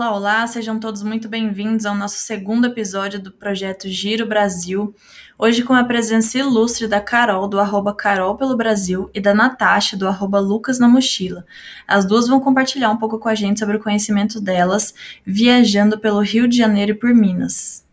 Olá, 0.00 0.14
olá, 0.14 0.46
sejam 0.46 0.80
todos 0.80 1.02
muito 1.02 1.28
bem-vindos 1.28 1.84
ao 1.84 1.94
nosso 1.94 2.16
segundo 2.16 2.66
episódio 2.66 3.20
do 3.20 3.30
projeto 3.30 3.86
Giro 3.86 4.24
Brasil. 4.24 4.94
Hoje 5.38 5.62
com 5.62 5.74
a 5.74 5.84
presença 5.84 6.38
ilustre 6.38 6.88
da 6.88 7.02
Carol, 7.02 7.46
do 7.46 7.60
arroba 7.60 7.94
Carol 7.94 8.34
pelo 8.34 8.56
Brasil, 8.56 9.10
e 9.12 9.20
da 9.20 9.34
Natasha, 9.34 9.98
do 9.98 10.08
arroba 10.08 10.40
Lucas 10.40 10.78
na 10.78 10.88
Mochila. 10.88 11.44
As 11.86 12.06
duas 12.06 12.26
vão 12.26 12.40
compartilhar 12.40 12.88
um 12.88 12.96
pouco 12.96 13.18
com 13.18 13.28
a 13.28 13.34
gente 13.34 13.60
sobre 13.60 13.76
o 13.76 13.82
conhecimento 13.82 14.40
delas, 14.40 14.94
viajando 15.22 16.00
pelo 16.00 16.20
Rio 16.20 16.48
de 16.48 16.56
Janeiro 16.56 16.92
e 16.92 16.94
por 16.94 17.14
Minas. 17.14 17.84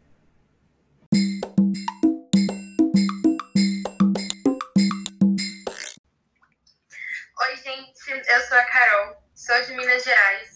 Oi, 7.41 7.55
gente, 7.57 8.31
eu 8.33 8.39
sou 8.47 8.57
a 8.57 8.63
Carol, 8.63 9.17
sou 9.35 9.61
de 9.65 9.73
Minas 9.75 10.05
Gerais 10.05 10.46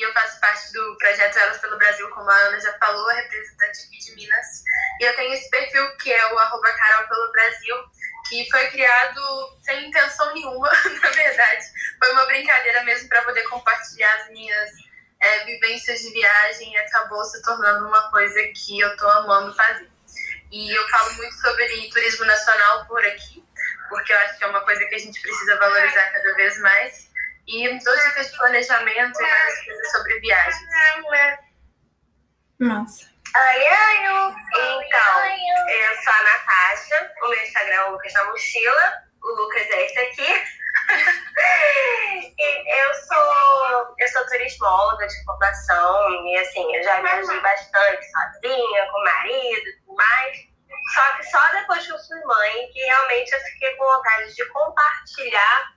e 0.00 0.02
eu 0.02 0.12
faço 0.14 0.40
parte 0.40 0.72
do 0.72 0.96
projeto 0.96 1.36
Elas 1.36 1.58
pelo 1.58 1.76
Brasil, 1.76 2.08
como 2.08 2.30
a 2.30 2.34
Ana 2.34 2.58
já 2.58 2.72
falou, 2.78 3.06
representante 3.08 3.84
aqui 3.84 3.98
de 3.98 4.14
Minas. 4.14 4.64
E 4.98 5.04
eu 5.04 5.14
tenho 5.14 5.34
esse 5.34 5.50
perfil 5.50 5.94
que 5.98 6.10
é 6.10 6.32
o 6.32 6.38
arroba 6.38 6.72
Carol 6.72 7.06
pelo 7.06 7.32
Brasil, 7.32 7.76
que 8.26 8.50
foi 8.50 8.66
criado 8.68 9.20
sem 9.60 9.88
intenção 9.88 10.32
nenhuma, 10.32 10.70
na 11.02 11.10
verdade. 11.10 11.66
Foi 11.98 12.12
uma 12.12 12.24
brincadeira 12.24 12.82
mesmo 12.84 13.10
para 13.10 13.20
poder 13.24 13.42
compartilhar 13.48 14.10
as 14.20 14.30
minhas 14.30 14.70
é, 15.20 15.44
vivências 15.44 16.00
de 16.00 16.10
viagem 16.12 16.72
e 16.72 16.78
acabou 16.78 17.22
se 17.24 17.42
tornando 17.42 17.86
uma 17.86 18.10
coisa 18.10 18.40
que 18.54 18.80
eu 18.80 18.96
tô 18.96 19.06
amando 19.06 19.54
fazer. 19.54 19.90
E 20.50 20.70
eu 20.74 20.88
falo 20.88 21.12
muito 21.12 21.34
sobre 21.42 21.90
turismo 21.90 22.24
nacional 22.24 22.86
por 22.86 23.04
aqui, 23.04 23.44
porque 23.90 24.14
eu 24.14 24.18
acho 24.20 24.38
que 24.38 24.44
é 24.44 24.46
uma 24.46 24.62
coisa 24.62 24.82
que 24.86 24.94
a 24.94 24.98
gente 24.98 25.20
precisa 25.20 25.58
valorizar 25.58 26.10
cada 26.10 26.34
vez 26.36 26.58
mais 26.60 27.09
e 27.46 27.78
duas 27.78 28.04
dicas 28.04 28.30
de 28.30 28.36
planejamento 28.36 29.20
e 29.20 29.26
várias 29.28 29.64
coisas 29.64 29.90
sobre 29.92 30.20
viagens. 30.20 30.56
Nossa. 32.58 33.10
Então, 34.56 35.24
eu 35.68 36.02
sou 36.02 36.12
a 36.12 36.22
Natasha, 36.22 37.12
o 37.22 37.28
meu 37.28 37.42
Instagram 37.42 37.74
é 37.74 37.84
o 37.84 37.92
Lucas 37.92 38.12
na 38.12 38.24
Mochila, 38.24 38.92
o 39.22 39.28
Lucas 39.28 39.70
é 39.70 39.86
esse 39.86 39.98
aqui. 39.98 40.60
eu 42.40 42.94
sou 42.94 43.94
eu 43.98 44.08
sou 44.08 44.26
turismóloga 44.26 45.06
de 45.06 45.24
formação 45.24 46.26
e 46.26 46.38
assim, 46.38 46.76
eu 46.76 46.82
já 46.82 47.00
viajei 47.00 47.40
bastante 47.40 48.06
sozinha, 48.10 48.86
com 48.90 48.98
o 48.98 49.04
marido 49.04 49.68
e 49.68 49.80
tudo 49.80 49.94
mais. 49.94 50.38
Só 50.94 51.16
que 51.16 51.22
só 51.24 51.52
depois 51.52 51.86
que 51.86 51.92
eu 51.92 51.98
fui 51.98 52.20
mãe 52.24 52.70
que 52.72 52.80
realmente 52.80 53.32
eu 53.32 53.40
fiquei 53.40 53.74
com 53.76 53.84
vontade 53.84 54.34
de 54.34 54.44
compartilhar 54.46 55.72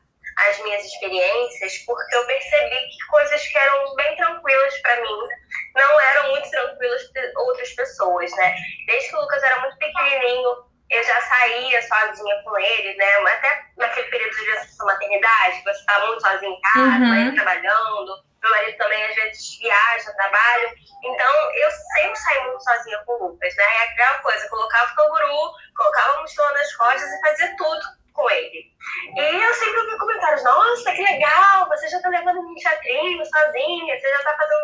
as 0.54 0.64
minhas 0.64 0.86
experiências, 0.86 1.78
porque 1.80 2.16
eu 2.16 2.26
percebi 2.26 2.76
que 2.76 3.08
coisas 3.10 3.48
que 3.48 3.58
eram 3.58 3.96
bem 3.96 4.16
tranquilas 4.16 4.82
para 4.82 5.02
mim 5.02 5.28
não 5.76 6.00
eram 6.00 6.30
muito 6.30 6.50
tranquilas 6.50 7.04
para 7.12 7.32
outras 7.38 7.70
pessoas, 7.72 8.32
né? 8.32 8.56
Desde 8.86 9.10
que 9.10 9.16
o 9.16 9.22
Lucas 9.22 9.44
era 9.44 9.60
muito 9.62 9.78
pequenininho, 9.78 10.50
eu 10.90 11.04
já 11.04 11.22
saía 11.22 11.82
sozinha 11.82 12.44
com 12.44 12.58
ele, 12.58 12.96
né? 12.96 13.16
Até 13.32 13.66
naquele 13.78 14.08
período 14.10 14.36
de 14.36 14.86
maternidade, 14.86 15.64
você 15.64 15.80
está 15.80 16.06
muito 16.06 16.22
sozinho 16.22 16.52
em 16.52 16.62
casa, 16.62 17.06
uhum. 17.06 17.36
trabalhando. 17.36 18.34
Meu 18.44 18.52
marido 18.52 18.78
também 18.78 19.04
às 19.06 19.16
vezes 19.16 19.58
viaja, 19.58 20.14
trabalha. 20.14 20.76
Então 21.04 21.52
eu 21.56 21.72
sempre 21.72 22.16
saí 22.18 22.44
muito 22.44 22.64
sozinha 22.64 23.00
com 23.06 23.14
o 23.14 23.28
Lucas, 23.30 23.56
né? 23.56 23.64
É 23.64 23.84
aquela 23.84 24.20
coisa, 24.20 24.50
colocava 24.50 24.92
o 24.92 24.96
canguru, 24.96 25.52
colocava 25.76 26.14
a 26.14 26.22
mochila 26.22 26.52
nas 26.52 26.76
costas 26.76 27.10
e 27.10 27.22
fazia 27.22 27.56
tudo 27.58 28.04
com 28.14 28.30
ele. 28.30 28.72
E 29.16 29.44
eu 29.44 29.54
sempre 29.54 29.80
ouvi 29.80 29.98
comentários, 29.98 30.44
nossa, 30.44 30.92
que 30.92 31.02
legal, 31.02 31.68
você 31.68 31.88
já 31.88 32.02
tá 32.02 32.10
levando 32.10 32.40
um 32.40 32.56
teatrinho 32.56 33.26
sozinha, 33.26 34.00
você 34.00 34.10
já 34.10 34.24
tá 34.24 34.36
fazendo. 34.38 34.64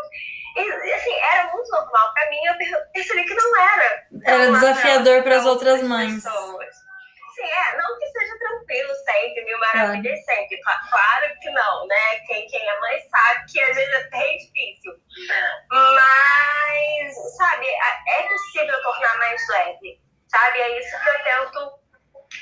E, 0.55 0.93
assim, 0.93 1.13
era 1.31 1.51
muito 1.51 1.69
normal 1.69 2.13
pra 2.13 2.29
mim, 2.29 2.39
eu 2.45 2.53
percebi 2.93 3.23
que 3.23 3.35
não 3.35 3.61
era. 3.61 4.07
Era 4.25 4.51
desafiador 4.51 5.23
para 5.23 5.37
as 5.37 5.38
outras 5.49 5.81
mães. 5.83 6.23
Pessoas. 6.23 6.89
Sim, 7.35 7.49
é, 7.49 7.77
não 7.77 7.97
que 7.97 8.05
seja 8.07 8.37
tranquilo 8.37 8.93
sempre, 8.95 9.45
mil 9.45 9.57
maravilhas 9.59 10.19
é. 10.19 10.21
sempre. 10.23 10.59
Claro 10.61 11.39
que 11.41 11.49
não, 11.51 11.87
né? 11.87 12.19
Quem, 12.27 12.45
quem 12.47 12.67
é 12.67 12.79
mãe 12.79 12.99
sabe 13.09 13.51
que 13.51 13.61
às 13.61 13.75
vezes 13.75 13.93
é 13.93 13.97
até 13.97 14.33
difícil. 14.33 14.93
Mas, 15.71 17.15
sabe, 17.37 17.67
é 18.07 18.23
possível 18.23 18.81
tornar 18.81 19.17
mais 19.17 19.41
leve. 19.49 20.01
Sabe? 20.27 20.59
É 20.59 20.79
isso 20.79 21.01
que 21.01 21.09
eu 21.09 21.23
tento 21.23 21.79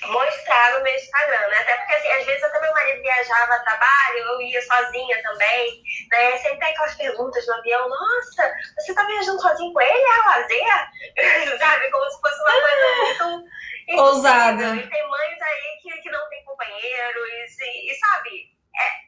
mostrar 0.08 0.74
no 0.74 0.84
meu 0.84 0.96
Instagram, 0.96 1.48
né? 1.48 1.58
Até 1.60 1.78
porque, 1.78 1.94
assim, 1.94 2.10
às 2.10 2.26
vezes 2.26 2.44
até 2.44 2.60
meu 2.60 2.74
marido 2.74 3.02
viajava 3.02 3.54
a 3.54 3.64
trabalho, 3.64 4.18
eu 4.18 4.42
ia 4.42 4.62
sozinha 4.62 5.22
também, 5.24 5.82
né? 6.12 6.38
Sempre 6.38 6.60
tem 6.60 6.70
aquelas 6.70 6.96
perguntas 7.28 7.48
no 7.48 7.54
avião, 7.54 7.90
nossa, 7.90 8.54
você 8.80 8.94
tá 8.94 9.04
viajando 9.06 9.42
sozinho 9.42 9.74
com 9.74 9.82
ele? 9.82 10.04
É 10.04 10.28
lazer? 10.28 11.58
Sabe? 11.60 11.92
Como 11.92 12.10
se 12.10 12.22
fosse 12.22 12.42
uma 12.42 12.62
coisa 12.62 12.96
muito... 12.98 13.58
Ousada. 13.90 14.76
E 14.76 14.90
tem 14.90 15.10
mães 15.10 15.42
aí 15.42 15.80
que, 15.82 16.02
que 16.02 16.10
não 16.10 16.30
tem 16.30 16.44
companheiro 16.44 17.20
e, 17.28 17.92
e 17.92 17.96
sabe... 17.96 18.58
É, 18.80 19.08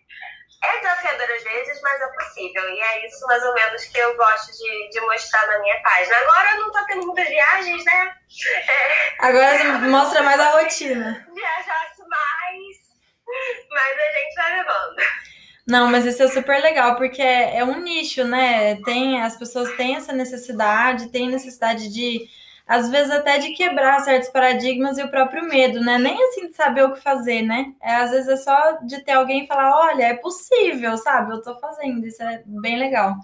é 0.62 0.78
desafiador 0.80 1.30
às 1.32 1.44
vezes, 1.44 1.82
mas 1.82 2.02
é 2.02 2.08
possível. 2.08 2.70
E 2.70 2.82
é 2.82 3.06
isso 3.06 3.26
mais 3.28 3.44
ou 3.44 3.54
menos 3.54 3.86
que 3.86 3.98
eu 3.98 4.16
gosto 4.18 4.52
de, 4.52 4.90
de 4.90 5.02
mostrar 5.02 5.48
na 5.48 5.60
minha 5.60 5.82
página. 5.82 6.18
Agora 6.18 6.56
não 6.56 6.72
tô 6.72 6.86
tendo 6.86 7.06
muitas 7.06 7.28
viagens, 7.28 7.86
né? 7.86 8.16
É, 8.68 9.16
Agora 9.26 9.58
você 9.58 9.64
mostra 9.88 10.22
mais 10.24 10.40
a 10.40 10.52
rotina. 10.52 11.28
Viajasse 11.34 12.08
mais, 12.08 12.78
mas 13.70 14.00
a 14.00 14.12
gente 14.12 14.36
vai 14.36 14.58
levando. 14.58 15.02
Não, 15.70 15.88
mas 15.92 16.04
isso 16.06 16.24
é 16.24 16.28
super 16.28 16.60
legal, 16.62 16.96
porque 16.96 17.22
é, 17.22 17.58
é 17.58 17.64
um 17.64 17.80
nicho, 17.82 18.24
né? 18.24 18.76
Tem, 18.84 19.22
as 19.22 19.38
pessoas 19.38 19.70
têm 19.78 19.96
essa 19.96 20.12
necessidade, 20.12 21.10
têm 21.12 21.30
necessidade 21.30 21.94
de 21.94 22.28
às 22.66 22.90
vezes 22.90 23.12
até 23.12 23.40
de 23.40 23.52
quebrar 23.54 24.00
certos 24.02 24.30
paradigmas 24.30 24.98
e 24.98 25.04
o 25.04 25.10
próprio 25.12 25.44
medo, 25.48 25.80
né? 25.82 25.98
Nem 26.00 26.16
assim 26.28 26.48
de 26.48 26.54
saber 26.56 26.84
o 26.86 26.94
que 26.94 27.02
fazer, 27.02 27.42
né? 27.44 27.74
É, 27.82 27.96
às 27.96 28.12
vezes 28.12 28.28
é 28.28 28.36
só 28.38 28.78
de 28.84 29.04
ter 29.04 29.12
alguém 29.14 29.48
falar, 29.48 29.76
olha, 29.76 30.04
é 30.06 30.14
possível, 30.16 30.98
sabe? 30.98 31.34
Eu 31.34 31.42
tô 31.42 31.60
fazendo, 31.60 32.06
isso 32.06 32.22
é 32.24 32.44
bem 32.46 32.78
legal. 32.78 33.16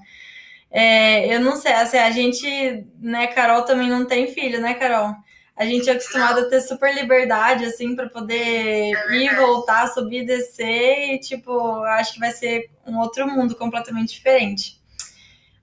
É, 0.72 1.34
eu 1.34 1.40
não 1.42 1.56
sei, 1.56 1.74
assim, 1.74 1.98
a 1.98 2.12
gente, 2.12 2.86
né, 3.00 3.28
Carol 3.28 3.64
também 3.64 3.90
não 3.90 4.06
tem 4.06 4.28
filho, 4.28 4.62
né, 4.62 4.74
Carol? 4.76 5.14
A 5.56 5.66
gente 5.66 5.90
é 5.90 5.94
acostumado 5.94 6.42
a 6.42 6.50
ter 6.50 6.60
super 6.60 6.94
liberdade, 6.94 7.64
assim, 7.64 7.96
para 7.96 8.10
poder 8.10 8.92
ir, 9.12 9.36
voltar, 9.38 9.88
subir, 9.88 10.26
descer, 10.26 11.14
e, 11.14 11.20
tipo, 11.20 11.82
acho 11.84 12.14
que 12.14 12.20
vai 12.20 12.32
ser 12.32 12.70
um 12.86 13.00
outro 13.00 13.26
mundo 13.26 13.56
completamente 13.56 14.16
diferente. 14.16 14.82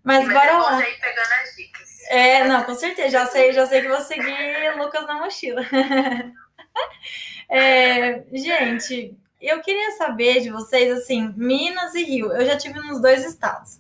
Mas, 0.03 0.25
Mas 0.25 0.33
bora 0.33 0.59
lá. 0.59 0.79
Aí 0.79 0.95
pegando 0.95 1.33
as 1.43 1.57
dicas. 1.57 2.03
É, 2.09 2.45
não, 2.45 2.65
com 2.65 2.75
certeza. 2.75 3.11
Já 3.11 3.27
sei, 3.27 3.53
já 3.53 3.67
sei 3.67 3.83
que 3.83 3.89
vou 3.89 4.01
seguir 4.01 4.75
Lucas 4.79 5.07
na 5.07 5.19
mochila. 5.19 5.63
É, 7.55 8.25
gente, 8.33 9.15
eu 9.39 9.61
queria 9.61 9.91
saber 9.91 10.41
de 10.41 10.49
vocês, 10.49 10.91
assim, 10.91 11.35
Minas 11.37 11.95
e 11.95 12.03
Rio. 12.03 12.33
Eu 12.33 12.47
já 12.47 12.57
tive 12.57 12.81
nos 12.81 12.99
dois 12.99 13.27
estados. 13.27 13.79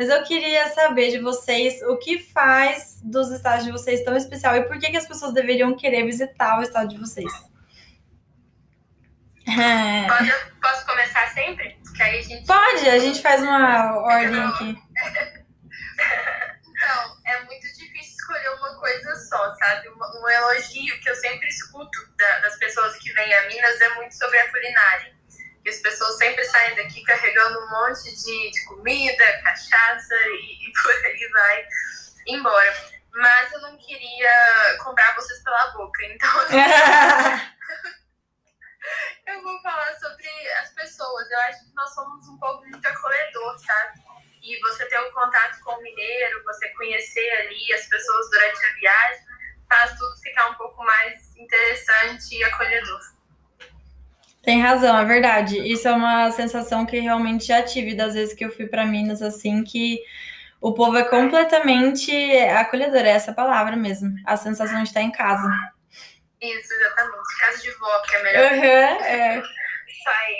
Mas 0.00 0.08
eu 0.08 0.22
queria 0.22 0.66
saber 0.68 1.10
de 1.10 1.18
vocês 1.18 1.82
o 1.82 1.98
que 1.98 2.18
faz 2.32 3.02
dos 3.04 3.30
estados 3.30 3.66
de 3.66 3.70
vocês 3.70 4.02
tão 4.02 4.16
especial 4.16 4.56
e 4.56 4.62
por 4.62 4.78
que, 4.78 4.90
que 4.90 4.96
as 4.96 5.06
pessoas 5.06 5.34
deveriam 5.34 5.76
querer 5.76 6.06
visitar 6.06 6.58
o 6.58 6.62
estado 6.62 6.88
de 6.88 6.96
vocês. 6.96 7.30
Pode, 10.08 10.32
posso 10.62 10.86
começar 10.86 11.28
sempre? 11.34 11.78
A 12.00 12.04
gente... 12.22 12.46
Pode, 12.46 12.88
a 12.88 12.98
gente 12.98 13.20
faz 13.20 13.42
uma 13.42 13.98
ordem 13.98 14.42
aqui. 14.42 14.78
Então, 16.82 17.16
é 17.26 17.44
muito 17.44 17.66
difícil 17.66 18.00
escolher 18.00 18.48
uma 18.54 18.80
coisa 18.80 19.14
só, 19.28 19.54
sabe? 19.56 19.86
Um, 19.90 20.22
um 20.22 20.28
elogio 20.30 20.98
que 20.98 21.10
eu 21.10 21.14
sempre 21.14 21.46
escuto 21.46 21.98
da, 22.16 22.38
das 22.38 22.56
pessoas 22.56 22.96
que 22.96 23.12
vêm 23.12 23.34
a 23.34 23.48
Minas 23.48 23.78
é 23.82 23.94
muito 23.96 24.16
sobre 24.16 24.38
a 24.38 24.50
culinária. 24.50 25.14
Que 25.62 25.68
as 25.68 25.78
pessoas 25.78 26.16
sempre 26.16 26.44
saem 26.44 26.74
daqui 26.76 27.02
carregando 27.04 27.58
um 27.58 27.70
monte 27.70 28.04
de, 28.04 28.50
de 28.50 28.64
comida, 28.66 29.42
cachaça 29.42 30.14
e, 30.14 30.68
e 30.68 30.72
por 30.72 30.92
aí 30.92 31.28
vai 31.32 31.68
embora. 32.28 32.74
Mas 33.12 33.52
eu 33.52 33.60
não 33.60 33.76
queria 33.76 34.76
comprar 34.82 35.14
vocês 35.14 35.42
pela 35.42 35.72
boca, 35.72 36.04
então. 36.04 36.30
eu 39.26 39.42
vou 39.42 39.60
falar 39.62 39.94
sobre 39.96 40.28
as 40.62 40.70
pessoas. 40.70 41.30
Eu 41.30 41.40
acho 41.40 41.64
que 41.66 41.74
nós 41.74 41.94
somos 41.94 42.28
um 42.28 42.38
pouco 42.38 42.64
muito 42.66 42.86
acolhedor, 42.86 43.58
sabe? 43.58 44.00
e 44.42 44.58
você 44.60 44.86
ter 44.86 44.98
um 45.00 45.12
contato 45.12 45.60
com 45.60 45.72
o 45.72 45.82
mineiro, 45.82 46.42
você 46.44 46.68
conhecer 46.70 47.30
ali 47.30 47.72
as 47.74 47.86
pessoas 47.86 48.30
durante 48.30 48.64
a 48.64 48.72
viagem, 48.74 49.24
faz 49.68 49.98
tudo 49.98 50.16
ficar 50.20 50.50
um 50.50 50.54
pouco 50.54 50.82
mais 50.84 51.36
interessante 51.36 52.36
e 52.36 52.44
acolhedor. 52.44 53.00
Tem 54.42 54.60
razão, 54.60 54.98
é 54.98 55.04
verdade. 55.04 55.58
Isso 55.70 55.86
é 55.86 55.92
uma 55.92 56.30
sensação 56.30 56.86
que 56.86 56.98
realmente 56.98 57.46
já 57.46 57.62
tive 57.62 57.94
das 57.94 58.14
vezes 58.14 58.34
que 58.34 58.44
eu 58.44 58.50
fui 58.50 58.66
para 58.66 58.86
Minas, 58.86 59.20
assim, 59.20 59.62
que 59.62 60.00
o 60.60 60.72
povo 60.72 60.96
é 60.96 61.04
completamente 61.04 62.12
acolhedor, 62.48 63.00
é 63.00 63.10
essa 63.10 63.32
palavra 63.32 63.76
mesmo. 63.76 64.14
A 64.26 64.36
sensação 64.36 64.82
de 64.82 64.88
estar 64.88 65.02
em 65.02 65.10
casa. 65.10 65.48
Isso, 66.40 66.72
exatamente. 66.72 67.38
Casa 67.40 67.62
de 67.62 67.70
vó, 67.72 68.02
que 68.02 68.16
é 68.16 68.22
melhor. 68.22 68.52
Uhum, 68.52 69.04
é. 69.04 69.38
Isso 69.38 70.08
aí. 70.08 70.36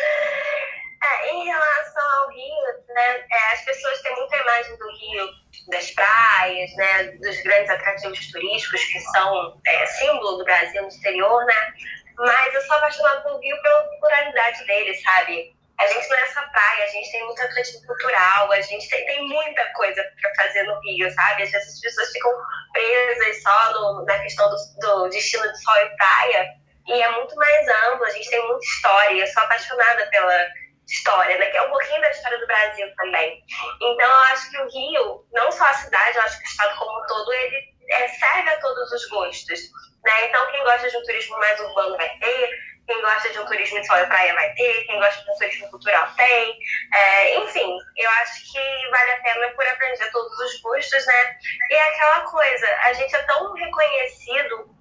É, 1.02 1.30
em 1.32 1.44
relação 1.46 2.10
ao 2.20 2.28
Rio, 2.28 2.94
né, 2.94 3.24
é, 3.32 3.54
as 3.54 3.64
pessoas 3.64 4.02
têm 4.02 4.14
muita 4.16 4.36
imagem 4.36 4.76
do 4.76 4.86
Rio, 4.98 5.28
das 5.68 5.90
praias, 5.92 6.70
né, 6.76 7.04
dos 7.22 7.42
grandes 7.42 7.70
atrativos 7.70 8.30
turísticos 8.30 8.84
que 8.84 9.00
são 9.00 9.60
é, 9.66 9.86
símbolo 9.86 10.36
do 10.36 10.44
Brasil 10.44 10.82
no 10.82 10.88
exterior, 10.88 11.44
né? 11.46 11.72
Mas 12.20 12.54
eu 12.54 12.60
sou 12.62 12.76
apaixonada 12.76 13.22
pelo 13.22 13.40
Rio 13.40 13.62
pela 13.62 13.82
pluralidade 13.98 14.64
dele, 14.66 14.94
sabe? 14.96 15.56
A 15.78 15.86
gente 15.86 16.08
não 16.10 16.18
é 16.18 16.26
só 16.26 16.42
praia, 16.48 16.84
a 16.84 16.88
gente 16.88 17.10
tem 17.10 17.24
muito 17.24 17.40
atrativo 17.40 17.86
cultural, 17.86 18.52
a 18.52 18.60
gente 18.60 18.86
tem, 18.90 19.06
tem 19.06 19.26
muita 19.26 19.64
coisa 19.72 20.04
para 20.20 20.34
fazer 20.44 20.64
no 20.64 20.78
Rio, 20.80 21.10
sabe? 21.14 21.44
Às 21.44 21.50
vezes 21.50 21.74
as 21.74 21.80
pessoas 21.80 22.12
ficam 22.12 22.30
presas 22.74 23.42
só 23.42 23.72
no, 23.72 24.04
na 24.04 24.18
questão 24.18 24.50
do, 24.50 24.56
do 24.80 25.08
destino 25.08 25.50
de 25.50 25.64
sol 25.64 25.76
e 25.76 25.96
praia, 25.96 26.50
e 26.86 27.02
é 27.02 27.10
muito 27.12 27.34
mais 27.36 27.68
amplo, 27.86 28.04
a 28.04 28.10
gente 28.10 28.28
tem 28.28 28.46
muita 28.46 28.64
história, 28.66 29.20
eu 29.22 29.26
sou 29.28 29.42
apaixonada 29.42 30.06
pela 30.10 30.48
história, 30.86 31.38
né? 31.38 31.46
Que 31.46 31.56
é 31.56 31.62
um 31.62 31.70
pouquinho 31.70 32.00
da 32.02 32.10
história 32.10 32.38
do 32.38 32.46
Brasil 32.46 32.86
também. 32.96 33.42
Então, 33.80 34.10
eu 34.10 34.22
acho 34.24 34.50
que 34.50 34.58
o 34.58 34.68
Rio, 34.68 35.24
não 35.32 35.50
só 35.52 35.64
a 35.64 35.74
cidade, 35.74 36.18
eu 36.18 36.22
acho 36.22 36.38
que 36.38 36.44
o 36.44 36.50
estado 36.50 36.78
como 36.78 36.98
um 36.98 37.06
todo, 37.06 37.32
ele 37.32 37.79
é, 37.90 38.08
serve 38.08 38.50
a 38.50 38.60
todos 38.60 38.92
os 38.92 39.08
gostos, 39.08 39.60
né? 40.04 40.26
Então, 40.26 40.50
quem 40.50 40.62
gosta 40.64 40.88
de 40.88 40.96
um 40.96 41.02
turismo 41.02 41.38
mais 41.38 41.60
urbano 41.60 41.96
vai 41.96 42.08
ter, 42.18 42.50
quem 42.86 43.00
gosta 43.02 43.30
de 43.30 43.38
um 43.38 43.46
turismo 43.46 43.80
de 43.80 43.86
sol 43.86 43.98
e 43.98 44.06
praia 44.06 44.34
vai 44.34 44.52
ter, 44.54 44.84
quem 44.84 44.98
gosta 44.98 45.22
de 45.22 45.30
um 45.30 45.36
turismo 45.36 45.70
cultural 45.70 46.08
tem. 46.16 46.58
É, 46.94 47.36
enfim, 47.36 47.78
eu 47.96 48.10
acho 48.10 48.52
que 48.52 48.90
vale 48.90 49.10
a 49.12 49.20
pena 49.20 49.48
por 49.50 49.66
aprender 49.66 50.10
todos 50.10 50.38
os 50.38 50.60
gostos, 50.60 51.06
né? 51.06 51.36
E 51.70 51.74
é 51.74 51.88
aquela 51.88 52.20
coisa, 52.22 52.66
a 52.84 52.92
gente 52.92 53.14
é 53.14 53.22
tão 53.22 53.52
reconhecido 53.54 54.80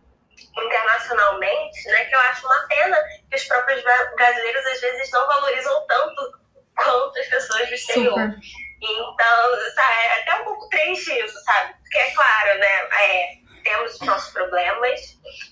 internacionalmente, 0.58 1.88
né, 1.90 2.06
que 2.06 2.16
eu 2.16 2.20
acho 2.22 2.46
uma 2.46 2.68
pena 2.68 2.98
que 3.30 3.36
os 3.36 3.44
próprios 3.44 3.84
brasileiros 4.16 4.66
às 4.66 4.82
vezes 4.82 5.12
não 5.12 5.28
valorizam 5.28 5.86
tanto 5.88 6.40
quanto 6.76 7.20
as 7.20 7.28
pessoas 7.28 7.68
do 7.68 7.76
exterior. 7.76 8.14
Super. 8.14 8.69
Então, 8.82 9.74
sabe, 9.76 9.94
é 9.94 10.22
até 10.22 10.36
um 10.42 10.46
pouco 10.46 10.70
triste 10.70 11.12
isso, 11.12 11.38
sabe? 11.44 11.74
Porque 11.82 11.98
é 11.98 12.12
claro, 12.12 12.60
né, 12.60 12.90
é, 12.94 13.30
temos 13.64 13.94
os 13.96 14.02
nossos 14.02 14.32
problemas, 14.32 15.00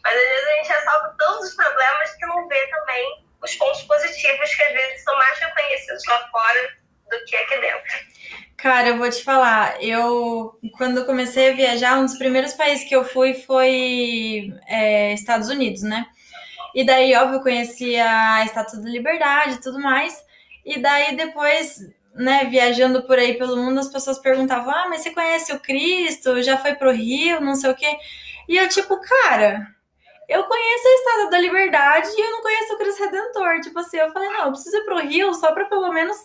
mas 0.03 0.15
às 0.15 0.21
vezes 0.21 0.47
a 0.47 0.55
gente 0.55 0.69
ressalta 0.69 1.15
tantos 1.17 1.55
problemas 1.55 2.15
que 2.15 2.25
não 2.25 2.47
vê 2.47 2.67
também 2.67 3.27
os 3.41 3.55
pontos 3.55 3.83
positivos 3.83 4.55
que 4.55 4.63
às 4.63 4.73
vezes 4.73 5.03
são 5.03 5.15
mais 5.17 5.39
reconhecidos 5.39 6.03
lá 6.07 6.27
fora 6.29 6.77
do 7.09 7.25
que 7.25 7.35
aqui 7.35 7.59
dentro. 7.59 8.17
Cara, 8.57 8.89
eu 8.89 8.97
vou 8.97 9.09
te 9.09 9.23
falar, 9.23 9.81
eu 9.83 10.59
quando 10.77 11.05
comecei 11.05 11.51
a 11.51 11.55
viajar, 11.55 11.99
um 11.99 12.05
dos 12.05 12.17
primeiros 12.17 12.53
países 12.53 12.87
que 12.87 12.95
eu 12.95 13.05
fui 13.05 13.33
foi 13.33 14.51
é, 14.67 15.13
Estados 15.13 15.47
Unidos, 15.49 15.83
né? 15.83 16.07
E 16.73 16.83
daí, 16.83 17.15
óbvio, 17.15 17.37
eu 17.37 17.43
conheci 17.43 17.95
a 17.95 18.43
Estátua 18.45 18.79
da 18.81 18.89
Liberdade 18.89 19.55
e 19.55 19.61
tudo 19.61 19.79
mais. 19.79 20.23
E 20.65 20.79
daí 20.79 21.15
depois, 21.15 21.79
né, 22.17 22.45
viajando 22.45 23.03
por 23.03 23.17
aí 23.19 23.35
pelo 23.37 23.57
mundo, 23.57 23.79
as 23.79 23.89
pessoas 23.89 24.19
perguntavam: 24.19 24.71
"Ah, 24.73 24.87
mas 24.89 25.01
você 25.01 25.11
conhece 25.11 25.53
o 25.53 25.59
Cristo? 25.59 26.41
Já 26.43 26.57
foi 26.57 26.75
pro 26.75 26.91
Rio, 26.91 27.41
não 27.41 27.55
sei 27.55 27.71
o 27.71 27.75
quê?" 27.75 27.97
E 28.49 28.57
eu 28.57 28.67
tipo, 28.69 28.99
cara, 29.01 29.67
eu 30.29 30.43
conheço 30.45 30.87
a 30.87 30.91
Estátua 30.91 31.31
da 31.31 31.39
Liberdade 31.39 32.09
e 32.09 32.21
eu 32.21 32.31
não 32.31 32.41
conheço 32.41 32.73
o 32.73 32.77
Cristo 32.77 33.03
Redentor. 33.05 33.61
Tipo 33.61 33.79
assim, 33.79 33.97
eu 33.97 34.11
falei: 34.13 34.29
"Não, 34.29 34.45
eu 34.45 34.51
preciso 34.51 34.77
ir 34.77 34.85
pro 34.85 34.99
Rio 34.99 35.33
só 35.35 35.53
para 35.53 35.65
pelo 35.65 35.91
menos 35.93 36.17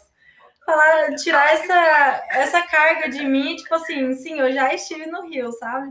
falar, 0.67 1.15
tirar 1.17 1.53
essa, 1.55 2.25
essa 2.31 2.63
carga 2.63 3.09
de 3.11 3.25
mim, 3.27 3.57
tipo 3.57 3.75
assim, 3.75 4.15
sim, 4.15 4.39
eu 4.39 4.53
já 4.53 4.73
estive 4.75 5.07
no 5.07 5.23
Rio, 5.27 5.51
sabe? 5.53 5.91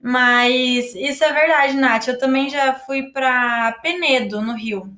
Mas 0.00 0.94
isso 0.94 1.24
é 1.24 1.32
verdade, 1.32 1.74
Nath. 1.76 2.08
Eu 2.08 2.18
também 2.18 2.50
já 2.50 2.74
fui 2.74 3.12
para 3.12 3.72
Penedo, 3.82 4.40
no 4.42 4.54
Rio. 4.54 4.92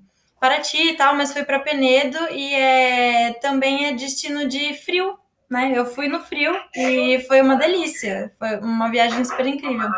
Paraty 0.45 0.91
e 0.91 0.95
tal, 0.95 1.15
mas 1.15 1.33
fui 1.33 1.43
para 1.43 1.59
Penedo 1.59 2.19
e 2.31 2.55
é, 2.55 3.33
também 3.41 3.87
é 3.87 3.95
destino 3.95 4.47
de 4.47 4.75
frio, 4.75 5.19
né? 5.49 5.73
Eu 5.75 5.87
fui 5.87 6.07
no 6.07 6.21
frio 6.21 6.55
e 6.77 7.19
foi 7.27 7.41
uma 7.41 7.57
delícia. 7.57 8.31
Foi 8.39 8.59
uma 8.59 8.91
viagem 8.91 9.25
super 9.25 9.47
incrível. 9.47 9.89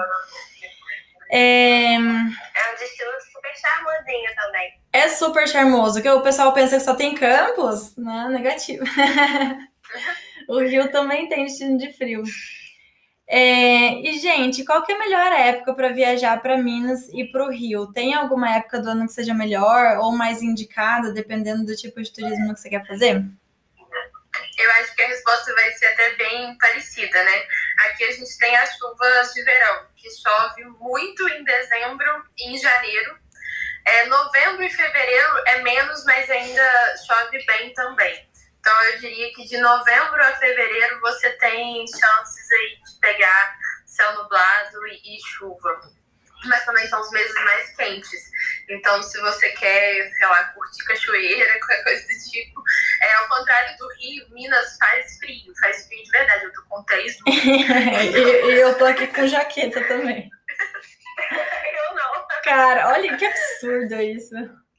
É, 1.32 1.94
é 1.94 1.98
um 1.98 2.78
destino 2.78 3.10
super 3.32 3.56
charmosinho 3.56 4.36
também. 4.36 4.80
É 4.92 5.08
super 5.08 5.48
charmoso, 5.48 6.00
que 6.00 6.08
o 6.08 6.22
pessoal 6.22 6.52
pensa 6.52 6.76
que 6.76 6.84
só 6.84 6.94
tem 6.94 7.16
campos, 7.16 7.96
né? 7.96 8.28
Negativo. 8.30 8.84
o 10.48 10.60
Rio 10.60 10.92
também 10.92 11.28
tem 11.28 11.44
destino 11.46 11.76
de 11.76 11.92
frio. 11.92 12.22
É, 13.28 14.00
e, 14.02 14.18
gente, 14.20 14.64
qual 14.64 14.84
que 14.84 14.92
é 14.92 14.94
a 14.94 14.98
melhor 14.98 15.32
época 15.32 15.74
para 15.74 15.88
viajar 15.88 16.40
para 16.40 16.56
Minas 16.56 17.08
e 17.12 17.24
para 17.24 17.44
o 17.44 17.50
Rio? 17.50 17.92
Tem 17.92 18.14
alguma 18.14 18.56
época 18.56 18.80
do 18.80 18.90
ano 18.90 19.06
que 19.06 19.12
seja 19.12 19.34
melhor 19.34 19.98
ou 19.98 20.12
mais 20.12 20.42
indicada, 20.42 21.12
dependendo 21.12 21.64
do 21.64 21.74
tipo 21.74 22.00
de 22.00 22.12
turismo 22.12 22.54
que 22.54 22.60
você 22.60 22.70
quer 22.70 22.86
fazer? 22.86 23.24
Eu 24.58 24.70
acho 24.72 24.94
que 24.94 25.02
a 25.02 25.08
resposta 25.08 25.52
vai 25.54 25.70
ser 25.72 25.86
até 25.86 26.14
bem 26.14 26.56
parecida, 26.58 27.24
né? 27.24 27.42
Aqui 27.86 28.04
a 28.04 28.12
gente 28.12 28.38
tem 28.38 28.56
as 28.56 28.76
chuvas 28.76 29.32
de 29.34 29.42
verão, 29.42 29.86
que 29.96 30.08
chove 30.10 30.64
muito 30.78 31.28
em 31.28 31.42
dezembro 31.42 32.24
e 32.38 32.54
em 32.54 32.58
janeiro. 32.58 33.18
É, 33.84 34.06
novembro 34.06 34.62
e 34.64 34.70
fevereiro 34.70 35.42
é 35.46 35.62
menos, 35.62 36.04
mas 36.04 36.30
ainda 36.30 36.96
chove 37.06 37.44
bem 37.44 37.74
também. 37.74 38.26
Então 38.66 38.82
eu 38.82 38.98
diria 38.98 39.32
que 39.32 39.44
de 39.44 39.58
novembro 39.58 40.20
a 40.20 40.34
fevereiro 40.34 41.00
você 41.00 41.30
tem 41.34 41.86
chances 41.86 42.50
aí 42.50 42.80
de 42.84 42.98
pegar 43.00 43.56
céu 43.86 44.12
nublado 44.16 44.88
e, 44.88 45.16
e 45.16 45.20
chuva. 45.24 45.82
Mas 46.46 46.64
também 46.64 46.84
são 46.88 47.00
os 47.00 47.08
meses 47.12 47.32
mais 47.44 47.76
quentes. 47.76 48.28
Então, 48.68 49.00
se 49.04 49.20
você 49.20 49.50
quer, 49.50 50.10
sei 50.10 50.26
lá, 50.26 50.44
curtir 50.46 50.82
cachoeira, 50.84 51.58
qualquer 51.60 51.84
coisa 51.84 52.02
do 52.02 52.30
tipo, 52.30 52.60
é 53.02 53.14
ao 53.14 53.28
contrário 53.28 53.78
do 53.78 53.88
Rio, 53.94 54.30
Minas 54.30 54.76
faz 54.78 55.16
frio, 55.18 55.54
faz 55.60 55.86
frio 55.86 56.02
de 56.02 56.10
verdade. 56.10 56.44
Eu 56.46 56.52
tô 56.52 56.62
com 56.64 56.82
três 56.82 57.16
e, 57.24 58.50
e 58.50 58.60
eu 58.60 58.76
tô 58.76 58.84
aqui 58.84 59.06
com 59.06 59.28
jaqueta 59.28 59.80
também. 59.84 60.28
eu 61.30 61.94
não. 61.94 62.26
Cara, 62.42 62.88
olha 62.88 63.16
que 63.16 63.26
absurdo 63.26 63.94
isso. 64.02 64.34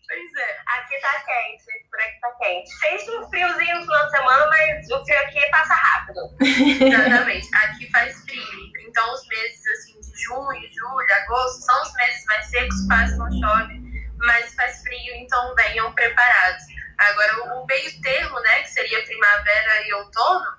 Pois 0.08 0.34
é. 0.38 0.58
Aqui 0.68 1.00
tá 1.02 1.24
quente, 1.26 1.90
por 1.90 2.00
aqui 2.00 2.20
tá 2.22 2.32
quente. 2.40 2.80
Fez 2.80 3.10
um 3.10 3.30
friozinho 3.30 3.76
no 3.76 3.82
final 3.84 4.06
de 4.06 4.12
semana, 4.12 4.48
mas 4.48 4.90
o 4.90 5.06
frio 5.06 5.20
aqui 5.20 5.50
passa 5.50 5.74
rápido. 5.74 6.22
Exatamente. 6.42 7.56
Aqui 7.56 7.92
faz 7.92 8.24
frio. 8.24 8.72
Então, 8.88 9.14
os 9.14 9.28
meses 9.28 9.68
assim 9.68 10.00
de 10.00 10.24
junho, 10.24 10.62
julho, 10.74 11.14
agosto 11.24 11.66
são 11.66 11.82
os 11.82 11.94
meses 11.96 12.26
mais 12.26 12.46
secos, 12.46 12.88
quase 12.88 13.18
não 13.18 13.30
chove, 13.32 13.82
mas 14.20 14.56
faz 14.56 14.82
frio, 14.82 15.16
então 15.16 15.54
venham 15.56 15.94
preparados. 15.94 16.64
Agora, 16.98 17.44
o 17.54 17.66
meio 17.66 18.02
termo, 18.02 18.40
né, 18.40 18.64
que 18.64 18.70
seria 18.70 19.04
primavera 19.04 19.88
e 19.88 19.94
outono, 19.94 20.58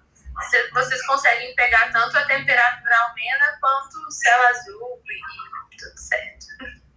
vocês 0.72 1.06
conseguem 1.06 1.54
pegar 1.54 1.90
tanto 1.90 2.16
a 2.16 2.26
temperatura 2.26 2.96
amena 3.10 3.58
quanto 3.60 3.96
o 4.06 4.10
céu 4.10 4.46
azul 4.48 5.02
e 5.10 5.76
tudo 5.76 5.98
certo. 5.98 6.46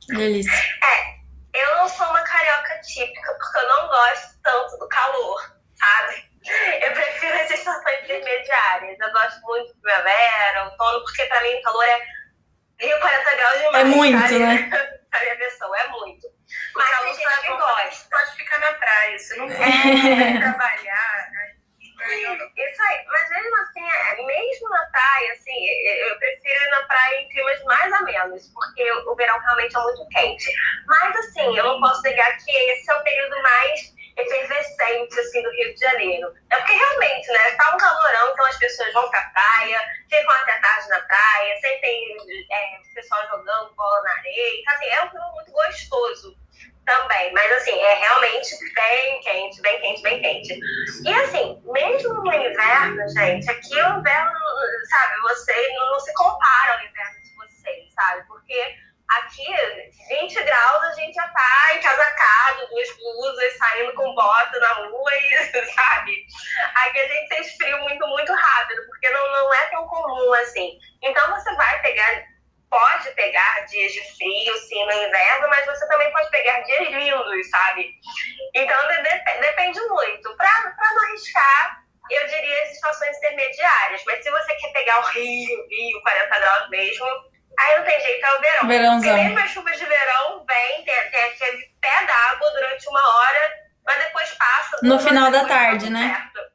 Delícia. 0.09 0.51
É, 0.83 1.20
eu 1.53 1.75
não 1.77 1.87
sou 1.89 2.07
uma 2.07 2.21
carioca 2.21 2.79
típica, 2.81 3.33
porque 3.33 3.57
eu 3.57 3.67
não 3.67 3.87
gosto 3.87 4.41
tanto 4.43 4.77
do 4.77 4.87
calor, 4.87 5.55
sabe? 5.75 6.31
Eu 6.81 6.91
prefiro 6.93 7.39
as 7.39 7.51
estações 7.51 8.03
intermediárias. 8.03 8.99
Eu 8.99 9.11
gosto 9.11 9.41
muito 9.41 9.73
de 9.73 9.81
primavera, 9.81 10.65
outono, 10.65 11.01
porque 11.01 11.25
pra 11.25 11.41
mim 11.41 11.55
o 11.55 11.61
calor 11.61 11.85
é 11.85 12.01
40 12.99 13.35
graus 13.35 13.59
demais. 13.59 13.75
É 13.75 13.83
muito, 13.83 14.21
sabe? 14.21 14.39
né? 14.39 14.69
pra 15.11 15.19
minha 15.19 15.37
pessoa, 15.37 15.77
é 15.77 15.87
muito. 15.89 16.27
Mas 16.75 16.89
é 16.91 17.47
bom, 17.49 17.57
gosta. 17.57 18.09
pode 18.09 18.35
ficar 18.35 18.59
na 18.59 18.73
praia, 18.73 19.19
você 19.19 19.35
não 19.35 19.47
pode 19.51 20.39
trabalhar, 20.39 21.31
né? 21.31 21.55
Isso 22.03 22.81
aí, 22.83 23.05
mas 23.05 23.29
mesmo 23.29 23.57
assim, 23.57 23.87
é, 23.87 24.25
mesmo 24.25 24.69
na 24.69 24.85
praia, 24.85 25.31
assim, 25.33 25.67
eu 25.67 26.17
prefiro 26.17 26.63
ir 26.63 26.69
na 26.69 26.83
praia 26.83 27.21
em 27.21 27.29
climas 27.29 27.63
mais 27.63 27.93
amenos, 27.93 28.47
porque 28.53 28.91
o 28.91 29.15
verão 29.15 29.39
realmente 29.39 29.75
é 29.75 29.79
muito 29.79 30.07
quente. 30.09 30.51
Mas 30.87 31.15
assim, 31.17 31.57
eu 31.57 31.63
não 31.63 31.79
posso 31.79 32.01
negar 32.01 32.37
que 32.37 32.51
esse 32.51 32.91
é 32.91 32.95
o 32.95 33.03
período 33.03 33.41
mais 33.41 33.93
efervescente 34.17 35.19
assim, 35.19 35.41
do 35.41 35.51
Rio 35.51 35.73
de 35.73 35.79
Janeiro. 35.79 36.33
É 36.49 36.57
porque 36.57 36.73
realmente, 36.73 37.27
né, 37.31 37.51
tá 37.51 37.73
um 37.73 37.77
calorão, 37.77 38.31
então 38.31 38.45
as 38.45 38.57
pessoas 38.57 38.93
vão 38.93 39.09
pra 39.09 39.21
praia, 39.33 39.81
ficam 40.09 40.31
até 40.31 40.59
tarde 40.59 40.89
na 40.89 41.01
praia, 41.01 41.55
sempre 41.61 41.81
tem 41.81 42.17
é, 42.51 42.81
pessoal 42.93 43.25
jogando 43.27 43.73
bola 43.75 44.01
na 44.03 44.11
areia, 44.11 44.59
então, 44.59 44.73
assim, 44.75 44.85
é 44.87 45.01
um 45.03 45.09
clima 45.09 45.31
muito 45.33 45.51
gostoso 45.51 46.37
também, 46.85 47.31
mas 47.33 47.51
assim, 47.53 47.77
é 47.79 47.93
realmente 47.93 48.55
bem 48.73 49.21
quente, 49.21 49.61
bem 49.61 49.81
quente, 49.81 50.01
bem 50.01 50.21
quente. 50.21 50.59
E 51.05 51.13
assim, 51.13 51.61
mesmo 51.65 52.13
no 52.13 52.33
inverno, 52.33 53.09
gente, 53.09 53.49
aqui 53.49 53.75
o 53.75 53.99
inverno, 53.99 54.31
sabe, 54.89 55.21
você 55.21 55.67
não, 55.75 55.91
não 55.91 55.99
se 55.99 56.13
compara 56.13 56.73
ao 56.73 56.83
inverno 56.83 57.21
de 57.21 57.35
vocês, 57.35 57.93
sabe? 57.93 58.25
Porque 58.27 58.75
aqui, 59.09 59.45
20 60.09 60.43
graus, 60.43 60.83
a 60.83 60.91
gente 60.93 61.13
já 61.13 61.27
tá 61.27 61.75
encasacado, 61.75 62.67
duas 62.69 62.97
blusas, 62.97 63.57
saindo 63.57 63.93
com 63.93 64.15
bota 64.15 64.59
na 64.59 64.73
rua 64.73 65.11
e, 65.15 65.65
sabe? 65.73 66.25
Aqui 66.75 66.99
a 66.99 67.07
gente 67.07 67.29
tem 67.29 67.43
frio 67.57 67.79
muito, 67.79 68.07
muito 68.07 68.33
rápido, 68.33 68.85
porque 68.87 69.09
não, 69.09 69.31
não 69.31 69.53
é 69.53 69.65
tão 69.67 69.87
comum 69.87 70.33
assim. 70.33 70.79
Então 71.01 71.29
você 71.31 71.53
vai 71.55 71.81
pegar 71.81 72.30
pode 72.71 73.11
pegar 73.11 73.65
dias 73.65 73.91
de 73.91 74.01
frio, 74.15 74.57
sim, 74.57 74.85
no 74.85 74.93
inverno, 74.93 75.49
mas 75.49 75.65
você 75.65 75.85
também 75.89 76.09
pode 76.13 76.31
pegar 76.31 76.61
dias 76.61 76.89
lindos, 76.89 77.49
sabe? 77.49 77.93
Então 78.55 78.87
de, 78.87 79.41
depende 79.41 79.79
muito. 79.81 80.35
Para 80.37 80.73
não 80.79 81.03
arriscar, 81.03 81.83
eu 82.09 82.27
diria 82.27 82.63
as 82.63 82.69
situações 82.69 83.17
intermediárias. 83.17 84.01
Mas 84.05 84.23
se 84.23 84.31
você 84.31 84.55
quer 84.55 84.71
pegar 84.71 84.99
o 84.99 85.09
Rio, 85.09 85.67
Rio, 85.69 86.01
40 86.01 86.39
graus 86.39 86.69
mesmo, 86.69 87.05
aí 87.59 87.77
não 87.77 87.85
tem 87.85 87.99
jeito, 87.99 88.25
é 88.25 88.33
o 88.33 88.41
verão. 88.41 88.67
Verãozão. 88.67 89.01
Porque 89.01 89.23
mesmo 89.23 89.39
as 89.39 89.51
chuvas 89.51 89.77
de 89.77 89.85
verão 89.85 90.45
vem, 90.47 90.85
tem, 90.85 91.11
tem 91.11 91.23
aquele 91.23 91.65
pé 91.81 92.05
d'água 92.05 92.51
durante 92.51 92.87
uma 92.87 93.17
hora, 93.17 93.53
mas 93.85 93.97
depois 93.97 94.31
passa. 94.31 94.77
No 94.81 94.97
final 94.97 95.29
da 95.29 95.45
tarde, 95.45 95.89
né? 95.89 96.29
Certo. 96.33 96.50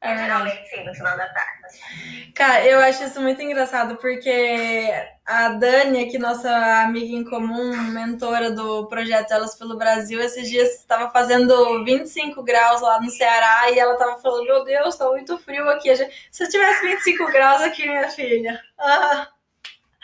É 0.00 0.08
verdade. 0.08 0.26
Geralmente 0.26 0.68
sim, 0.68 0.84
no 0.84 0.94
final 0.94 1.16
da 1.16 1.28
tarde. 1.28 2.32
Cara, 2.34 2.66
eu 2.66 2.78
acho 2.80 3.02
isso 3.04 3.20
muito 3.20 3.40
engraçado, 3.40 3.96
porque 3.96 4.88
a 5.24 5.48
Dani, 5.48 6.04
aqui, 6.04 6.18
nossa 6.18 6.50
amiga 6.82 7.14
em 7.14 7.24
comum, 7.24 7.76
mentora 7.92 8.50
do 8.50 8.86
projeto 8.88 9.32
Elas 9.32 9.56
pelo 9.56 9.76
Brasil, 9.76 10.20
esses 10.20 10.48
dias 10.48 10.74
estava 10.74 11.10
fazendo 11.10 11.82
25 11.84 12.42
graus 12.42 12.82
lá 12.82 13.00
no 13.00 13.10
Ceará 13.10 13.70
e 13.70 13.78
ela 13.78 13.94
estava 13.94 14.18
falando: 14.20 14.44
Meu 14.44 14.64
Deus, 14.64 14.96
tá 14.96 15.08
muito 15.08 15.38
frio 15.38 15.68
aqui. 15.70 15.94
Se 16.30 16.44
eu 16.44 16.48
tivesse 16.48 16.82
25 16.82 17.26
graus 17.32 17.62
aqui, 17.62 17.88
minha 17.88 18.08
filha. 18.10 18.60
Ah. 18.78 19.28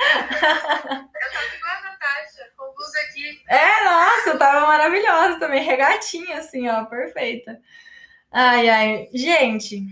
Eu 0.02 0.08
tava 0.10 1.44
igual 1.56 1.76
a 1.76 1.82
Natasha, 1.82 2.50
com 2.56 2.74
blusa 2.74 2.98
aqui. 3.08 3.42
É, 3.46 3.84
nossa, 3.84 4.38
tava 4.38 4.66
maravilhosa 4.66 5.38
também, 5.38 5.62
regatinha, 5.62 6.38
assim, 6.38 6.68
ó, 6.68 6.84
perfeita. 6.86 7.60
Ai, 8.32 8.68
ai. 8.68 9.08
Gente, 9.12 9.82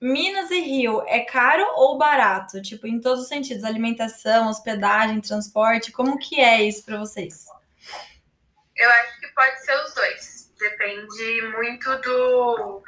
Minas 0.00 0.50
e 0.50 0.60
Rio, 0.60 1.02
é 1.06 1.20
caro 1.20 1.64
ou 1.76 1.98
barato? 1.98 2.60
Tipo, 2.62 2.86
em 2.86 3.00
todos 3.00 3.22
os 3.22 3.28
sentidos, 3.28 3.64
alimentação, 3.64 4.48
hospedagem, 4.48 5.20
transporte, 5.20 5.92
como 5.92 6.18
que 6.18 6.40
é 6.40 6.62
isso 6.62 6.84
pra 6.84 6.98
vocês? 6.98 7.46
Eu 8.76 8.90
acho 8.90 9.20
que 9.20 9.28
pode 9.28 9.64
ser 9.64 9.76
os 9.84 9.94
dois. 9.94 10.52
Depende 10.58 11.42
muito 11.56 11.98
do, 11.98 12.82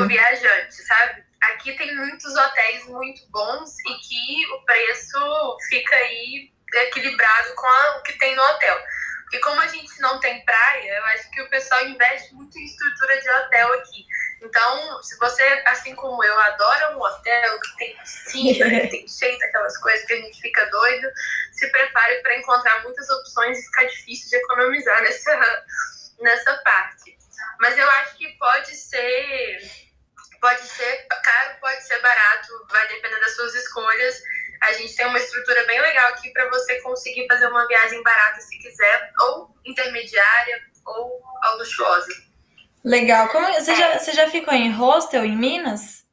do 0.00 0.06
viajante, 0.08 0.74
sabe? 0.74 1.24
Aqui 1.40 1.72
tem 1.74 1.94
muitos 1.96 2.34
hotéis 2.36 2.86
muito 2.86 3.22
bons 3.30 3.74
e 3.80 3.94
que 3.94 4.46
o 4.52 4.62
preço 4.64 5.56
fica 5.68 5.94
aí 5.96 6.50
equilibrado 6.74 7.54
com 7.54 7.66
a- 7.66 7.98
o 7.98 8.02
que 8.02 8.12
tem 8.18 8.34
no 8.36 8.42
hotel. 8.42 8.78
Porque 9.28 9.40
como 9.40 9.60
a 9.60 9.66
gente 9.66 10.00
não 10.00 10.18
tem 10.20 10.42
praia, 10.42 10.90
eu 10.90 11.04
acho 11.04 11.30
que 11.30 11.42
o 11.42 11.50
pessoal 11.50 11.86
investe 11.86 12.34
muito 12.34 12.58
em 12.58 12.64
estrutura 12.64 13.20
de 13.20 13.28
hotel 13.28 13.74
aqui. 13.74 14.06
Então, 14.40 15.02
se 15.02 15.18
você, 15.18 15.42
assim 15.66 15.94
como 15.94 16.24
eu, 16.24 16.38
adora 16.40 16.96
um 16.96 17.00
hotel 17.02 17.60
que 17.60 17.76
tem 17.76 17.96
piscina, 17.98 18.70
que 18.80 18.88
tem 18.88 19.06
cheio 19.06 19.38
daquelas 19.38 19.76
coisas 19.78 20.06
que 20.06 20.14
a 20.14 20.16
gente 20.16 20.40
fica 20.40 20.64
doido, 20.70 21.10
se 21.52 21.68
prepare 21.70 22.22
para 22.22 22.38
encontrar 22.38 22.82
muitas 22.82 23.06
opções 23.10 23.58
e 23.58 23.62
ficar 23.66 23.84
difícil 23.84 24.30
de 24.30 24.36
economizar 24.36 24.98
nessa, 25.04 25.64
nessa 26.20 26.56
parte. 26.64 27.18
Mas 27.60 27.76
eu 27.76 27.90
acho 27.90 28.16
que 28.16 28.28
pode 28.38 28.74
ser 28.74 29.88
pode 30.40 30.62
ser 30.62 31.06
caro, 31.22 31.60
pode 31.60 31.86
ser 31.86 32.00
barato, 32.00 32.66
vai 32.70 32.86
depender 32.88 33.20
das 33.20 33.34
suas 33.34 33.54
escolhas. 33.54 34.22
A 34.62 34.72
gente 34.72 34.94
tem 34.94 35.06
uma 35.06 35.18
estrutura 35.18 35.64
bem 35.66 35.80
legal 35.80 36.08
aqui 36.10 36.30
para 36.30 36.48
você 36.48 36.80
conseguir 36.80 37.26
fazer 37.28 37.46
uma 37.46 37.66
viagem 37.66 38.02
barata 38.02 38.40
se 38.40 38.58
quiser, 38.58 39.10
ou 39.20 39.54
intermediária, 39.64 40.60
ou 40.84 41.22
luxuosa. 41.56 42.28
Legal. 42.84 43.28
Como, 43.28 43.46
você, 43.52 43.74
já, 43.74 43.98
você 43.98 44.12
já 44.12 44.28
ficou 44.30 44.54
em 44.54 44.70
hostel 44.72 45.24
em 45.24 45.36
Minas? 45.36 46.06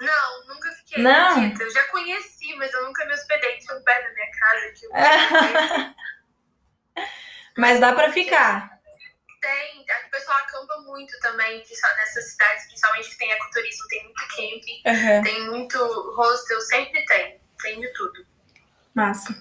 Não, 0.00 0.46
nunca 0.46 0.70
fiquei. 0.72 1.02
Não? 1.02 1.30
acredita? 1.30 1.62
Eu 1.62 1.70
já 1.70 1.84
conheci, 1.84 2.54
mas 2.56 2.72
eu 2.72 2.84
nunca 2.84 3.04
me 3.06 3.14
hospedei. 3.14 3.58
Tinha 3.58 3.76
um 3.76 3.82
pé 3.82 4.02
da 4.02 4.12
minha 4.12 4.30
casa 4.30 5.94
Mas 7.56 7.80
dá 7.80 7.94
pra 7.94 8.12
ficar. 8.12 8.76
Tem, 9.40 9.86
o 10.06 10.10
pessoal 10.10 10.38
acampa 10.38 10.76
muito 10.80 11.18
também, 11.20 11.58
nessas 11.58 12.30
cidades, 12.30 12.66
principalmente 12.66 13.10
que 13.10 13.18
tem 13.18 13.30
ecoturismo, 13.30 13.88
tem 13.88 14.02
muito 14.02 14.26
camping, 14.28 14.82
Aham, 14.86 15.22
tem 15.22 15.46
muito 15.46 15.78
hostel, 16.16 16.60
sempre 16.62 17.04
tem. 17.04 17.40
Tem 17.62 17.80
de 17.80 17.88
tudo. 17.92 18.26
Massa. 18.94 19.34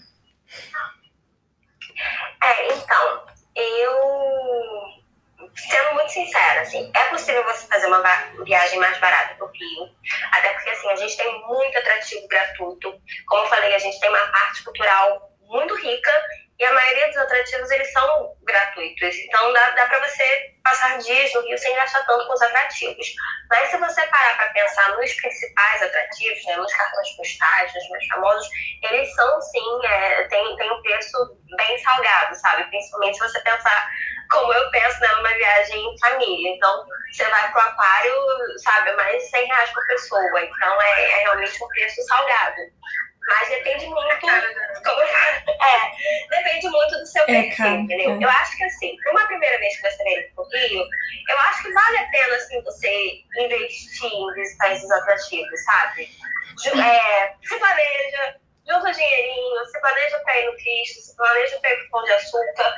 É, 2.44 2.74
então, 2.74 3.26
eu. 3.56 5.06
Sendo 5.56 5.94
muito 5.94 6.12
sincera, 6.12 6.62
assim, 6.62 6.92
é 6.94 7.04
possível 7.06 7.44
você 7.46 7.66
fazer 7.68 7.88
uma 7.88 8.02
viagem 8.44 8.78
mais 8.78 8.98
barata 9.00 9.36
pro 9.36 9.48
Rio. 9.48 9.90
Até 10.34 10.54
porque, 10.54 10.70
assim, 10.70 10.90
a 10.90 10.96
gente 10.98 11.16
tem 11.16 11.48
muito 11.48 11.78
atrativo 11.78 12.28
gratuito. 12.28 13.02
Como 13.26 13.44
eu 13.44 13.50
falei, 13.50 13.74
a 13.74 13.80
gente 13.80 13.98
tem 14.00 14.10
uma 14.10 14.28
parte 14.28 14.64
cultural 14.64 15.32
muito 15.48 15.76
rica 15.76 16.12
e 16.58 16.64
a 16.64 16.74
maioria 16.74 17.08
dos 17.08 17.18
atrativos, 17.18 17.70
eles 17.70 17.92
são 17.92 18.34
gratuitos. 18.44 19.16
Então, 19.16 19.52
dá, 19.52 19.70
dá 19.72 19.86
pra 19.88 20.08
você 20.08 20.56
passar 20.64 20.98
dias 21.00 21.34
no 21.34 21.42
Rio 21.42 21.58
sem 21.58 21.76
gastar 21.76 22.06
tanto 22.06 22.26
com 22.26 22.34
os 22.34 22.42
atrativos. 22.42 23.08
Mas 23.50 23.70
se 23.70 23.78
você 23.78 24.02
parar 24.08 24.38
pra 24.38 24.48
pensar 24.48 24.96
nos 24.96 25.14
principais 25.14 25.84
atrativos, 25.84 26.46
né, 26.46 26.56
nos 26.56 26.74
cartões 26.74 27.10
postais, 27.18 27.74
nos 27.74 27.90
mais 27.90 28.08
famosos, 28.08 28.50
eles 28.84 29.14
são, 29.16 29.42
sim, 29.42 29.86
é, 29.86 30.24
tem, 30.30 30.56
tem 30.56 30.72
um 30.72 30.82
preço 30.82 31.38
bem 31.58 31.78
salgado, 31.80 32.36
sabe? 32.36 32.64
Principalmente 32.70 33.18
se 33.18 33.24
você 33.24 33.40
pensar 33.42 33.92
como 34.32 34.54
eu 34.54 34.72
penso 34.72 35.00
né, 35.02 35.08
numa 35.10 35.34
viagem 35.34 35.78
em 35.78 36.00
família. 36.00 36.52
Então, 36.56 36.86
você 37.12 37.26
vai 37.26 37.52
pro 37.52 37.62
aquário, 37.62 38.14
sabe, 38.60 38.94
mais 38.94 39.24
de 39.24 39.30
100 39.30 39.46
reais 39.46 39.70
por 39.72 39.86
pessoa. 39.88 40.42
Então, 40.42 40.82
é, 40.82 41.04
é 41.04 41.18
realmente 41.24 41.64
um 41.64 41.68
preço 41.68 42.02
salgado. 42.04 42.62
Mas 43.28 43.50
depende 43.50 43.86
muito. 43.88 44.20
Como 44.20 45.02
eu 45.02 45.08
falo, 45.08 45.36
é, 45.48 45.92
depende 46.30 46.70
muito 46.70 47.00
do 47.00 47.06
seu 47.08 47.24
É, 47.24 47.26
perfil, 47.26 47.58
cara, 47.58 47.76
entendeu? 47.78 48.12
é. 48.12 48.24
Eu 48.24 48.30
acho 48.30 48.56
que 48.58 48.64
assim, 48.66 48.96
para 48.98 49.12
uma 49.14 49.26
primeira 49.28 49.58
vez 49.58 49.76
que 49.76 49.90
você 49.90 50.04
vem 50.04 50.30
pro 50.36 50.48
Rio, 50.50 50.86
eu 51.30 51.40
acho 51.40 51.64
que 51.64 51.72
vale 51.74 51.98
a 51.98 52.06
pena 52.10 52.36
assim, 52.36 52.62
você 52.64 53.24
investir 53.40 54.12
em 54.14 54.34
visitar 54.36 54.72
esses 54.74 54.92
atrativos, 54.92 55.64
sabe? 55.64 56.10
É, 56.68 57.34
se 57.44 57.58
planeja, 57.58 58.36
junta 58.68 58.92
dinheirinho, 58.92 59.66
se 59.66 59.82
planeja 59.82 60.20
para 60.20 60.40
ir 60.40 60.46
no 60.46 60.56
Cristo, 60.58 61.02
se 61.02 61.16
planeja 61.18 61.60
para 61.60 61.72
ir 61.72 61.78
pro 61.78 61.90
Pão 61.90 62.04
de 62.04 62.14
Açúcar. 62.14 62.76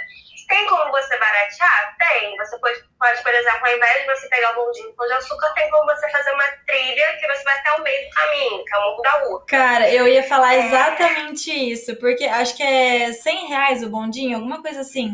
Tem 0.48 0.66
como 0.68 0.90
você 0.92 1.18
baratear? 1.18 1.96
Tem. 1.98 2.38
Você 2.38 2.58
pode, 2.60 2.82
pode, 2.98 3.22
por 3.22 3.34
exemplo, 3.34 3.68
ao 3.68 3.76
invés 3.76 4.02
de 4.02 4.08
você 4.08 4.30
pegar 4.30 4.52
o 4.52 4.56
bondinho 4.66 4.88
do 4.88 4.96
Pão 4.96 5.06
de 5.08 5.14
Açúcar, 5.14 5.54
tem 5.56 5.70
como 5.70 5.86
você 5.94 6.10
fazer 6.10 6.32
uma 6.32 6.48
trilha 6.66 7.18
que 7.18 7.28
você 7.28 7.44
vai 7.44 7.60
até 7.60 7.74
o 7.74 7.77
meio 7.88 8.10
do 8.10 8.16
caminho, 8.16 8.66
que 8.66 8.76
é 8.76 8.78
o 8.78 8.82
Morro 8.82 9.02
da 9.02 9.30
Urca. 9.30 9.46
Cara, 9.58 9.90
eu 9.92 10.08
ia 10.08 10.24
falar 10.24 10.56
exatamente 10.58 11.52
isso, 11.52 11.96
porque 11.98 12.26
acho 12.26 12.56
que 12.56 12.64
é 12.64 13.12
100 13.14 13.48
reais 13.48 13.84
o 13.84 13.90
bondinho, 13.90 14.36
alguma 14.38 14.62
coisa 14.62 14.82
assim. 14.82 15.14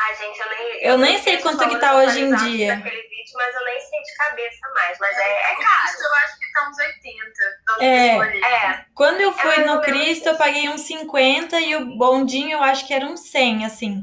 Ai, 0.00 0.14
gente, 0.14 0.38
eu 0.40 0.48
nem. 0.48 0.84
Eu 0.84 0.98
nem 0.98 1.18
sei 1.18 1.38
quanto 1.38 1.68
que 1.68 1.76
tá 1.78 1.96
hoje 1.96 2.20
em 2.20 2.28
dia. 2.36 2.76
Vídeo, 2.76 3.34
mas 3.34 3.54
eu 3.54 3.64
nem 3.64 3.80
sei 3.80 4.00
de 4.00 4.16
cabeça 4.16 4.68
mais. 4.72 4.96
Mas 5.00 5.16
é, 5.18 5.32
é 5.32 5.56
caro. 5.56 5.82
Cristo, 5.82 6.02
eu 6.04 6.14
acho 6.14 6.38
que 6.38 6.52
tá 6.52 6.68
uns 6.70 6.78
80. 6.78 7.32
da 7.66 7.74
onde 7.74 7.84
É. 7.84 8.16
eu. 8.16 8.22
É, 8.22 8.84
Quando 8.94 9.20
eu 9.20 9.32
fui 9.32 9.56
mais 9.56 9.66
no 9.66 9.80
Cristo, 9.80 10.28
eu 10.28 10.36
paguei 10.36 10.68
uns 10.68 10.82
50 10.82 11.60
e 11.60 11.74
o 11.74 11.96
bondinho 11.98 12.52
eu 12.52 12.62
acho 12.62 12.86
que 12.86 12.94
era 12.94 13.04
uns 13.06 13.20
100, 13.28 13.64
assim. 13.64 14.02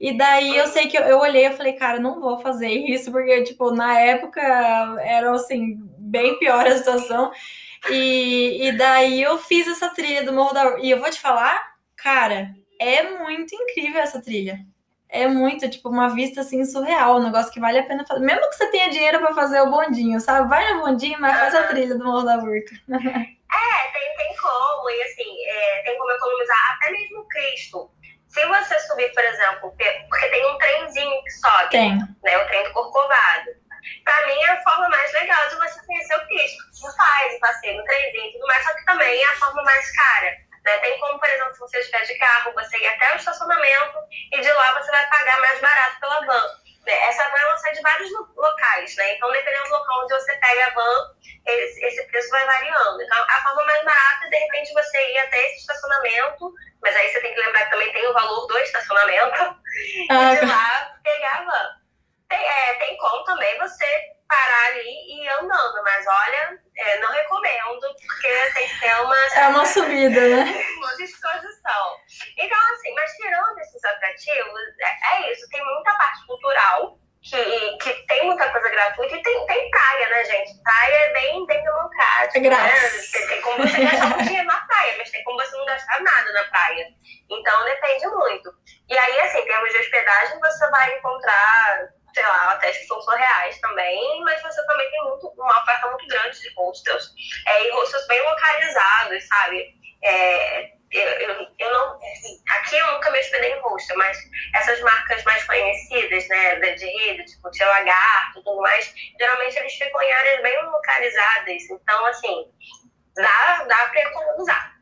E 0.00 0.12
daí 0.18 0.54
eu 0.56 0.66
sei 0.66 0.88
que 0.88 0.98
eu, 0.98 1.02
eu 1.02 1.18
olhei 1.20 1.46
e 1.46 1.56
falei, 1.56 1.72
cara, 1.74 2.00
não 2.00 2.20
vou 2.20 2.40
fazer 2.40 2.68
isso, 2.68 3.10
porque, 3.12 3.44
tipo, 3.44 3.70
na 3.70 3.98
época 4.00 4.42
era, 5.00 5.30
assim, 5.30 5.78
bem 6.06 6.38
pior 6.38 6.66
a 6.66 6.76
situação. 6.76 7.32
E, 7.90 8.68
e 8.68 8.72
daí 8.72 9.22
eu 9.22 9.38
fiz 9.38 9.66
essa 9.68 9.90
trilha 9.90 10.24
do 10.24 10.32
Morro 10.32 10.52
da 10.52 10.78
E 10.80 10.90
eu 10.90 11.00
vou 11.00 11.10
te 11.10 11.20
falar, 11.20 11.74
cara, 11.96 12.50
é 12.80 13.02
muito 13.02 13.54
incrível 13.54 14.00
essa 14.00 14.20
trilha. 14.20 14.58
É 15.08 15.28
muito, 15.28 15.68
tipo, 15.70 15.88
uma 15.88 16.08
vista, 16.08 16.40
assim, 16.40 16.64
surreal, 16.64 17.16
um 17.16 17.22
negócio 17.22 17.52
que 17.52 17.60
vale 17.60 17.78
a 17.78 17.84
pena 17.84 18.04
fazer. 18.04 18.24
Mesmo 18.24 18.48
que 18.48 18.56
você 18.56 18.70
tenha 18.70 18.90
dinheiro 18.90 19.20
pra 19.20 19.34
fazer 19.34 19.60
o 19.60 19.70
bondinho, 19.70 20.20
sabe? 20.20 20.48
Vai 20.48 20.74
no 20.74 20.84
bondinho, 20.84 21.20
mas 21.20 21.38
faz 21.38 21.54
a 21.54 21.62
trilha 21.64 21.96
do 21.96 22.04
Morro 22.04 22.24
da 22.24 22.36
Urca. 22.38 22.74
é 22.90 23.92
tem, 23.92 24.16
tem 24.16 24.36
como. 24.36 24.90
E 24.90 25.02
assim, 25.02 25.46
é, 25.46 25.82
tem 25.84 25.96
como 25.96 26.10
economizar 26.10 26.72
até 26.74 26.90
mesmo 26.90 27.26
Cristo. 27.28 27.90
Se 28.26 28.44
você 28.44 28.78
subir, 28.80 29.10
por 29.14 29.24
exemplo, 29.24 29.70
porque 29.70 30.28
tem 30.28 30.54
um 30.54 30.58
trenzinho 30.58 31.22
que 31.22 31.30
sobe, 31.30 31.70
Tem. 31.70 31.96
né? 31.96 32.38
O 32.38 32.46
trem 32.48 32.64
do 32.64 32.72
Corcovado. 32.74 33.50
Pra 34.04 34.26
mim 34.26 34.40
é 34.42 34.50
a 34.50 34.62
forma 34.62 34.88
mais 34.88 35.12
legal 35.12 35.48
de 35.48 35.56
você 35.56 35.80
conhecer 35.86 36.16
o 36.16 36.26
Cristo. 36.26 36.64
Você 36.72 36.96
faz 36.96 37.34
o 37.34 37.40
passeio 37.40 37.76
no 37.76 37.84
trenzinho 37.84 38.28
e 38.28 38.32
tudo 38.32 38.46
mais, 38.46 38.64
só 38.64 38.74
que 38.74 38.84
também 38.84 39.22
é 39.22 39.26
a 39.26 39.34
forma 39.36 39.62
mais 39.62 39.90
cara. 39.96 40.36
Né? 40.64 40.78
Tem 40.78 40.98
como, 40.98 41.18
por 41.18 41.28
exemplo, 41.28 41.54
se 41.54 41.60
você 41.60 41.78
estiver 41.78 42.02
de 42.04 42.14
carro, 42.18 42.52
você 42.54 42.76
ir 42.78 42.86
até 42.88 43.12
o 43.12 43.16
estacionamento 43.16 43.98
e 44.32 44.40
de 44.40 44.52
lá 44.52 44.72
você 44.80 44.90
vai 44.90 45.06
pagar 45.08 45.40
mais 45.40 45.60
barato 45.60 46.00
pela 46.00 46.20
van. 46.26 46.46
Né? 46.84 46.92
Essa 47.08 47.28
van 47.30 47.38
ela 47.38 47.56
sai 47.58 47.72
de 47.72 47.82
vários 47.82 48.12
lo- 48.12 48.32
locais, 48.36 48.94
né? 48.96 49.14
Então, 49.14 49.30
dependendo 49.32 49.64
do 49.64 49.70
local 49.70 50.02
onde 50.02 50.14
você 50.14 50.34
pega 50.36 50.66
a 50.66 50.70
van, 50.70 51.14
esse, 51.46 51.84
esse 51.84 52.02
preço 52.08 52.28
vai 52.30 52.44
variando. 52.46 53.00
Então, 53.02 53.24
a 53.28 53.42
forma 53.42 53.64
mais 53.64 53.84
barata 53.84 54.26
é, 54.26 54.28
de 54.28 54.36
repente, 54.38 54.72
você 54.72 55.12
ir 55.12 55.18
até 55.18 55.46
esse 55.46 55.60
estacionamento, 55.60 56.52
mas 56.82 56.94
aí 56.96 57.08
você 57.10 57.20
tem 57.20 57.32
que 57.34 57.40
lembrar 57.40 57.64
que 57.64 57.70
também 57.70 57.92
tem 57.92 58.06
o 58.08 58.12
valor 58.12 58.46
do 58.46 58.58
estacionamento, 58.58 59.56
Ah, 60.10 60.32
e 60.34 60.38
de 60.40 60.46
lá 60.46 60.96
pegar 61.02 61.34
a 61.38 61.44
van. 61.44 61.70
Tem, 62.28 62.38
é, 62.38 62.74
tem 62.74 62.96
como 62.96 63.24
também 63.24 63.58
você 63.58 63.86
parar 64.28 64.66
ali 64.68 64.82
e 64.82 65.24
ir 65.24 65.28
andando, 65.28 65.82
mas 65.84 66.04
olha, 66.06 66.58
é, 66.76 66.98
não 66.98 67.12
recomendo, 67.12 67.80
porque 67.80 68.50
tem 68.54 68.68
que 68.68 68.80
ter 68.80 69.00
uma, 69.00 69.16
É 69.16 69.48
uma 69.48 69.64
subida, 69.64 70.20
né? 70.20 70.44
uma 70.78 70.96
disposição. 70.96 71.96
Então, 72.36 72.58
assim, 72.72 72.92
mas 72.94 73.12
tirando 73.12 73.58
esses 73.60 73.84
atrativos, 73.84 74.60
é, 74.80 75.16
é 75.16 75.32
isso, 75.32 75.48
tem 75.50 75.64
muita 75.64 75.94
parte 75.94 76.26
cultural 76.26 76.98
que, 77.28 77.76
que 77.78 77.92
tem 78.06 78.24
muita 78.24 78.48
coisa 78.50 78.68
gratuita 78.68 79.16
e 79.16 79.22
tem, 79.22 79.46
tem 79.46 79.70
praia, 79.70 80.08
né, 80.10 80.24
gente? 80.24 80.62
Praia 80.62 80.94
é 80.94 81.12
bem, 81.12 81.46
bem 81.46 81.62
democrática. 81.62 82.38
É 82.38 82.40
grátis. 82.40 83.12
Né? 83.12 83.18
Tem, 83.18 83.28
tem, 83.28 83.40
como 83.42 83.68
você 83.68 83.80
gastar 83.80 84.06
um 84.06 84.22
dinheiro 84.22 84.46
na 84.46 84.60
praia, 84.60 84.94
mas 84.98 85.10
tem 85.10 85.24
como 85.24 85.38
você 85.40 85.56
não 85.56 85.66
gastar 85.66 86.00
nada 86.02 86.32
na 86.32 86.44
praia. 86.44 86.86
Então 87.28 87.64
depende 87.64 88.06
muito. 88.08 88.50
E 88.88 88.96
aí, 88.96 89.20
assim, 89.20 89.38
em 89.38 89.44
termos 89.44 89.70
de 89.70 89.78
hospedagem, 89.78 90.38
você 90.38 90.70
vai 90.70 90.96
encontrar, 90.96 91.88
sei 92.16 92.22
lá, 92.22 92.54
hotéis 92.54 92.78
que 92.78 92.86
são 92.86 92.98
surreais 93.02 93.60
também, 93.60 94.22
mas 94.24 94.40
você 94.40 94.64
também 94.66 94.90
tem 94.90 95.04
muito, 95.04 95.28
uma 95.36 95.62
oferta 95.62 95.86
muito 95.88 96.06
grande 96.06 96.40
de 96.40 96.48
hostels. 96.54 97.12
É, 97.46 97.68
e 97.68 97.70
hostels 97.72 98.06
bem 98.06 98.22
localizados, 98.22 99.28
sabe? 99.28 99.74
É, 100.02 100.70
eu, 100.92 101.02
eu, 101.02 101.46
eu 101.58 101.72
não. 101.74 101.96
Assim, 101.96 102.42
aqui 102.48 102.76
eu 102.78 102.90
nunca 102.92 103.10
me 103.10 103.18
hospedei 103.18 103.52
em 103.52 103.60
hostel, 103.60 103.98
mas 103.98 104.16
essas 104.54 104.80
marcas 104.80 105.22
mais 105.24 105.44
conhecidas, 105.44 106.26
né, 106.28 106.56
de 106.56 106.86
rede, 106.86 107.26
tipo 107.26 107.50
Tia 107.50 107.66
Lagarto 107.66 108.38
e 108.38 108.44
tudo 108.44 108.62
mais, 108.62 108.94
geralmente 109.20 109.58
eles 109.58 109.74
ficam 109.74 110.00
em 110.00 110.12
áreas 110.12 110.42
bem 110.42 110.62
localizadas. 110.64 111.62
Então, 111.70 112.06
assim, 112.06 112.50
dá, 113.14 113.64
dá 113.64 113.88
para 113.88 114.00
economizar. 114.00 114.75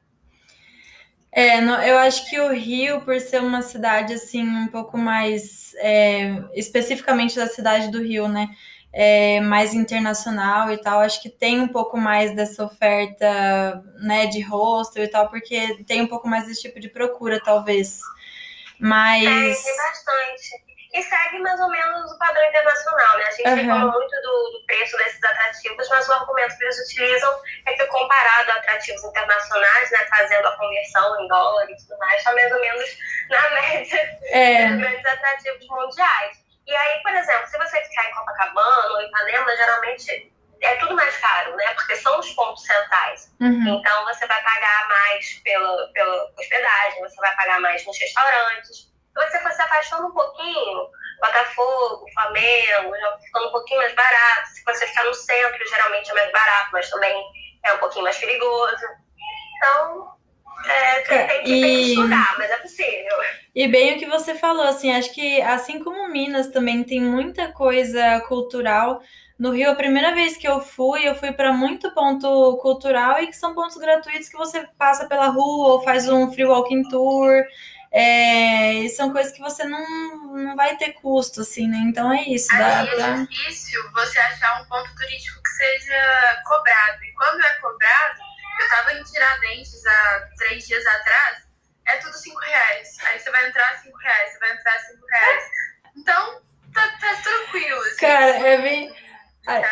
É, 1.36 1.58
eu 1.90 1.98
acho 1.98 2.30
que 2.30 2.38
o 2.38 2.52
Rio, 2.52 3.00
por 3.00 3.18
ser 3.20 3.40
uma 3.40 3.60
cidade 3.60 4.14
assim 4.14 4.46
um 4.46 4.68
pouco 4.68 4.96
mais 4.96 5.74
é, 5.78 6.44
especificamente 6.54 7.34
da 7.34 7.48
cidade 7.48 7.90
do 7.90 8.00
Rio, 8.00 8.28
né? 8.28 8.50
é, 8.96 9.40
mais 9.40 9.74
internacional 9.74 10.70
e 10.70 10.78
tal, 10.78 11.00
acho 11.00 11.20
que 11.20 11.28
tem 11.28 11.60
um 11.60 11.66
pouco 11.66 11.98
mais 11.98 12.34
dessa 12.36 12.64
oferta 12.64 13.82
né, 13.98 14.26
de 14.26 14.40
hostel 14.40 15.02
e 15.02 15.08
tal, 15.08 15.28
porque 15.28 15.82
tem 15.84 16.00
um 16.00 16.06
pouco 16.06 16.28
mais 16.28 16.46
desse 16.46 16.62
tipo 16.62 16.78
de 16.78 16.88
procura, 16.88 17.40
talvez. 17.44 17.98
Mas. 18.78 19.24
É, 19.24 19.64
tem 19.64 19.76
bastante. 19.76 20.64
E 20.94 21.02
segue 21.02 21.40
mais 21.40 21.60
ou 21.60 21.68
menos 21.68 22.12
o 22.12 22.18
padrão 22.18 22.44
internacional, 22.46 23.18
né? 23.18 23.24
A 23.26 23.30
gente 23.32 23.48
uhum. 23.48 23.54
reclama 23.56 23.92
muito 23.92 24.14
do, 24.22 24.50
do, 24.52 24.64
preço 24.64 24.96
desses 24.96 25.24
atrativos, 25.24 25.88
mas 25.88 26.08
o 26.08 26.12
argumento 26.12 26.56
que 26.56 26.62
eles 26.62 26.78
utilizam 26.84 27.42
é 27.66 27.72
que 27.72 27.84
comparado 27.86 28.52
a 28.52 28.54
atrativos 28.54 29.02
internacionais, 29.02 29.90
né, 29.90 30.06
fazendo 30.08 30.46
a 30.46 30.56
conversão 30.56 31.20
em 31.20 31.26
dólar 31.26 31.68
e 31.68 31.76
tudo 31.76 31.98
mais, 31.98 32.18
está 32.18 32.32
mais 32.32 32.52
ou 32.52 32.60
menos 32.60 32.98
na 33.28 33.50
média 33.60 34.18
é. 34.30 34.68
dos 34.68 34.78
grandes 34.78 35.04
atrativos 35.04 35.66
mundiais. 35.66 36.44
E 36.64 36.74
aí, 36.74 37.02
por 37.02 37.12
exemplo, 37.12 37.46
se 37.48 37.58
você 37.58 37.82
ficar 37.82 38.08
em 38.08 38.14
Copacabana 38.14 38.92
ou 38.92 39.02
Ipanema, 39.02 39.56
geralmente 39.56 40.32
é 40.62 40.76
tudo 40.76 40.94
mais 40.94 41.16
caro, 41.16 41.56
né? 41.56 41.74
Porque 41.74 41.96
são 41.96 42.18
os 42.20 42.30
pontos 42.30 42.64
centrais. 42.64 43.32
Uhum. 43.40 43.78
Então 43.78 44.04
você 44.04 44.26
vai 44.26 44.42
pagar 44.42 44.88
mais 44.88 45.34
pela, 45.42 45.88
pela 45.92 46.30
hospedagem, 46.38 47.00
você 47.00 47.16
vai 47.16 47.34
pagar 47.34 47.60
mais 47.60 47.84
nos 47.84 47.98
restaurantes. 47.98 48.93
Você 49.14 49.38
for 49.40 49.52
se 49.52 49.62
afastando 49.62 50.08
um 50.08 50.12
pouquinho, 50.12 50.88
Botafogo, 51.20 52.06
Flamengo, 52.12 52.96
já 52.96 53.18
ficando 53.18 53.48
um 53.48 53.52
pouquinho 53.52 53.80
mais 53.80 53.94
barato. 53.94 54.48
Se 54.48 54.64
você 54.64 54.86
ficar 54.86 55.04
no 55.04 55.14
centro, 55.14 55.68
geralmente 55.68 56.10
é 56.10 56.14
mais 56.14 56.32
barato, 56.32 56.70
mas 56.72 56.90
também 56.90 57.24
é 57.64 57.72
um 57.72 57.78
pouquinho 57.78 58.04
mais 58.04 58.18
perigoso. 58.18 58.84
Então, 59.56 60.14
é, 60.66 61.00
tem, 61.00 61.26
tem, 61.26 61.42
que, 61.44 61.50
e... 61.50 61.60
tem 61.60 61.76
que 61.76 61.90
estudar, 61.90 62.34
mas 62.38 62.50
é 62.50 62.56
possível. 62.56 63.16
E 63.54 63.68
bem 63.68 63.94
o 63.94 63.98
que 63.98 64.06
você 64.06 64.34
falou, 64.34 64.64
assim, 64.64 64.92
acho 64.92 65.12
que 65.12 65.40
assim 65.42 65.82
como 65.82 66.08
Minas 66.08 66.48
também 66.48 66.82
tem 66.82 67.00
muita 67.00 67.52
coisa 67.52 68.20
cultural. 68.22 69.00
No 69.38 69.50
Rio, 69.50 69.70
a 69.70 69.74
primeira 69.74 70.14
vez 70.14 70.36
que 70.36 70.46
eu 70.46 70.60
fui, 70.60 71.08
eu 71.08 71.14
fui 71.14 71.32
para 71.32 71.52
muito 71.52 71.92
ponto 71.92 72.56
cultural 72.58 73.20
e 73.20 73.26
que 73.26 73.36
são 73.36 73.54
pontos 73.54 73.76
gratuitos 73.76 74.28
que 74.28 74.36
você 74.36 74.66
passa 74.78 75.06
pela 75.06 75.26
rua 75.26 75.72
ou 75.72 75.82
faz 75.82 76.08
um 76.08 76.32
free 76.32 76.44
walking 76.44 76.82
tour. 76.88 77.44
É, 77.96 78.88
são 78.88 79.12
coisas 79.12 79.32
que 79.32 79.40
você 79.40 79.62
não, 79.62 80.26
não 80.34 80.56
vai 80.56 80.76
ter 80.76 80.94
custo, 80.94 81.42
assim, 81.42 81.68
né? 81.68 81.78
Então 81.86 82.12
é 82.12 82.22
isso. 82.24 82.48
Dá, 82.48 82.80
Aí 82.80 82.88
é 82.88 83.24
difícil 83.24 83.80
você 83.92 84.18
achar 84.18 84.60
um 84.60 84.64
ponto 84.66 84.92
turístico 84.96 85.40
que 85.40 85.50
seja 85.50 86.42
cobrado. 86.44 87.04
E 87.04 87.12
quando 87.12 87.40
é 87.40 87.54
cobrado, 87.60 88.20
eu 88.60 88.68
tava 88.68 88.94
em 88.94 89.04
Tiradentes 89.04 89.86
há 89.86 90.28
três 90.36 90.66
dias 90.66 90.84
atrás, 90.84 91.44
é 91.86 91.96
tudo 91.98 92.14
cinco 92.14 92.40
reais. 92.40 92.96
Aí 93.04 93.20
você 93.20 93.30
vai 93.30 93.48
entrar 93.48 93.80
cinco 93.80 93.98
reais, 93.98 94.32
você 94.32 94.38
vai 94.40 94.52
entrar 94.54 94.78
cinco 94.80 95.06
reais. 95.06 95.44
Então, 95.96 96.42
tá, 96.72 96.88
tá 97.00 97.14
tranquilo. 97.22 97.80
Assim, 97.80 97.96
Cara, 97.96 98.48
é 98.48 98.60
bem. 98.60 98.92
A, 99.46 99.62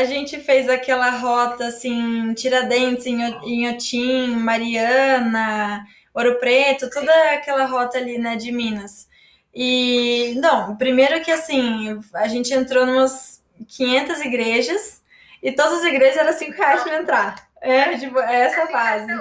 a, 0.00 0.04
gente 0.04 0.38
fez 0.38 0.68
aquela 0.68 1.08
rota 1.10 1.68
assim, 1.68 2.34
Tiradentes, 2.34 3.06
Inhotim, 3.06 4.36
Mariana, 4.36 5.86
Ouro 6.14 6.38
Preto, 6.38 6.88
toda 6.88 7.12
aquela 7.32 7.66
rota 7.66 7.98
ali, 7.98 8.18
né, 8.18 8.36
de 8.36 8.52
Minas. 8.52 9.08
E, 9.52 10.34
não, 10.36 10.76
primeiro 10.76 11.22
que 11.22 11.30
assim, 11.30 12.00
a 12.14 12.28
gente 12.28 12.54
entrou 12.54 12.86
numas 12.86 13.42
500 13.68 14.20
igrejas 14.20 15.02
e 15.42 15.52
todas 15.52 15.80
as 15.80 15.84
igrejas 15.84 16.16
eram 16.16 16.32
5 16.32 16.56
reais 16.56 16.82
para 16.82 16.98
entrar. 16.98 17.48
É, 17.60 17.96
tipo, 17.98 18.18
é 18.18 18.42
essa 18.42 18.70
base. 18.70 19.12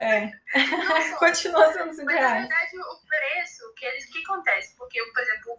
É. 0.00 0.32
Continua 1.18 1.70
sendo 1.72 1.92
5 1.92 2.08
reais. 2.08 2.48
Na 2.48 2.56
verdade, 2.56 2.76
o 2.78 3.06
preço, 3.06 3.74
que, 3.76 3.84
eles, 3.84 4.06
que 4.06 4.18
acontece? 4.20 4.74
Porque, 4.76 4.98
por 5.04 5.22
exemplo, 5.22 5.52
o 5.52 5.56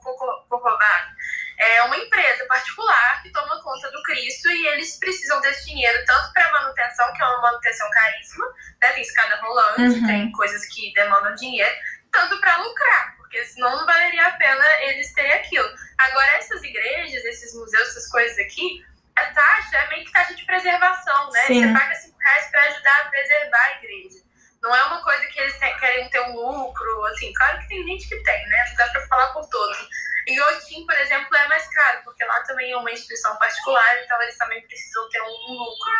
Corcovado 0.50 1.12
é 1.60 1.84
uma 1.84 1.96
empresa 1.96 2.46
particular 2.48 3.22
que 3.22 3.32
toma 3.32 3.62
conta 3.62 3.92
do 3.92 4.02
Cristo 4.02 4.50
e 4.50 4.68
eles 4.70 4.98
precisam 4.98 5.40
desse 5.42 5.66
dinheiro 5.66 6.04
tanto 6.06 6.34
para 6.34 6.52
manutenção, 6.52 7.14
que 7.14 7.22
é 7.22 7.26
uma 7.26 7.42
manutenção 7.42 7.88
caríssima, 7.92 8.46
né? 8.82 8.92
Tem 8.94 9.02
escada 9.04 9.36
rolante, 9.36 10.00
uhum. 10.00 10.08
tem 10.08 10.32
coisas 10.32 10.66
que 10.66 10.92
demandam 10.94 11.36
dinheiro, 11.36 11.76
tanto 12.12 12.40
para 12.42 12.58
lucrar, 12.58 13.16
porque 13.18 13.46
senão 13.46 13.78
não 13.78 13.86
valeria 13.86 14.26
a 14.26 14.32
pena 14.32 14.66
eles 14.82 15.14
terem 15.14 15.34
aquilo. 15.34 15.70
Agora, 16.00 16.32
essas 16.38 16.64
igrejas, 16.64 17.24
esses 17.26 17.54
museus, 17.54 17.90
essas 17.90 18.08
coisas 18.10 18.40
aqui, 18.40 18.84
a 19.16 19.26
taxa 19.28 19.78
é 19.78 19.90
meio 19.90 20.06
que 20.06 20.12
taxa 20.12 20.34
de 20.34 20.44
preservação, 20.46 21.30
né? 21.30 21.42
Sim. 21.46 21.62
Você 21.62 21.80
paga 21.80 21.96
5 21.96 22.18
reais 22.18 22.50
para 22.50 22.64
ajudar 22.64 23.02
a 23.02 23.10
preservar 23.10 23.66
a 23.66 23.78
igreja. 23.78 24.31
Não 24.62 24.76
é 24.76 24.84
uma 24.84 25.04
coisa 25.04 25.26
que 25.26 25.40
eles 25.40 25.58
querem 25.58 26.10
ter 26.10 26.22
um 26.22 26.36
lucro, 26.36 27.06
assim, 27.06 27.34
claro 27.34 27.60
que 27.60 27.68
tem 27.68 27.84
gente 27.84 28.08
que 28.08 28.16
tem, 28.24 28.48
né? 28.48 28.66
Não 28.70 28.76
dá 28.76 28.88
para 28.90 29.08
falar 29.08 29.28
por 29.34 29.48
todos. 29.50 29.90
Em 30.28 30.40
Otim, 30.40 30.86
por 30.86 30.96
exemplo, 31.00 31.36
é 31.36 31.48
mais 31.48 31.68
caro, 31.74 32.02
porque 32.04 32.24
lá 32.26 32.40
também 32.44 32.72
é 32.72 32.78
uma 32.78 32.92
instituição 32.92 33.36
particular, 33.38 34.04
então 34.04 34.22
eles 34.22 34.38
também 34.38 34.62
precisam 34.68 35.10
ter 35.10 35.22
um 35.22 35.54
lucro. 35.54 35.92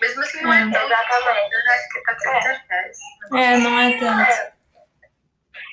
Mesmo 0.00 0.22
assim, 0.22 0.40
não 0.40 0.52
é, 0.52 0.62
é 0.62 0.70
tão. 0.70 0.86
Exatamente. 0.86 1.54
Eu 1.54 1.72
acho 1.72 1.88
que 1.90 2.02
tá 2.02 2.14
30 2.14 2.36
é. 2.36 2.62
reais. 2.70 2.98
É, 3.34 3.58
não 3.58 3.78
é 3.78 3.98
tanto. 3.98 4.30
É. 4.30 4.52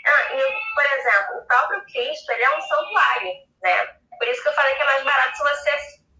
Ah, 0.07 0.33
e, 0.33 0.75
por 0.75 0.85
exemplo, 0.85 1.37
o 1.37 1.47
próprio 1.47 1.83
Cristo, 1.85 2.31
ele 2.31 2.43
é 2.43 2.57
um 2.57 2.61
santuário, 2.61 3.31
né? 3.63 3.87
Por 4.17 4.27
isso 4.27 4.41
que 4.41 4.49
eu 4.49 4.53
falei 4.53 4.75
que 4.75 4.81
é 4.81 4.85
mais 4.85 5.03
barato 5.03 5.37
se 5.37 5.43
você 5.43 5.71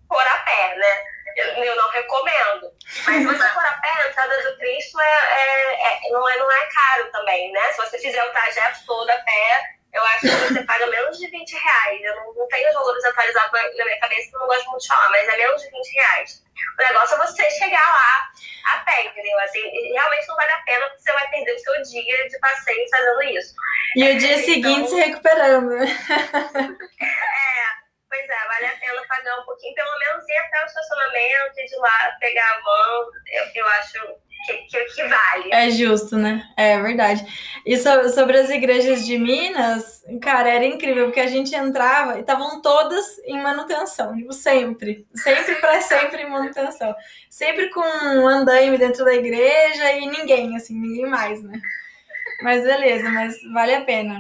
for 0.08 0.25
a 0.25 0.38
pé, 0.39 0.75
né? 0.78 1.14
Eu, 1.35 1.63
eu 1.63 1.75
não 1.75 1.89
recomendo. 1.89 2.71
Mas 3.05 3.17
se 3.17 3.25
você 3.25 3.49
for 3.49 3.65
a 3.65 3.73
pé, 3.73 3.91
a 3.91 4.07
entrada 4.07 4.43
do 4.43 4.57
Cristo 4.57 4.99
é, 4.99 5.05
é, 5.05 6.07
é, 6.07 6.09
não, 6.11 6.29
é, 6.29 6.37
não 6.37 6.51
é 6.51 6.65
caro 6.67 7.11
também, 7.11 7.51
né? 7.51 7.71
Se 7.73 7.77
você 7.77 7.97
fizer 7.97 8.23
o 8.23 8.31
trajeto 8.31 8.85
todo 8.85 9.09
a 9.09 9.17
pé, 9.17 9.75
eu 9.95 10.03
acho 10.03 10.19
que 10.19 10.27
você 10.27 10.63
paga 10.63 10.87
menos 10.87 11.17
de 11.17 11.27
20 11.27 11.53
reais. 11.53 12.01
Eu 12.03 12.15
não, 12.15 12.33
não 12.33 12.47
tenho 12.47 12.67
os 12.67 12.73
valores 12.75 13.05
atualizados 13.05 13.51
na 13.51 13.85
minha 13.85 13.99
cabeça, 13.99 14.29
eu 14.33 14.39
não 14.39 14.47
gosto 14.47 14.69
muito 14.69 14.81
de 14.81 14.87
falar, 14.87 15.09
mas 15.09 15.27
é 15.27 15.37
menos 15.37 15.61
de 15.61 15.69
20 15.69 15.93
reais. 15.93 16.43
O 16.77 16.83
negócio 16.83 17.15
é 17.15 17.25
você 17.25 17.49
chegar 17.51 17.87
lá 17.87 18.31
a 18.73 18.77
pé, 18.79 19.05
entendeu? 19.05 19.39
Assim, 19.39 19.61
realmente 19.93 20.27
não 20.27 20.35
vale 20.35 20.51
a 20.51 20.57
pena, 20.59 20.87
porque 20.87 21.01
você 21.01 21.13
vai 21.13 21.29
perder 21.29 21.55
o 21.55 21.59
seu 21.59 21.81
dia 21.83 22.29
de 22.29 22.39
passeio 22.39 22.89
fazendo 22.89 23.23
isso. 23.23 23.55
E 23.95 24.11
o 24.11 24.17
dia 24.17 24.33
então, 24.33 24.45
seguinte 24.45 24.89
se 24.89 24.95
recuperando. 24.95 25.71
é. 25.83 27.44
Pois 29.25 29.33
vale 29.33 29.33
a 29.33 29.33
pena 29.33 29.35
pagar 29.35 29.41
um 29.41 29.45
pouquinho, 29.45 29.73
pelo 29.73 29.99
menos 29.99 30.29
ir 30.29 30.38
até 30.38 30.63
o 30.63 30.65
estacionamento 30.65 31.59
e 31.59 31.65
de 31.65 31.75
lá 31.77 32.17
pegar 32.19 32.49
a 32.49 32.61
van, 32.61 33.05
eu, 33.31 33.45
eu 33.55 33.67
acho 33.67 34.25
que, 34.45 34.53
que, 34.53 34.85
que, 34.85 35.03
vale. 35.07 35.49
É 35.51 35.69
justo, 35.71 36.17
né? 36.17 36.47
É 36.55 36.79
verdade. 36.79 37.25
E 37.65 37.75
so, 37.77 38.09
sobre 38.09 38.38
as 38.38 38.49
igrejas 38.49 39.03
de 39.03 39.17
Minas, 39.17 40.03
cara, 40.21 40.49
era 40.49 40.65
incrível, 40.65 41.05
porque 41.05 41.19
a 41.19 41.27
gente 41.27 41.55
entrava 41.55 42.17
e 42.17 42.21
estavam 42.21 42.61
todas 42.61 43.17
em 43.25 43.41
manutenção, 43.41 44.15
tipo, 44.15 44.31
sempre. 44.33 45.07
Sempre 45.15 45.55
para 45.55 45.81
sempre 45.81 46.21
em 46.21 46.29
manutenção. 46.29 46.95
Sempre 47.29 47.69
com 47.69 47.81
um 47.81 48.27
andaime 48.27 48.77
dentro 48.77 49.03
da 49.03 49.15
igreja 49.15 49.93
e 49.93 50.05
ninguém, 50.05 50.55
assim, 50.55 50.79
ninguém 50.79 51.07
mais, 51.07 51.41
né? 51.41 51.59
Mas 52.41 52.63
beleza, 52.63 53.09
mas 53.09 53.35
vale 53.53 53.73
a 53.73 53.81
pena. 53.81 54.19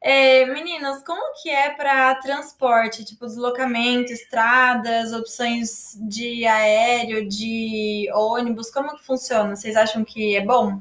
É, 0.00 0.44
meninas, 0.46 1.02
como 1.04 1.20
que 1.42 1.50
é 1.50 1.70
para 1.70 2.14
transporte, 2.16 3.04
tipo 3.04 3.26
deslocamento, 3.26 4.12
estradas, 4.12 5.12
opções 5.12 5.96
de 6.08 6.46
aéreo, 6.46 7.28
de 7.28 8.08
ônibus, 8.14 8.70
como 8.70 8.96
que 8.96 9.04
funciona? 9.04 9.56
Vocês 9.56 9.76
acham 9.76 10.04
que 10.04 10.36
é 10.36 10.40
bom? 10.40 10.80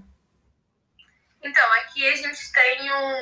Então, 1.44 1.74
aqui 1.74 2.08
a 2.08 2.16
gente 2.16 2.52
tem 2.52 2.92
um, 2.92 3.14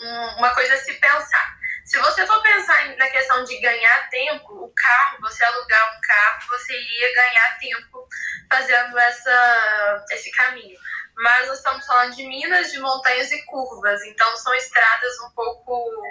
um, 0.00 0.38
uma 0.38 0.54
coisa 0.54 0.74
a 0.74 0.78
se 0.78 0.94
pensar. 0.94 1.58
Se 1.84 1.98
você 1.98 2.26
for 2.26 2.40
pensar 2.42 2.96
na 2.96 3.10
questão 3.10 3.44
de 3.44 3.58
ganhar 3.60 4.08
tempo, 4.08 4.52
o 4.54 4.72
carro, 4.74 5.18
você 5.20 5.44
alugar 5.44 5.96
um 5.96 6.00
carro, 6.00 6.48
você 6.48 6.72
iria 6.72 7.14
ganhar 7.14 7.58
tempo 7.58 8.08
fazendo 8.50 8.98
essa, 8.98 10.04
esse 10.12 10.30
caminho. 10.30 10.78
Mas 11.16 11.48
nós 11.48 11.58
estamos 11.58 11.86
falando 11.86 12.14
de 12.14 12.26
minas, 12.26 12.72
de 12.72 12.80
montanhas 12.80 13.30
e 13.30 13.42
curvas, 13.44 14.02
então 14.04 14.36
são 14.36 14.54
estradas 14.54 15.20
um 15.20 15.30
pouco 15.30 16.02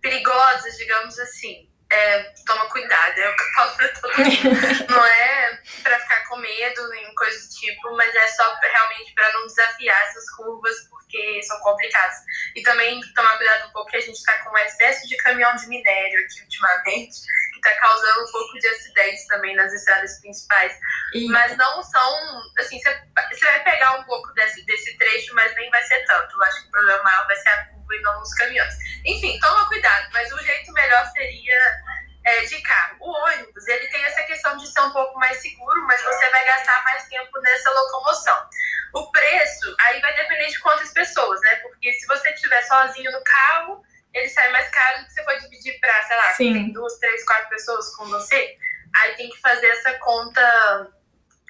perigosas, 0.00 0.76
digamos 0.76 1.18
assim. 1.18 1.68
É, 1.90 2.22
toma 2.46 2.68
cuidado, 2.68 3.18
é 3.18 3.30
o 3.30 3.36
que 3.36 3.42
eu 3.42 3.52
falo 3.54 3.76
pra 3.76 3.88
todo 3.88 4.18
mundo. 4.18 4.92
não 4.92 5.06
é 5.06 5.62
pra 5.82 5.98
ficar 6.00 6.28
com 6.28 6.36
medo, 6.36 6.88
nem 6.90 7.14
coisa 7.14 7.40
do 7.40 7.54
tipo, 7.54 7.96
mas 7.96 8.14
é 8.14 8.28
só 8.28 8.56
pra, 8.56 8.68
realmente 8.68 9.14
para 9.14 9.32
não 9.32 9.46
desafiar 9.46 9.98
essas 10.02 10.28
curvas, 10.36 10.76
porque 10.90 11.42
são 11.42 11.58
complicadas. 11.60 12.18
E 12.54 12.62
também 12.62 13.00
tomar 13.14 13.38
cuidado 13.38 13.68
um 13.68 13.72
pouco 13.72 13.90
que 13.90 13.96
a 13.96 14.00
gente 14.02 14.22
tá 14.22 14.44
com 14.44 14.50
um 14.50 14.58
excesso 14.58 15.08
de 15.08 15.16
caminhão 15.16 15.56
de 15.56 15.66
minério 15.66 16.20
aqui 16.24 16.42
ultimamente, 16.42 17.22
que 17.58 17.68
tá 17.68 17.74
causando 17.76 18.22
um 18.22 18.32
pouco 18.32 18.58
de 18.58 18.68
acidentes 18.68 19.26
também 19.26 19.54
nas 19.56 19.72
estradas 19.72 20.20
principais. 20.20 20.72
Eita. 21.14 21.32
Mas 21.32 21.56
não 21.56 21.82
são, 21.82 22.42
assim, 22.58 22.78
você 22.80 23.44
vai 23.44 23.64
pegar 23.64 23.98
um 23.98 24.04
pouco 24.04 24.32
desse, 24.34 24.64
desse 24.64 24.96
trecho, 24.96 25.34
mas 25.34 25.54
nem 25.56 25.70
vai 25.70 25.82
ser 25.82 26.04
tanto. 26.04 26.34
Eu 26.34 26.42
acho 26.44 26.62
que 26.62 26.68
o 26.68 26.70
problema 26.70 27.02
maior 27.02 27.26
vai 27.26 27.36
ser 27.36 27.48
a 27.48 27.64
curva 27.66 27.94
e 27.94 28.00
não 28.02 28.22
os 28.22 28.34
caminhões. 28.34 28.74
Enfim, 29.04 29.38
toma 29.40 29.68
cuidado, 29.68 30.08
mas 30.12 30.32
o 30.32 30.38
jeito 30.38 30.72
melhor 30.72 31.04
seria 31.12 31.82
é, 32.24 32.44
de 32.44 32.60
carro. 32.60 32.96
O 33.00 33.10
ônibus, 33.10 33.66
ele 33.66 33.86
tem 33.88 34.04
essa 34.04 34.22
questão 34.22 34.56
de 34.56 34.66
ser 34.66 34.80
um 34.80 34.90
pouco 34.90 35.18
mais 35.18 35.38
seguro, 35.38 35.86
mas 35.86 36.02
você 36.02 36.30
vai 36.30 36.44
gastar 36.44 36.84
mais 36.84 37.08
tempo 37.08 37.40
nessa 37.40 37.70
locomoção. 37.70 38.48
O 38.94 39.10
preço, 39.10 39.74
aí 39.80 40.00
vai 40.00 40.14
depender 40.14 40.46
de 40.46 40.58
quantas 40.60 40.92
pessoas, 40.92 41.40
né? 41.40 41.56
Porque 41.56 41.92
se 41.92 42.06
você 42.06 42.30
estiver 42.30 42.62
sozinho 42.62 43.10
no 43.12 43.22
carro, 43.24 43.84
ele 44.12 44.28
sai 44.28 44.50
mais 44.50 44.68
caro 44.70 45.00
do 45.00 45.06
que 45.06 45.12
você 45.12 45.24
for 45.24 45.38
dividir 45.38 45.78
para, 45.80 46.02
sei 46.04 46.16
lá, 46.16 46.34
tem 46.34 46.72
duas, 46.72 46.98
três, 46.98 47.24
quatro 47.24 47.48
pessoas 47.48 47.94
com 47.96 48.06
você. 48.06 48.56
Aí 48.96 49.14
tem 49.16 49.28
que 49.28 49.40
fazer 49.40 49.66
essa 49.66 49.92
conta 49.98 50.90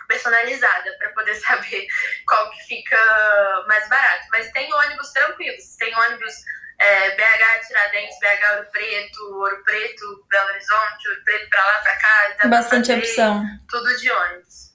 personalizada 0.09 0.97
para 0.99 1.11
poder 1.11 1.35
saber 1.41 1.87
qual 2.27 2.51
que 2.51 2.63
fica 2.65 3.65
mais 3.69 3.89
barato. 3.89 4.27
Mas 4.31 4.51
tem 4.53 4.73
ônibus 4.73 5.13
tranquilos, 5.13 5.77
tem 5.77 5.95
ônibus 5.95 6.35
é, 6.79 7.11
BH 7.11 7.67
Tiradentes, 7.67 8.19
BH 8.19 8.53
Ouro 8.53 8.67
Preto, 8.71 9.35
Ouro 9.35 9.65
Preto, 9.65 10.27
Belo 10.29 10.49
Horizonte, 10.49 11.09
Ouro 11.09 11.25
Preto 11.25 11.51
para 11.51 11.65
lá, 11.65 11.81
para 11.81 11.97
cá. 11.97 12.37
Tem 12.41 12.51
bastante 12.51 12.87
fazer, 12.89 13.01
opção. 13.01 13.45
Tudo 13.69 13.97
de 13.97 14.11
ônibus. 14.11 14.69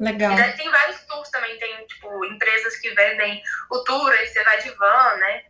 Legal. 0.00 0.32
E 0.32 0.36
daí 0.36 0.52
tem 0.54 0.70
vários 0.70 1.00
tours 1.04 1.30
também, 1.30 1.56
tem 1.58 1.86
tipo 1.86 2.24
empresas 2.24 2.76
que 2.76 2.90
vendem 2.90 3.40
o 3.70 3.78
tour, 3.84 4.10
aí 4.10 4.26
você 4.26 4.42
vai 4.42 4.60
de 4.60 4.70
van, 4.70 5.16
né? 5.16 5.44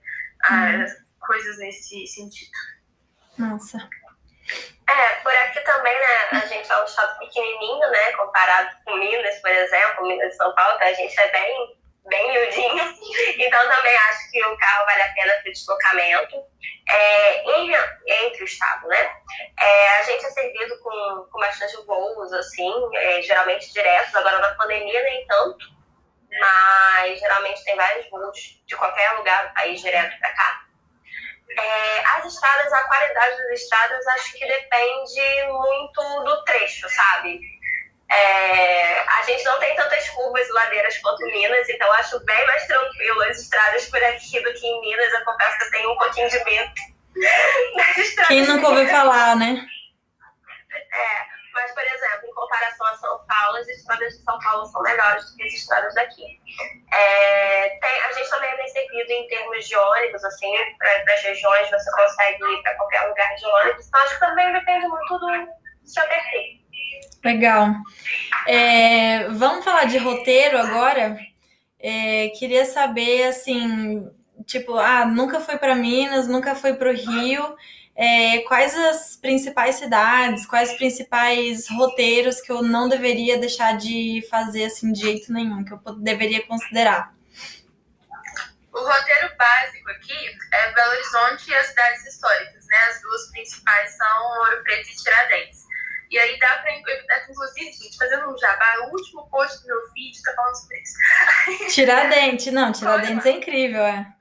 Ah, 0.44 0.66
uhum. 0.66 1.03
Coisas 1.26 1.58
nesse 1.58 2.06
sentido. 2.06 2.52
Nossa. 3.38 3.78
É, 4.86 5.14
por 5.22 5.34
aqui 5.34 5.60
também, 5.60 5.94
né, 5.94 6.28
a 6.32 6.46
gente 6.46 6.70
é 6.70 6.80
um 6.80 6.84
estado 6.84 7.18
pequenininho, 7.18 7.90
né, 7.90 8.12
comparado 8.12 8.76
com 8.84 8.96
Minas, 8.96 9.40
por 9.40 9.50
exemplo, 9.50 10.06
Minas 10.06 10.30
de 10.30 10.36
São 10.36 10.54
Paulo, 10.54 10.76
que 10.78 10.84
a 10.84 10.92
gente 10.92 11.18
é 11.18 11.30
bem, 11.30 11.78
bem 12.06 12.32
miudinho, 12.32 12.84
então 13.38 13.68
também 13.70 13.96
acho 13.96 14.30
que 14.30 14.44
o 14.44 14.58
carro 14.58 14.84
vale 14.84 15.02
a 15.02 15.12
pena 15.14 15.32
para 15.42 15.52
deslocamento. 15.52 16.54
É, 16.86 17.42
em, 17.50 17.72
entre 18.06 18.42
o 18.42 18.44
estado, 18.44 18.86
né, 18.88 19.10
é, 19.58 19.98
a 19.98 20.02
gente 20.02 20.26
é 20.26 20.30
servido 20.30 20.78
com, 20.80 21.28
com 21.32 21.40
bastante 21.40 21.76
voos, 21.86 22.30
assim, 22.34 22.72
é, 22.94 23.22
geralmente 23.22 23.72
diretos, 23.72 24.14
agora 24.14 24.38
na 24.38 24.54
pandemia 24.54 25.02
nem 25.02 25.26
tanto, 25.26 25.64
mas 26.38 27.18
geralmente 27.18 27.64
tem 27.64 27.74
vários 27.74 28.10
voos 28.10 28.62
de 28.66 28.76
qualquer 28.76 29.12
lugar 29.12 29.48
do 29.48 29.54
país 29.54 29.80
direto 29.80 30.18
para 30.18 30.32
cá. 30.34 30.63
É, 31.50 32.04
as 32.16 32.24
estradas, 32.24 32.72
a 32.72 32.82
qualidade 32.84 33.36
das 33.36 33.60
estradas, 33.60 34.06
acho 34.08 34.32
que 34.32 34.46
depende 34.46 35.46
muito 35.48 36.24
do 36.24 36.44
trecho, 36.44 36.88
sabe? 36.88 37.40
É, 38.10 39.00
a 39.00 39.22
gente 39.24 39.44
não 39.44 39.58
tem 39.58 39.74
tantas 39.74 40.08
curvas 40.10 40.46
e 40.46 40.52
ladeiras 40.52 40.98
quanto 40.98 41.24
Minas, 41.26 41.68
então 41.68 41.90
acho 41.92 42.24
bem 42.24 42.46
mais 42.46 42.66
tranquilo 42.66 43.22
as 43.22 43.38
estradas 43.38 43.86
por 43.86 44.02
aqui 44.04 44.40
do 44.40 44.52
que 44.52 44.66
em 44.66 44.80
Minas. 44.80 45.12
Eu 45.12 45.24
confesso 45.24 45.58
que 45.58 45.64
eu 45.64 45.70
tenho 45.70 45.92
um 45.92 45.96
pouquinho 45.96 46.28
de 46.28 46.44
medo 46.44 46.72
das 47.76 47.96
estradas. 47.96 48.28
Quem 48.28 48.46
nunca 48.46 48.68
ouviu 48.68 48.88
falar, 48.88 49.36
né? 49.36 49.66
É, 50.92 51.26
mas, 51.52 51.72
por 51.72 51.82
exemplo, 51.82 52.23
em 52.23 52.23
comparação 52.44 52.86
a 52.86 52.96
São 52.96 53.20
Paulo, 53.26 53.58
as 53.58 53.68
estradas 53.68 54.16
de 54.16 54.22
São 54.22 54.38
Paulo 54.38 54.66
são 54.66 54.82
melhores 54.82 55.24
do 55.30 55.36
que 55.36 55.42
as 55.44 55.52
estradas 55.54 55.94
daqui. 55.94 56.40
É, 56.92 57.68
tem, 57.80 58.02
a 58.02 58.12
gente 58.12 58.30
também 58.30 58.50
é 58.50 58.56
bem 58.56 58.68
servido 58.68 59.12
em 59.12 59.28
termos 59.28 59.66
de 59.66 59.76
ônibus, 59.76 60.24
assim, 60.24 60.52
para 60.78 61.14
as 61.14 61.22
regiões 61.22 61.70
você 61.70 61.90
consegue 61.90 62.44
ir 62.44 62.62
para 62.62 62.74
qualquer 62.76 63.00
lugar 63.08 63.34
de 63.34 63.46
ônibus. 63.46 63.86
Então, 63.88 64.00
acho 64.02 64.14
que 64.14 64.20
também 64.20 64.52
depende 64.52 64.86
muito 64.86 65.18
do 65.18 65.48
seu 65.84 66.06
perfil. 66.06 66.64
Legal. 67.24 67.68
É, 68.46 69.28
vamos 69.30 69.64
falar 69.64 69.84
de 69.84 69.98
roteiro 69.98 70.58
agora? 70.58 71.16
É, 71.80 72.28
queria 72.38 72.64
saber, 72.64 73.24
assim, 73.24 74.08
tipo, 74.46 74.76
ah, 74.78 75.06
nunca 75.06 75.40
foi 75.40 75.56
para 75.56 75.74
Minas, 75.74 76.28
nunca 76.28 76.54
foi 76.54 76.74
para 76.74 76.90
o 76.90 76.94
Rio 76.94 77.56
é, 77.96 78.40
quais 78.40 78.74
as 78.74 79.16
principais 79.16 79.76
cidades, 79.76 80.46
quais 80.46 80.72
os 80.72 80.76
principais 80.76 81.68
roteiros 81.70 82.40
que 82.40 82.50
eu 82.50 82.60
não 82.62 82.88
deveria 82.88 83.38
deixar 83.38 83.76
de 83.76 84.26
fazer 84.28 84.64
assim 84.64 84.92
de 84.92 85.00
jeito 85.00 85.32
nenhum, 85.32 85.64
que 85.64 85.72
eu 85.72 85.78
deveria 85.96 86.44
considerar? 86.44 87.14
O 88.72 88.80
roteiro 88.80 89.36
básico 89.36 89.88
aqui 89.90 90.38
é 90.52 90.72
Belo 90.72 90.90
Horizonte 90.90 91.48
e 91.48 91.54
as 91.54 91.68
cidades 91.68 92.04
históricas, 92.06 92.66
né? 92.66 92.76
As 92.90 93.00
duas 93.00 93.30
principais 93.30 93.96
são 93.96 94.38
Ouro 94.40 94.64
Preto 94.64 94.88
e 94.88 94.96
Tiradentes. 94.96 95.62
E 96.10 96.18
aí 96.18 96.38
dá 96.40 96.58
pra, 96.58 96.76
inclusive, 96.76 97.72
gente, 97.72 97.96
fazendo 97.96 98.28
um 98.28 98.36
jabá, 98.36 98.86
o 98.86 98.90
último 98.90 99.28
post 99.30 99.62
do 99.62 99.68
meu 99.68 99.88
feed 99.92 100.20
tá 100.22 100.32
falando 100.34 100.54
sobre 100.56 100.80
isso. 100.80 101.70
Tiradentes, 101.72 102.52
não, 102.52 102.72
Tiradentes 102.72 103.24
é 103.26 103.30
incrível, 103.30 103.82
é. 103.84 104.12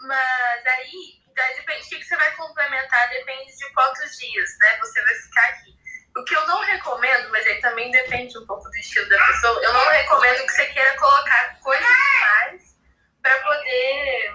Mas 0.00 0.66
aí 0.66 1.20
então, 1.40 1.56
depende, 1.56 1.86
o 1.86 1.98
que 1.98 2.04
você 2.04 2.09
vai 2.20 2.30
complementar 2.36 3.08
depende 3.08 3.56
de 3.56 3.72
quantos 3.72 4.18
dias 4.18 4.58
né, 4.60 4.76
você 4.78 5.02
vai 5.02 5.14
ficar 5.14 5.48
aqui. 5.48 5.80
O 6.16 6.24
que 6.24 6.36
eu 6.36 6.46
não 6.46 6.60
recomendo, 6.60 7.30
mas 7.30 7.46
aí 7.46 7.60
também 7.60 7.90
depende 7.90 8.36
um 8.36 8.46
pouco 8.46 8.68
do 8.68 8.76
estilo 8.76 9.08
da 9.08 9.26
pessoa, 9.26 9.62
eu 9.62 9.72
não 9.72 9.88
recomendo 9.88 10.44
que 10.44 10.52
você 10.52 10.66
queira 10.66 10.96
colocar 10.98 11.58
coisas 11.62 11.86
demais 11.86 12.76
para 13.22 13.38
poder 13.38 14.34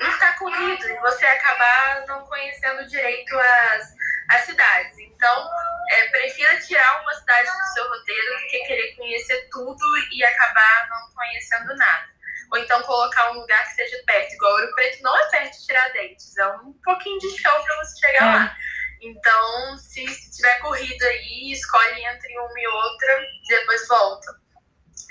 não 0.00 0.12
ficar 0.12 0.38
corrido 0.38 0.88
e 0.88 1.00
você 1.00 1.26
acabar 1.26 2.06
não 2.06 2.24
conhecendo 2.26 2.86
direito 2.86 3.38
as, 3.38 3.94
as 4.30 4.40
cidades. 4.42 4.98
Então, 4.98 5.50
é, 5.90 6.08
prefira 6.08 6.60
tirar 6.60 7.02
uma 7.02 7.14
cidade 7.14 7.50
do 7.50 7.74
seu 7.74 7.88
roteiro 7.88 8.38
do 8.38 8.48
que 8.48 8.58
querer 8.66 8.94
conhecer 8.94 9.48
tudo 9.50 9.84
e 10.12 10.24
acabar 10.24 10.88
não 10.88 11.14
conhecendo 11.14 11.76
nada. 11.76 12.15
Ou 12.52 12.58
então 12.58 12.82
colocar 12.82 13.30
um 13.32 13.40
lugar 13.40 13.66
que 13.68 13.74
seja 13.74 14.02
perto, 14.06 14.32
igual 14.32 14.52
Ouro 14.52 14.74
Preto 14.74 15.02
não 15.02 15.16
é 15.16 15.30
perto 15.30 15.52
de 15.52 15.66
Tiradentes, 15.66 16.36
é 16.36 16.48
um 16.48 16.72
pouquinho 16.84 17.18
de 17.18 17.38
chão 17.38 17.62
para 17.62 17.76
você 17.76 17.98
chegar 17.98 18.22
é. 18.22 18.36
lá. 18.36 18.56
Então, 19.02 19.78
se 19.78 20.04
tiver 20.30 20.58
corrida 20.60 21.06
aí, 21.06 21.52
escolhe 21.52 22.04
entre 22.04 22.38
uma 22.38 22.60
e 22.60 22.66
outra, 22.66 23.22
depois 23.48 23.86
volta. 23.88 24.46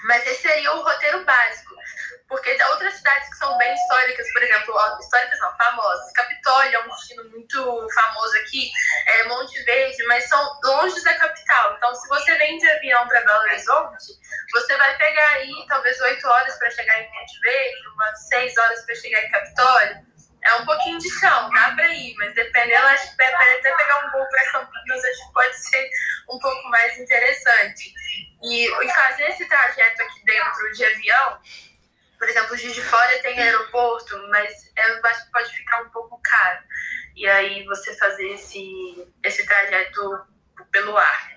Mas 0.05 0.25
esse 0.27 0.41
seria 0.41 0.73
o 0.73 0.83
roteiro 0.83 1.23
básico. 1.23 1.75
Porque 2.27 2.55
tem 2.55 2.65
outras 2.67 2.95
cidades 2.95 3.29
que 3.29 3.35
são 3.35 3.55
bem 3.57 3.73
históricas, 3.73 4.25
por 4.33 4.41
exemplo, 4.41 4.75
históricas 4.99 5.39
não, 5.39 5.55
famosas. 5.57 6.11
Capitólio 6.13 6.75
é 6.75 6.83
um 6.83 6.89
destino 6.89 7.23
muito 7.29 7.87
famoso 7.93 8.35
aqui, 8.37 8.71
é 9.07 9.23
Monte 9.25 9.61
Verde, 9.63 10.03
mas 10.07 10.27
são 10.27 10.59
longe 10.63 11.03
da 11.03 11.13
capital. 11.13 11.75
Então, 11.77 11.93
se 11.93 12.07
você 12.07 12.35
vem 12.37 12.57
de 12.57 12.67
avião 12.67 13.07
para 13.07 13.21
Belo 13.21 13.41
Horizonte, 13.41 14.13
você 14.51 14.75
vai 14.75 14.97
pegar 14.97 15.29
aí 15.33 15.53
talvez 15.67 15.99
oito 16.01 16.27
horas 16.27 16.57
para 16.57 16.71
chegar 16.71 16.99
em 16.99 17.11
Monte 17.11 17.39
Verde, 17.41 17.87
umas 17.93 18.27
seis 18.27 18.57
horas 18.57 18.83
para 18.85 18.95
chegar 18.95 19.23
em 19.23 19.29
Capitólio. 19.29 20.05
É 20.43 20.53
um 20.55 20.65
pouquinho 20.65 20.99
de 20.99 21.09
chão, 21.19 21.49
dá 21.51 21.71
para 21.71 21.87
ir, 21.89 22.13
mas 22.17 22.33
dependendo, 22.35 22.85
acho 22.87 23.15
que 23.15 23.23
até 23.23 23.75
pegar 23.75 24.05
um 24.05 24.11
voo 24.11 24.29
para 24.29 24.51
Campinas, 24.51 25.03
acho 25.03 25.27
que 25.27 25.33
pode 25.33 25.57
ser 25.57 25.89
um 26.29 26.39
pouco 26.39 26.69
mais 26.69 26.97
interessante. 26.99 27.93
E, 28.43 28.67
e 28.67 28.93
fazer 28.93 29.23
esse 29.29 29.47
trajeto 29.47 30.03
aqui 30.03 30.23
dentro 30.23 30.71
de 30.73 30.85
avião 30.85 31.39
por 32.17 32.27
exemplo, 32.27 32.57
Juiz 32.57 32.73
de 32.73 32.81
Fora 32.81 33.19
tem 33.19 33.39
aeroporto, 33.39 34.27
mas 34.29 34.71
é, 34.75 35.01
pode 35.31 35.55
ficar 35.55 35.81
um 35.81 35.89
pouco 35.89 36.19
caro. 36.23 36.63
E 37.15 37.27
aí 37.27 37.63
você 37.65 37.95
fazer 37.95 38.27
esse, 38.29 39.07
esse 39.23 39.45
trajeto 39.45 40.25
pelo 40.71 40.97
ar. 40.97 41.35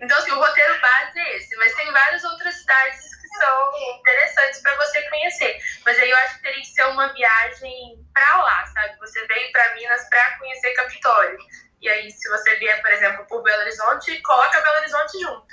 Então, 0.00 0.16
assim, 0.16 0.30
o 0.30 0.38
roteiro 0.38 0.80
base 0.80 1.18
é 1.18 1.36
esse, 1.36 1.56
mas 1.56 1.74
tem 1.74 1.90
várias 1.90 2.22
outras 2.22 2.54
cidades 2.54 3.16
que 3.16 3.28
são 3.28 3.98
interessantes 3.98 4.60
para 4.60 4.76
você 4.76 5.02
conhecer. 5.08 5.58
Mas 5.84 5.98
aí 5.98 6.08
eu 6.08 6.16
acho 6.18 6.36
que 6.36 6.42
teria 6.42 6.60
que 6.60 6.68
ser 6.68 6.84
uma 6.86 7.12
viagem 7.12 8.06
para 8.14 8.42
lá, 8.42 8.66
sabe? 8.66 8.96
Você 8.98 9.26
veio 9.26 9.50
para 9.50 9.74
Minas 9.74 10.08
para 10.08 10.38
conhecer 10.38 10.72
Capitólio. 10.74 11.38
E 11.80 11.88
aí, 11.88 12.10
se 12.10 12.28
você 12.28 12.56
vier, 12.56 12.80
por 12.80 12.90
exemplo, 12.92 13.26
por 13.26 13.42
Belo 13.42 13.62
Horizonte, 13.62 14.20
coloca 14.22 14.60
Belo 14.60 14.78
Horizonte 14.78 15.20
junto. 15.20 15.46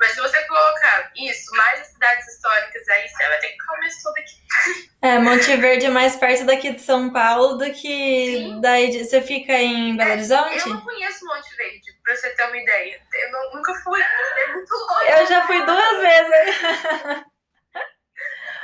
Mas 0.00 0.12
se 0.12 0.20
você 0.20 0.42
colocar 0.46 1.12
isso, 1.14 1.54
mais 1.54 1.80
as 1.82 1.88
cidades 1.88 2.26
históricas, 2.26 2.88
aí 2.88 3.06
você 3.06 3.28
vai 3.28 3.38
ter 3.38 3.48
que 3.50 3.58
começar 3.58 3.88
isso 3.88 4.02
tudo 4.02 4.18
aqui. 4.18 4.90
É, 5.02 5.18
Monte 5.18 5.56
Verde 5.56 5.86
é 5.86 5.88
mais 5.88 6.14
perto 6.16 6.44
daqui 6.44 6.72
de 6.74 6.82
São 6.82 7.10
Paulo 7.10 7.56
do 7.56 7.64
que 7.72 8.36
Sim. 8.36 8.60
daí. 8.60 9.02
Você 9.02 9.22
fica 9.22 9.54
em 9.54 9.94
é, 9.94 9.96
Belo 9.96 10.10
Horizonte? 10.10 10.58
É, 10.58 10.60
eu 10.60 10.74
não 10.74 10.80
conheço 10.82 11.24
Monte 11.24 11.56
Verde, 11.56 11.98
pra 12.04 12.14
você 12.14 12.28
ter 12.34 12.44
uma 12.44 12.56
ideia. 12.58 13.00
Eu 13.14 13.32
não, 13.32 13.54
nunca 13.54 13.74
fui, 13.76 13.98
é 13.98 14.52
muito 14.52 14.74
longe. 14.74 15.10
Eu 15.10 15.26
já 15.26 15.46
fui 15.46 15.64
duas 15.64 16.00
vezes. 16.00 16.60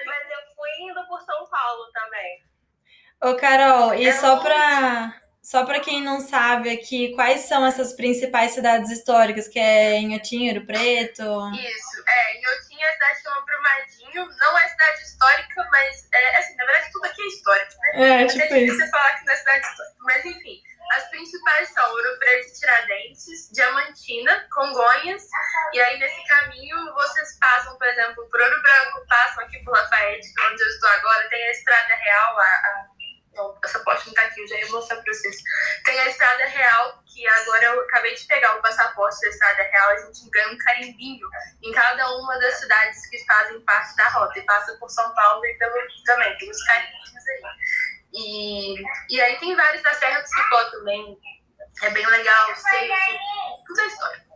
Mas 0.05 0.31
eu 0.31 0.55
fui 0.55 0.71
indo 0.83 1.07
por 1.09 1.23
São 1.23 1.49
Paulo 1.49 1.91
também. 1.95 2.45
Ô, 3.23 3.35
Carol, 3.35 3.95
e 3.95 4.07
é 4.07 4.13
só 4.13 4.35
longe. 4.35 4.45
pra 4.45 5.15
só 5.47 5.65
para 5.65 5.79
quem 5.79 6.03
não 6.03 6.19
sabe 6.21 6.69
aqui, 6.71 7.15
quais 7.15 7.43
são 7.43 7.65
essas 7.65 7.93
principais 7.93 8.51
cidades 8.51 8.91
históricas, 8.91 9.47
que 9.47 9.61
é 9.61 9.97
Inhotim, 10.01 10.49
Ouro 10.49 10.67
Preto? 10.67 11.23
Isso, 11.23 12.03
é, 12.05 12.37
Inhotim 12.37 12.83
é 12.83 12.89
a 12.89 12.93
cidade 12.95 13.23
chama 13.23 13.45
Brumadinho, 13.47 14.29
não 14.41 14.59
é 14.59 14.69
cidade 14.69 15.03
histórica, 15.03 15.69
mas, 15.71 16.09
é, 16.13 16.39
assim, 16.39 16.57
na 16.57 16.65
verdade 16.65 16.91
tudo 16.93 17.05
aqui 17.05 17.23
é 17.23 17.27
histórico, 17.27 17.73
né? 17.79 18.23
É, 18.23 18.27
tipo 18.27 18.45
Até 18.45 18.59
isso. 18.59 18.77
você 18.77 18.91
falar 18.91 19.13
que 19.13 19.25
não 19.25 19.33
é 19.33 19.37
cidade 19.37 19.67
histórica, 19.69 19.97
mas 20.01 20.25
enfim, 20.25 20.63
as 20.97 21.11
principais 21.11 21.69
são 21.69 21.91
Ouro 21.91 22.19
Preto 22.19 22.49
e 22.49 22.53
Tiradentes, 22.59 23.51
Diamantina, 23.53 24.49
Congonhas, 24.53 25.23
e 25.73 25.81
aí 25.81 25.97
nesse 26.01 26.27
caminho 26.27 26.93
vocês 26.93 27.39
passam, 27.39 27.79
por 27.79 27.87
exemplo, 27.87 28.29
por 28.29 28.41
Ouro 28.41 28.63
Branco, 28.63 29.07
passam 29.09 29.45
aqui 29.45 29.63
por 29.63 29.71
Lafayette, 29.71 30.27
é 30.27 30.47
onde 30.49 30.61
eu 30.61 30.69
estou 30.69 30.91
agora, 30.91 31.29
tem 31.29 31.41
a 31.41 31.51
Estrada 31.53 31.95
Real, 31.95 32.37
a, 32.37 32.43
a 32.43 32.96
não, 33.37 33.57
essa 33.63 33.79
poste 33.81 34.07
não 34.09 34.15
tá 34.15 34.23
aqui, 34.23 34.41
eu 34.41 34.49
já 34.49 34.57
ia 34.57 34.69
mostrar 34.71 34.97
pra 34.97 35.13
vocês. 35.13 35.37
Tem 35.85 35.99
a 36.01 36.09
Estrada 36.09 36.47
Real, 36.47 37.03
que 37.07 37.27
agora 37.29 37.65
eu 37.67 37.81
acabei 37.83 38.15
de 38.15 38.25
pegar 38.27 38.57
o 38.57 38.63
passaporte 38.63 39.21
da 39.21 39.29
Estrada 39.29 39.63
Real, 39.63 39.91
a 39.91 39.97
gente 39.99 40.31
ganha 40.31 40.49
um 40.49 40.59
carimbinho 40.59 41.29
em 41.63 41.73
cada 41.73 42.11
uma 42.17 42.39
das 42.39 42.55
cidades 42.59 43.07
que 43.09 43.25
fazem 43.27 43.61
parte 43.61 43.95
da 43.97 44.09
rota. 44.09 44.39
E 44.39 44.43
passa 44.43 44.77
por 44.79 44.91
São 44.91 45.15
Paulo 45.15 45.45
e 45.45 45.55
pelo 45.55 45.75
Rio 45.75 46.05
também, 46.05 46.37
tem 46.39 46.51
os 46.51 46.65
carimbinhos 46.65 47.29
aí. 47.29 47.43
E, 48.13 48.83
e 49.11 49.21
aí 49.21 49.39
tem 49.39 49.55
vários 49.55 49.83
da 49.83 49.93
Serra 49.95 50.21
do 50.21 50.27
Cipó 50.27 50.65
também, 50.71 51.19
é 51.83 51.91
bem 51.91 52.07
legal, 52.07 52.55
sei, 52.57 52.91
tudo 53.67 53.81
é 53.81 53.87
história. 53.87 54.27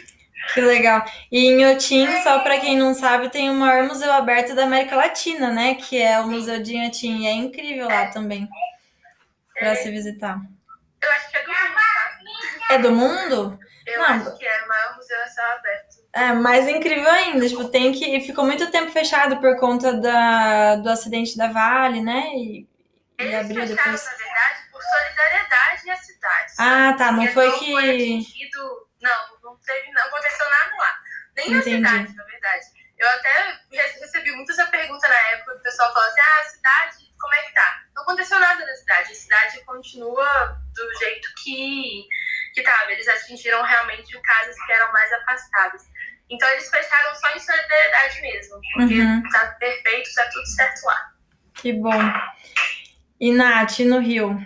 Que 0.52 0.60
legal. 0.60 1.04
E 1.30 1.46
em 1.46 1.66
Otim, 1.66 2.06
só 2.22 2.40
para 2.40 2.58
quem 2.58 2.76
não 2.76 2.94
sabe, 2.94 3.30
tem 3.30 3.50
o 3.50 3.54
maior 3.54 3.86
museu 3.86 4.12
aberto 4.12 4.54
da 4.54 4.64
América 4.64 4.96
Latina, 4.96 5.50
né? 5.50 5.74
Que 5.74 6.00
é 6.00 6.20
o 6.20 6.28
Museu 6.28 6.62
de 6.62 6.76
Inhotim. 6.76 7.22
E 7.22 7.26
é 7.26 7.32
incrível 7.32 7.88
lá 7.88 8.06
também 8.06 8.48
para 9.58 9.74
se 9.74 9.90
visitar. 9.90 10.38
Eu 11.02 11.10
acho 11.10 11.30
que 11.30 11.36
é 11.36 11.42
do 11.42 11.48
mundo, 11.48 11.74
tá? 12.68 12.74
É 12.74 12.78
do 12.78 12.92
mundo? 12.92 13.58
Eu 13.86 13.98
não. 13.98 14.06
acho 14.06 14.38
que 14.38 14.44
é 14.44 14.64
o 14.64 14.68
maior 14.68 14.96
museu 14.96 15.22
a 15.22 15.26
céu 15.26 15.44
aberto. 15.52 15.96
É, 16.12 16.32
mais 16.32 16.68
incrível 16.68 17.10
ainda. 17.10 17.48
Tipo, 17.48 17.68
tem 17.68 17.92
que. 17.92 18.20
Ficou 18.20 18.44
muito 18.44 18.70
tempo 18.70 18.90
fechado 18.90 19.38
por 19.38 19.58
conta 19.58 19.92
da, 19.94 20.76
do 20.76 20.88
acidente 20.88 21.36
da 21.36 21.48
Vale, 21.48 22.00
né? 22.00 22.24
E, 22.34 22.66
Eles 23.18 23.32
e 23.32 23.34
abriu 23.34 23.66
fecharam, 23.66 23.76
depois. 23.76 24.04
na 24.04 24.10
verdade, 24.10 24.70
por 24.72 24.82
solidariedade 24.82 25.90
à 25.90 25.96
cidade. 25.96 26.52
Ah, 26.58 26.94
tá. 26.96 27.12
Não 27.12 27.26
foi 27.28 27.52
que. 27.58 27.70
Foi 27.72 27.90
atingido 27.90 28.86
não, 29.00 29.35
teve, 29.66 29.90
não 29.92 30.04
aconteceu 30.04 30.48
nada 30.48 30.76
lá. 30.76 30.98
Nem 31.36 31.52
Entendi. 31.52 31.80
na 31.80 31.88
cidade, 31.90 32.16
na 32.16 32.24
verdade. 32.24 32.66
Eu 32.98 33.08
até 33.10 33.60
recebi 34.00 34.30
muito 34.32 34.52
essa 34.52 34.66
pergunta 34.66 35.06
na 35.06 35.18
época, 35.32 35.54
o 35.54 35.62
pessoal 35.62 35.92
falou 35.92 36.08
assim, 36.08 36.20
ah, 36.20 36.40
a 36.40 36.44
cidade, 36.44 37.12
como 37.18 37.34
é 37.34 37.42
que 37.42 37.52
tá? 37.52 37.82
Não 37.94 38.02
aconteceu 38.02 38.40
nada 38.40 38.64
na 38.64 38.74
cidade, 38.74 39.12
a 39.12 39.14
cidade 39.14 39.64
continua 39.64 40.58
do 40.74 40.98
jeito 40.98 41.28
que, 41.42 42.08
que 42.54 42.62
tava. 42.62 42.92
Eles 42.92 43.06
atingiram 43.06 43.62
realmente 43.62 44.18
casas 44.22 44.56
que 44.64 44.72
eram 44.72 44.90
mais 44.92 45.12
afastadas. 45.12 45.82
Então 46.30 46.48
eles 46.48 46.68
fecharam 46.70 47.14
só 47.14 47.28
em 47.36 47.40
solidariedade 47.40 48.20
mesmo, 48.22 48.60
porque 48.74 49.00
uhum. 49.00 49.22
tá 49.30 49.46
perfeito, 49.58 50.14
tá 50.14 50.28
tudo 50.32 50.46
certo 50.46 50.84
lá. 50.86 51.12
Que 51.54 51.72
bom. 51.72 52.00
E 53.20 53.32
Nath, 53.32 53.78
no 53.80 54.00
Rio? 54.00 54.38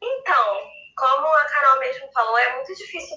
Então, 0.00 0.70
como 0.96 1.26
a 1.26 1.44
Carol 1.44 1.80
mesmo 1.80 2.12
falou, 2.12 2.38
é 2.38 2.54
muito 2.56 2.74
difícil 2.74 3.16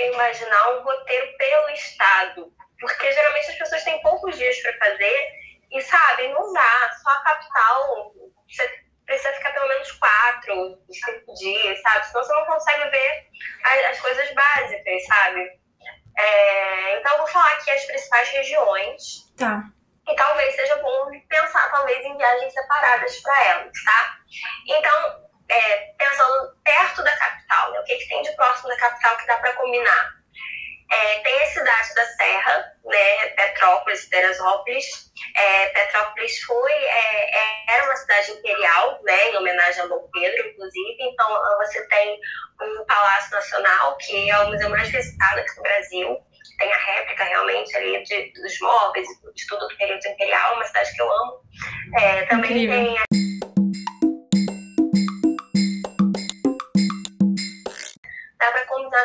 imaginar 0.00 0.70
um 0.72 0.82
roteiro 0.82 1.36
pelo 1.36 1.70
Estado, 1.70 2.52
porque 2.80 3.12
geralmente 3.12 3.50
as 3.50 3.58
pessoas 3.58 3.84
têm 3.84 4.00
poucos 4.02 4.36
dias 4.36 4.60
para 4.60 4.78
fazer 4.78 5.28
e, 5.72 5.80
sabe, 5.82 6.28
não 6.28 6.52
dá. 6.52 6.90
Só 7.02 7.10
a 7.10 7.22
capital, 7.22 8.12
você 8.48 8.86
precisa 9.04 9.32
ficar 9.34 9.52
pelo 9.52 9.68
menos 9.68 9.92
quatro, 9.92 10.78
cinco 10.90 11.34
dias, 11.34 11.80
sabe? 11.80 12.06
Senão 12.06 12.24
você 12.24 12.32
não 12.32 12.46
consegue 12.46 12.90
ver 12.90 13.26
as, 13.64 13.84
as 13.90 14.00
coisas 14.00 14.34
básicas, 14.34 15.06
sabe? 15.06 15.60
É, 16.18 16.98
então, 16.98 17.12
eu 17.12 17.18
vou 17.18 17.26
falar 17.26 17.52
aqui 17.52 17.70
as 17.70 17.84
principais 17.84 18.28
regiões. 18.30 19.02
Tá. 19.36 19.62
E 20.08 20.14
talvez 20.14 20.54
seja 20.54 20.76
bom 20.76 21.10
pensar, 21.28 21.70
talvez, 21.70 22.04
em 22.04 22.16
viagens 22.16 22.52
separadas 22.52 23.20
para 23.20 23.44
elas, 23.44 23.72
tá? 23.84 24.18
Então, 24.68 25.25
é, 25.48 25.76
pensando 25.98 26.56
perto 26.64 27.02
da 27.02 27.16
capital, 27.16 27.72
né? 27.72 27.80
o 27.80 27.84
que, 27.84 27.96
que 27.96 28.08
tem 28.08 28.22
de 28.22 28.32
próximo 28.32 28.68
da 28.68 28.76
capital 28.76 29.16
que 29.16 29.26
dá 29.26 29.36
para 29.38 29.52
combinar? 29.54 30.16
É, 30.90 31.18
tem 31.18 31.42
a 31.42 31.46
cidade 31.46 31.94
da 31.94 32.06
Serra, 32.06 32.72
né, 32.84 33.26
Petrópolis, 33.30 34.08
Teresópolis. 34.08 34.86
É, 35.36 35.66
Petrópolis 35.70 36.38
foi, 36.42 36.72
é, 36.72 37.36
é, 37.36 37.74
era 37.74 37.84
uma 37.86 37.96
cidade 37.96 38.30
imperial, 38.30 39.00
né, 39.02 39.30
em 39.30 39.36
homenagem 39.36 39.82
a 39.82 39.86
Dom 39.86 40.08
Pedro, 40.12 40.48
inclusive. 40.48 40.96
Então, 41.00 41.28
você 41.58 41.86
tem 41.88 42.20
um 42.62 42.84
Palácio 42.86 43.32
Nacional, 43.32 43.96
que 43.96 44.30
é 44.30 44.38
o 44.38 44.48
museu 44.48 44.70
mais 44.70 44.88
visitado 44.88 45.40
aqui 45.40 45.56
no 45.56 45.62
Brasil. 45.62 46.18
Tem 46.58 46.72
a 46.72 46.76
réplica, 46.76 47.24
realmente, 47.24 47.76
ali 47.76 48.02
de, 48.04 48.32
dos 48.40 48.60
móveis, 48.60 49.08
de 49.34 49.46
tudo 49.48 49.66
do 49.66 49.76
período 49.76 50.06
imperial, 50.06 50.54
uma 50.54 50.64
cidade 50.64 50.94
que 50.94 51.02
eu 51.02 51.12
amo. 51.12 51.40
É, 51.98 52.22
também 52.26 52.50
Incrível. 52.50 52.84
tem 52.84 52.98
a 52.98 53.25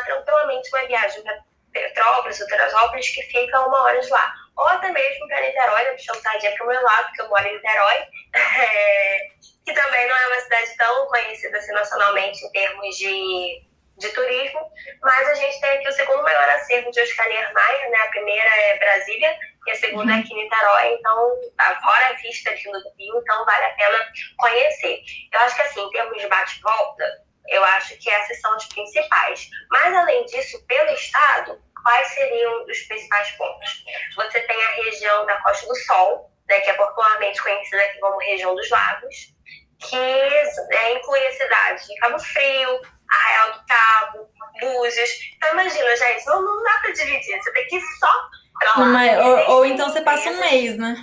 tranquilamente 0.02 0.68
uma 0.70 0.86
viagem 0.86 1.22
para 1.22 1.42
Petrópolis 1.72 2.40
ou 2.40 2.46
Teresópolis, 2.46 3.08
que 3.10 3.22
fica 3.22 3.66
uma 3.66 3.82
hora 3.82 4.00
de 4.00 4.10
lá. 4.10 4.32
Ou 4.56 4.66
até 4.66 4.90
mesmo 4.90 5.26
para 5.26 5.40
Niterói, 5.40 5.84
né, 5.84 5.90
puxando 5.92 6.22
sardinha 6.22 6.54
para 6.54 6.64
o 6.64 6.68
meu 6.68 6.82
lado, 6.82 7.06
porque 7.06 7.22
eu 7.22 7.28
moro 7.28 7.46
em 7.46 7.54
Niterói, 7.54 8.06
é, 8.34 9.18
que 9.64 9.72
também 9.72 10.06
não 10.06 10.16
é 10.16 10.26
uma 10.28 10.40
cidade 10.40 10.76
tão 10.76 11.06
conhecida 11.06 11.56
assim, 11.58 11.72
nacionalmente 11.72 12.44
em 12.44 12.50
termos 12.52 12.96
de, 12.96 13.62
de 13.96 14.08
turismo, 14.10 14.70
mas 15.00 15.28
a 15.28 15.34
gente 15.34 15.60
tem 15.60 15.70
aqui 15.70 15.88
o 15.88 15.92
segundo 15.92 16.22
maior 16.22 16.48
acervo 16.50 16.90
de 16.90 17.00
Oscar 17.00 17.26
Niemeyer, 17.28 17.90
né? 17.90 17.98
A 17.98 18.10
primeira 18.10 18.56
é 18.56 18.78
Brasília 18.78 19.36
e 19.66 19.70
a 19.70 19.76
segunda 19.76 20.12
é 20.12 20.18
aqui 20.18 20.34
em 20.34 20.42
Niterói, 20.42 20.94
então, 20.94 21.40
fora 21.82 22.08
a 22.08 22.12
vista 22.14 22.50
aqui 22.50 22.68
no 22.68 22.78
Rio, 22.98 23.18
então 23.18 23.44
vale 23.46 23.64
a 23.64 23.74
pena 23.74 24.06
conhecer. 24.36 25.02
Eu 25.32 25.40
acho 25.40 25.56
que 25.56 25.62
assim, 25.62 25.80
em 25.80 25.90
termos 25.90 26.20
de 26.20 26.28
bate-volta, 26.28 27.04
eu 27.48 27.64
acho 27.64 27.96
que 27.98 28.10
essas 28.10 28.40
são 28.40 28.54
as 28.54 28.66
principais. 28.66 29.48
Mas, 29.70 29.94
além 29.94 30.24
disso, 30.26 30.64
pelo 30.66 30.90
Estado, 30.90 31.60
quais 31.82 32.08
seriam 32.08 32.64
os 32.64 32.78
principais 32.82 33.30
pontos? 33.32 33.84
Você 34.16 34.40
tem 34.40 34.64
a 34.64 34.70
região 34.70 35.26
da 35.26 35.40
Costa 35.42 35.66
do 35.66 35.76
Sol, 35.76 36.30
né, 36.48 36.60
que 36.60 36.70
é 36.70 36.74
popularmente 36.74 37.42
conhecida 37.42 37.82
aqui 37.82 37.98
como 37.98 38.18
região 38.18 38.54
dos 38.54 38.70
lagos, 38.70 39.14
que 39.80 39.96
é, 39.96 40.92
inclui 40.94 41.26
a 41.26 41.32
cidade 41.32 41.86
de 41.86 41.94
Cabo 41.96 42.18
Frio, 42.18 42.80
Arraial 43.10 43.52
do 43.52 43.66
Cabo, 43.66 44.30
Búzios. 44.60 45.10
Então, 45.36 45.52
imagina, 45.52 45.96
gente, 45.96 46.26
não, 46.26 46.42
não 46.42 46.62
dá 46.62 46.78
para 46.78 46.92
dividir, 46.92 47.42
você 47.42 47.52
tem 47.52 47.66
que 47.66 47.76
ir 47.76 47.82
só 47.98 48.28
pra 48.58 48.84
lá. 48.84 49.26
ou, 49.26 49.56
ou 49.56 49.66
então 49.66 49.90
você 49.90 50.00
passa 50.02 50.30
um 50.30 50.40
mês, 50.40 50.76
né? 50.78 50.94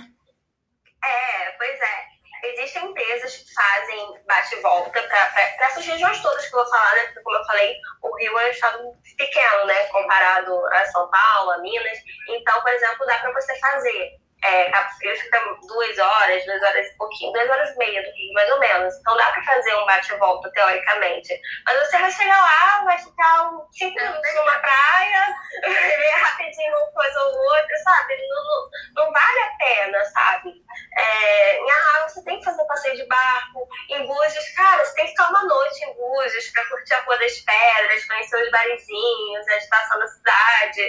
É, 1.04 1.50
pois 1.52 1.80
é. 1.80 1.99
Existem 2.42 2.86
empresas 2.86 3.36
que 3.36 3.54
fazem 3.54 4.24
bate-volta 4.26 5.02
para 5.02 5.66
essas 5.66 5.84
regiões 5.84 6.20
todas 6.22 6.46
que 6.46 6.54
eu 6.54 6.62
vou 6.62 6.70
falar, 6.70 6.94
né? 6.94 7.04
Porque, 7.04 7.22
como 7.22 7.36
eu 7.36 7.44
falei, 7.44 7.76
o 8.02 8.16
Rio 8.16 8.38
é 8.38 8.46
um 8.46 8.50
estado 8.50 8.92
pequeno, 9.16 9.64
né? 9.66 9.84
Comparado 9.88 10.66
a 10.66 10.86
São 10.86 11.10
Paulo, 11.10 11.50
a 11.52 11.58
Minas. 11.58 11.98
Então, 12.28 12.60
por 12.62 12.72
exemplo, 12.72 13.06
dá 13.06 13.18
para 13.18 13.32
você 13.32 13.58
fazer 13.58 14.20
é, 14.42 14.70
Cabo 14.70 14.90
Frio 14.96 15.16
fica 15.16 15.38
duas 15.66 15.98
horas, 15.98 16.44
duas 16.46 16.62
horas 16.62 16.86
e 16.86 16.96
pouquinho, 16.96 17.32
duas 17.32 17.50
horas 17.50 17.70
e 17.70 17.78
meia 17.78 18.02
do 18.02 18.10
Rio, 18.10 18.32
mais 18.32 18.50
ou 18.50 18.58
menos. 18.58 18.94
Então 18.96 19.16
dá 19.16 19.30
para 19.32 19.42
fazer 19.44 19.74
um 19.74 19.86
bate-volta, 19.86 20.50
teoricamente. 20.52 21.40
Mas 21.66 21.78
você 21.78 21.98
vai 21.98 22.10
chegar 22.10 22.40
lá, 22.40 22.84
vai 22.84 22.98
ficar 22.98 23.50
cinco 23.72 23.94
minutos 23.96 24.34
numa 24.34 24.58
praia, 24.58 25.26
ver 25.62 26.10
rapidinho 26.16 26.76
uma 26.76 26.92
coisa 26.92 27.20
ou 27.20 27.36
outra, 27.36 27.76
sabe? 27.84 28.16
Não, 28.28 29.04
não, 29.04 29.12
vale 29.12 29.40
a 29.40 29.56
pena, 29.58 30.04
sabe? 30.06 30.54
É, 30.96 31.58
em 31.58 31.70
Arraial 31.70 32.08
você 32.08 32.24
tem 32.24 32.38
que 32.38 32.44
fazer 32.44 32.64
passeio 32.64 32.96
de 32.96 33.06
barco. 33.06 33.68
Em 33.90 34.06
Búzios, 34.06 34.48
cara, 34.56 34.84
você 34.84 34.94
tem 34.94 35.04
que 35.04 35.10
ficar 35.10 35.28
uma 35.28 35.44
noite 35.44 35.84
em 35.84 35.94
Búzios 35.94 36.48
para 36.48 36.64
curtir 36.64 36.94
a 36.94 37.00
Rua 37.00 37.18
das 37.18 37.38
Pedras, 37.40 38.04
conhecer 38.06 38.42
os 38.42 38.50
barizinhos, 38.50 39.48
a 39.48 39.56
estação 39.56 39.98
da 39.98 40.06
cidade. 40.08 40.82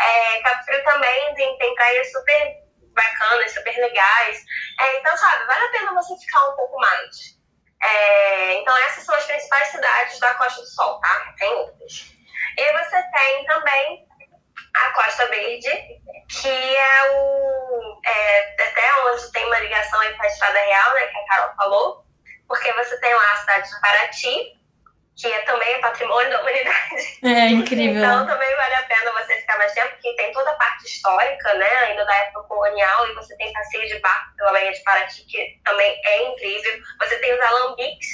É, 0.00 0.42
Cabo 0.42 0.64
Frio 0.64 0.84
também 0.84 1.34
tem, 1.34 1.56
tem 1.58 1.74
praias 1.74 2.10
super 2.10 2.65
bacanas, 2.96 3.52
super 3.52 3.76
legais. 3.76 4.44
É, 4.80 4.98
então, 4.98 5.16
sabe, 5.16 5.46
vale 5.46 5.64
a 5.64 5.70
pena 5.70 5.94
você 5.94 6.16
ficar 6.16 6.48
um 6.48 6.56
pouco 6.56 6.76
mais. 6.80 7.36
É, 7.80 8.54
então, 8.54 8.76
essas 8.78 9.04
são 9.04 9.14
as 9.14 9.24
principais 9.24 9.68
cidades 9.68 10.18
da 10.18 10.34
Costa 10.34 10.60
do 10.60 10.66
Sol, 10.66 10.98
tá? 11.00 11.34
Tem 11.38 11.48
outras. 11.54 12.12
E 12.56 12.72
você 12.72 13.02
tem 13.12 13.44
também 13.44 14.06
a 14.74 14.90
Costa 14.92 15.26
Verde, 15.28 15.70
que 16.28 16.76
é 16.76 17.10
o. 17.12 18.00
É, 18.04 18.62
até 18.62 19.02
onde 19.04 19.30
tem 19.32 19.46
uma 19.46 19.58
ligação 19.58 20.00
aí 20.00 20.14
com 20.14 20.22
a 20.22 20.26
Estrada 20.26 20.58
Real, 20.58 20.94
né, 20.94 21.06
que 21.06 21.18
a 21.18 21.26
Carol 21.26 21.56
falou, 21.56 22.06
porque 22.48 22.72
você 22.72 22.98
tem 23.00 23.14
lá 23.14 23.32
a 23.32 23.36
cidade 23.36 23.68
de 23.68 23.80
Paraty, 23.80 24.55
que 25.16 25.26
é 25.26 25.38
também 25.40 25.80
patrimônio 25.80 26.30
da 26.30 26.40
humanidade. 26.40 27.18
É 27.24 27.48
incrível. 27.48 28.04
Então 28.04 28.26
também 28.26 28.54
vale 28.54 28.74
a 28.74 28.82
pena 28.82 29.12
você 29.12 29.34
ficar 29.36 29.56
mais 29.56 29.72
tempo, 29.72 29.88
porque 29.88 30.14
tem 30.14 30.30
toda 30.32 30.50
a 30.50 30.54
parte 30.54 30.84
histórica, 30.84 31.54
né, 31.54 31.68
ainda 31.84 32.04
da 32.04 32.14
época 32.16 32.42
colonial, 32.48 33.08
e 33.08 33.14
você 33.14 33.34
tem 33.36 33.52
passeio 33.52 33.88
de 33.88 33.98
barco 34.00 34.36
pela 34.36 34.52
Baía 34.52 34.72
de 34.72 34.82
Paraty, 34.82 35.24
que 35.24 35.60
também 35.64 36.00
é 36.04 36.28
incrível. 36.28 36.80
Você 37.00 37.18
tem 37.18 37.34
os 37.34 37.40
alambiques 37.40 38.08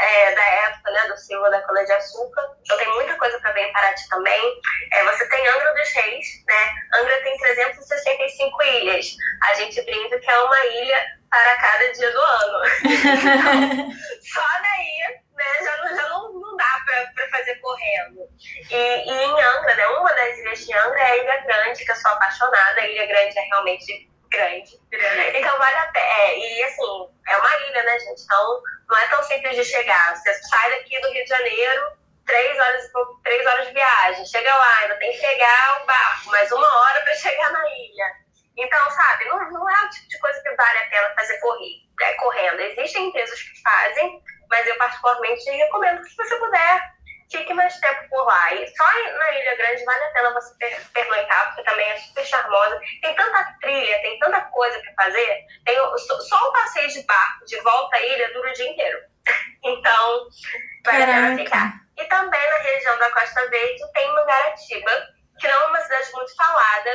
é, 0.00 0.34
da 0.34 0.44
época, 0.44 0.90
né, 0.90 1.08
do 1.08 1.16
Silva 1.18 1.50
da 1.50 1.60
Colha 1.62 1.84
de 1.84 1.92
Açúcar. 1.92 2.42
Então 2.62 2.78
tem 2.78 2.88
muita 2.94 3.14
coisa 3.16 3.38
para 3.40 3.52
ver 3.52 3.68
em 3.68 3.72
Paraty 3.72 4.08
também. 4.08 4.60
É, 4.92 5.04
você 5.04 5.28
tem 5.28 5.46
Angra 5.48 5.74
dos 5.74 5.92
Reis, 5.92 6.26
né? 6.46 6.74
Angra 6.94 7.22
tem 7.24 7.36
365 7.36 8.62
ilhas. 8.62 9.06
A 9.44 9.54
gente 9.54 9.82
brinca 9.82 10.18
que 10.18 10.30
é 10.30 10.38
uma 10.40 10.66
ilha 10.66 11.18
para 11.30 11.56
cada 11.56 11.92
dia 11.92 12.10
do 12.10 12.20
ano. 12.20 12.58
Então, 12.88 13.90
só 14.22 14.62
daí 14.62 15.27
né, 15.38 15.64
já, 15.64 15.76
não, 15.78 15.96
já 15.96 16.08
não, 16.08 16.32
não 16.32 16.56
dá 16.56 16.82
para 16.84 17.28
fazer 17.30 17.54
correndo. 17.56 18.28
E, 18.70 18.74
e, 18.74 19.10
em 19.10 19.42
Angra, 19.42 19.74
né, 19.74 19.86
uma 19.86 20.12
das 20.12 20.38
ilhas 20.38 20.66
de 20.66 20.74
Angra 20.74 21.00
é 21.00 21.12
a 21.12 21.16
Ilha 21.16 21.40
Grande, 21.42 21.84
que 21.84 21.90
eu 21.90 21.96
sou 21.96 22.10
apaixonada. 22.10 22.80
A 22.80 22.86
Ilha 22.86 23.06
Grande 23.06 23.38
é 23.38 23.42
realmente 23.42 24.10
grande. 24.30 24.78
grande. 24.90 25.38
Então 25.38 25.58
vale 25.58 25.78
a 25.78 25.86
pena. 25.86 26.06
É, 26.06 26.38
e 26.38 26.64
assim, 26.64 27.08
é 27.28 27.36
uma 27.36 27.56
ilha, 27.68 27.82
né, 27.84 27.98
gente? 27.98 28.22
Então 28.22 28.62
não 28.88 28.98
é 28.98 29.06
tão 29.08 29.22
simples 29.22 29.56
de 29.56 29.64
chegar. 29.64 30.16
Você 30.16 30.34
sai 30.34 30.70
daqui 30.70 31.00
do 31.00 31.10
Rio 31.12 31.24
de 31.24 31.30
Janeiro, 31.30 31.92
três 32.26 32.58
horas, 32.58 32.90
três 33.22 33.46
horas 33.46 33.66
de 33.68 33.72
viagem. 33.72 34.26
Chega 34.26 34.54
lá, 34.54 34.78
ainda 34.80 34.96
tem 34.96 35.12
que 35.12 35.20
pegar 35.20 35.82
o 35.82 35.86
barco, 35.86 36.30
mais 36.30 36.50
uma 36.52 36.78
hora 36.80 37.00
para 37.02 37.14
chegar 37.16 37.52
na 37.52 37.64
ilha. 37.68 38.28
Então, 38.56 38.90
sabe, 38.90 39.24
não, 39.26 39.38
não 39.52 39.70
é 39.70 39.84
o 39.84 39.90
tipo 39.90 40.08
de 40.08 40.18
coisa 40.18 40.42
que 40.42 40.54
vale 40.56 40.78
a 40.78 40.86
pena 40.88 41.14
fazer 41.14 41.38
correr, 41.38 41.76
é, 42.02 42.12
correndo. 42.14 42.60
Existem 42.60 43.06
empresas 43.06 43.40
que 43.40 43.62
fazem, 43.62 44.20
mas 44.50 44.66
eu 44.66 44.76
particularmente 44.76 45.50
recomendo 45.50 46.02
que 46.02 46.10
se 46.10 46.16
você 46.16 46.36
puder, 46.36 46.92
fique 47.30 47.52
mais 47.54 47.78
tempo 47.78 48.08
por 48.08 48.24
lá. 48.24 48.54
E 48.54 48.66
só 48.68 48.84
na 48.84 49.30
Ilha 49.32 49.56
Grande 49.56 49.84
vale 49.84 50.04
a 50.04 50.10
pena 50.10 50.34
você 50.34 50.54
pernoitar, 50.92 51.46
porque 51.48 51.62
também 51.70 51.88
é 51.90 51.96
super 51.98 52.24
charmosa. 52.24 52.80
Tem 53.02 53.14
tanta 53.14 53.56
trilha, 53.60 54.02
tem 54.02 54.18
tanta 54.18 54.40
coisa 54.42 54.80
para 54.80 55.04
fazer. 55.04 55.46
Tem, 55.64 55.76
só 55.76 56.48
o 56.48 56.52
passeio 56.52 56.88
de 56.88 57.02
barco 57.04 57.44
de 57.46 57.60
volta 57.60 57.96
à 57.96 58.00
ilha 58.00 58.32
dura 58.32 58.50
o 58.50 58.54
dia 58.54 58.70
inteiro. 58.70 58.98
Então, 59.60 60.28
vale 60.84 60.98
Caraca. 61.04 61.10
a 61.10 61.22
pena 61.22 61.36
ficar. 61.36 61.80
E 61.98 62.04
também 62.04 62.50
na 62.50 62.58
região 62.58 62.98
da 62.98 63.10
Costa 63.10 63.50
Verde 63.50 63.92
tem 63.92 64.14
Mangaratiba, 64.14 64.90
que 65.38 65.48
não 65.48 65.62
é 65.62 65.66
uma 65.66 65.80
cidade 65.80 66.12
muito 66.12 66.36
falada, 66.36 66.90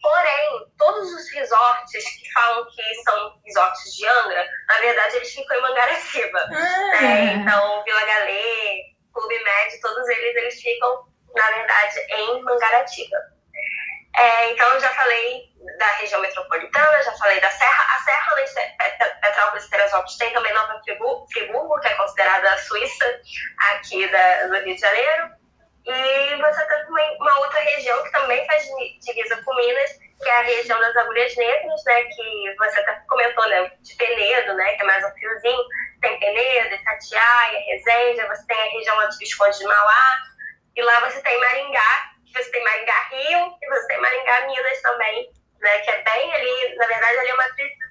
Porém, 0.00 0.72
todos 0.78 1.12
os 1.12 1.30
resorts 1.32 2.04
que 2.04 2.32
falam 2.32 2.66
que 2.66 2.94
são 3.02 3.40
resorts 3.44 3.94
de 3.94 4.06
Angra, 4.06 4.46
na 4.68 4.78
verdade 4.78 5.16
eles 5.16 5.34
ficam 5.34 5.56
em 5.56 5.62
Mangaratiba. 5.62 6.38
Ah. 6.38 7.04
É, 7.04 7.34
então, 7.34 7.82
Vila 7.84 8.04
Galê, 8.04 8.82
Clube 9.12 9.42
Med, 9.42 9.80
todos 9.80 10.08
eles, 10.08 10.36
eles 10.36 10.62
ficam, 10.62 11.04
na 11.34 11.50
verdade, 11.50 11.98
em 12.10 12.42
Mangaratiba. 12.42 13.16
É, 14.16 14.50
então, 14.50 14.68
eu 14.72 14.80
já 14.80 14.88
falei 14.90 15.48
da 15.78 15.86
região 15.92 16.20
metropolitana, 16.20 17.02
já 17.02 17.12
falei 17.12 17.40
da 17.40 17.50
Serra. 17.50 17.96
A 17.96 17.98
Serra, 18.00 18.32
além 18.32 18.44
de 18.44 19.20
Petrópolis 19.20 19.64
e 19.64 19.70
Teresópolis, 19.70 20.16
tem 20.16 20.32
também 20.32 20.52
Nova 20.52 20.80
Friburgo, 20.84 21.80
que 21.80 21.88
é 21.88 21.94
considerada 21.94 22.52
a 22.52 22.58
Suíça 22.58 23.20
aqui 23.70 24.06
da, 24.10 24.46
do 24.46 24.54
Rio 24.64 24.74
de 24.74 24.80
Janeiro. 24.80 25.37
E 25.88 26.36
você 26.36 26.66
tem 26.66 26.84
uma, 26.84 27.00
uma 27.12 27.38
outra 27.40 27.60
região 27.60 28.04
que 28.04 28.12
também 28.12 28.46
faz 28.46 28.62
divisa 29.00 29.42
com 29.42 29.54
Minas, 29.54 29.90
que 30.22 30.28
é 30.28 30.38
a 30.38 30.42
região 30.42 30.78
das 30.78 30.94
Agulhas 30.94 31.34
Negras, 31.34 31.82
né, 31.86 32.02
que 32.02 32.54
você 32.58 32.80
até 32.80 33.02
comentou, 33.08 33.48
né, 33.48 33.72
de 33.80 33.96
Penedo, 33.96 34.52
né, 34.54 34.74
que 34.74 34.82
é 34.82 34.84
mais 34.84 35.02
um 35.02 35.10
friozinho. 35.12 35.64
Tem 36.02 36.20
Penedo, 36.20 36.74
Itatiaia, 36.74 37.58
Resende, 37.60 38.26
você 38.26 38.46
tem 38.46 38.60
a 38.60 38.70
região 38.70 39.06
dos 39.06 39.18
Visconde 39.18 39.58
de 39.58 39.64
Mauá, 39.64 40.18
e 40.76 40.82
lá 40.82 41.00
você 41.00 41.22
tem 41.22 41.40
Maringá, 41.40 42.12
você 42.34 42.50
tem 42.50 42.62
Maringá 42.62 43.08
Rio, 43.10 43.56
e 43.62 43.68
você 43.68 43.86
tem 43.86 43.98
Maringá 43.98 44.46
Minas 44.46 44.82
também, 44.82 45.32
né, 45.58 45.78
que 45.78 45.90
é 45.90 46.02
bem 46.02 46.34
ali, 46.34 46.76
na 46.76 46.86
verdade, 46.86 47.18
ali 47.18 47.28
é 47.30 47.34
uma 47.34 47.54
tríplice 47.54 47.87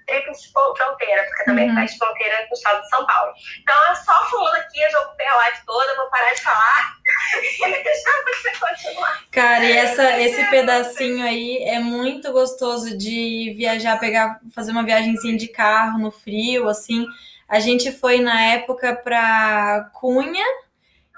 fronteira, 0.75 1.23
porque 1.25 1.43
também 1.43 1.69
uhum. 1.69 1.75
faz 1.75 1.95
fronteira 1.95 2.45
com 2.47 2.53
o 2.53 2.57
estado 2.57 2.81
de 2.81 2.89
São 2.89 3.05
Paulo. 3.05 3.33
Então, 3.61 3.91
é 3.91 3.95
só 3.95 4.29
falando 4.29 4.55
aqui, 4.55 4.81
eu 4.81 4.91
já 4.91 5.01
ocupei 5.01 5.27
a 5.27 5.35
live 5.35 5.57
toda, 5.65 5.95
vou 5.95 6.09
parar 6.09 6.33
de 6.33 6.41
falar 6.41 6.93
e 7.67 7.83
deixar 7.83 8.23
você 8.25 8.51
continuar. 8.59 9.23
Cara, 9.31 9.65
e 9.65 9.71
essa, 9.71 10.19
esse 10.19 10.43
pedacinho 10.49 11.25
aí 11.25 11.57
é 11.63 11.79
muito 11.79 12.31
gostoso 12.31 12.97
de 12.97 13.53
viajar, 13.57 13.99
pegar, 13.99 14.39
fazer 14.53 14.71
uma 14.71 14.83
viagemzinha 14.83 15.37
de 15.37 15.47
carro 15.47 15.99
no 15.99 16.11
frio, 16.11 16.67
assim. 16.69 17.05
A 17.47 17.59
gente 17.59 17.91
foi 17.91 18.19
na 18.19 18.41
época 18.41 18.95
para 18.95 19.89
Cunha, 19.93 20.45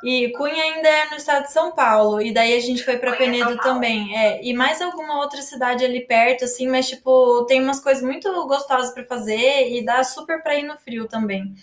e 0.04 0.32
Cunha 0.32 0.64
ainda 0.64 0.88
é 0.88 1.10
no 1.10 1.18
estado 1.18 1.44
de 1.44 1.52
São 1.52 1.72
Paulo. 1.72 2.22
E 2.22 2.34
daí 2.34 2.56
a 2.56 2.60
gente 2.60 2.84
foi 2.84 2.98
para 2.98 3.16
Penedo 3.16 3.58
também. 3.58 4.16
É, 4.18 4.44
e 4.44 4.54
mais 4.54 4.82
alguma 4.82 5.20
outra 5.20 5.42
cidade 5.42 5.84
ali 5.84 6.02
perto, 6.02 6.46
assim, 6.46 6.68
mas 6.68 6.88
tipo, 6.88 7.46
tem 7.46 7.62
umas 7.62 7.80
coisas 7.80 8.04
muito 8.04 8.32
gostosas 8.48 8.94
para 8.94 9.04
fazer 9.04 9.70
e 9.72 9.84
dá 9.84 10.04
super 10.04 10.42
para 10.42 10.56
ir 10.56 10.64
no 10.64 10.78
frio 10.78 11.08
também. 11.08 11.54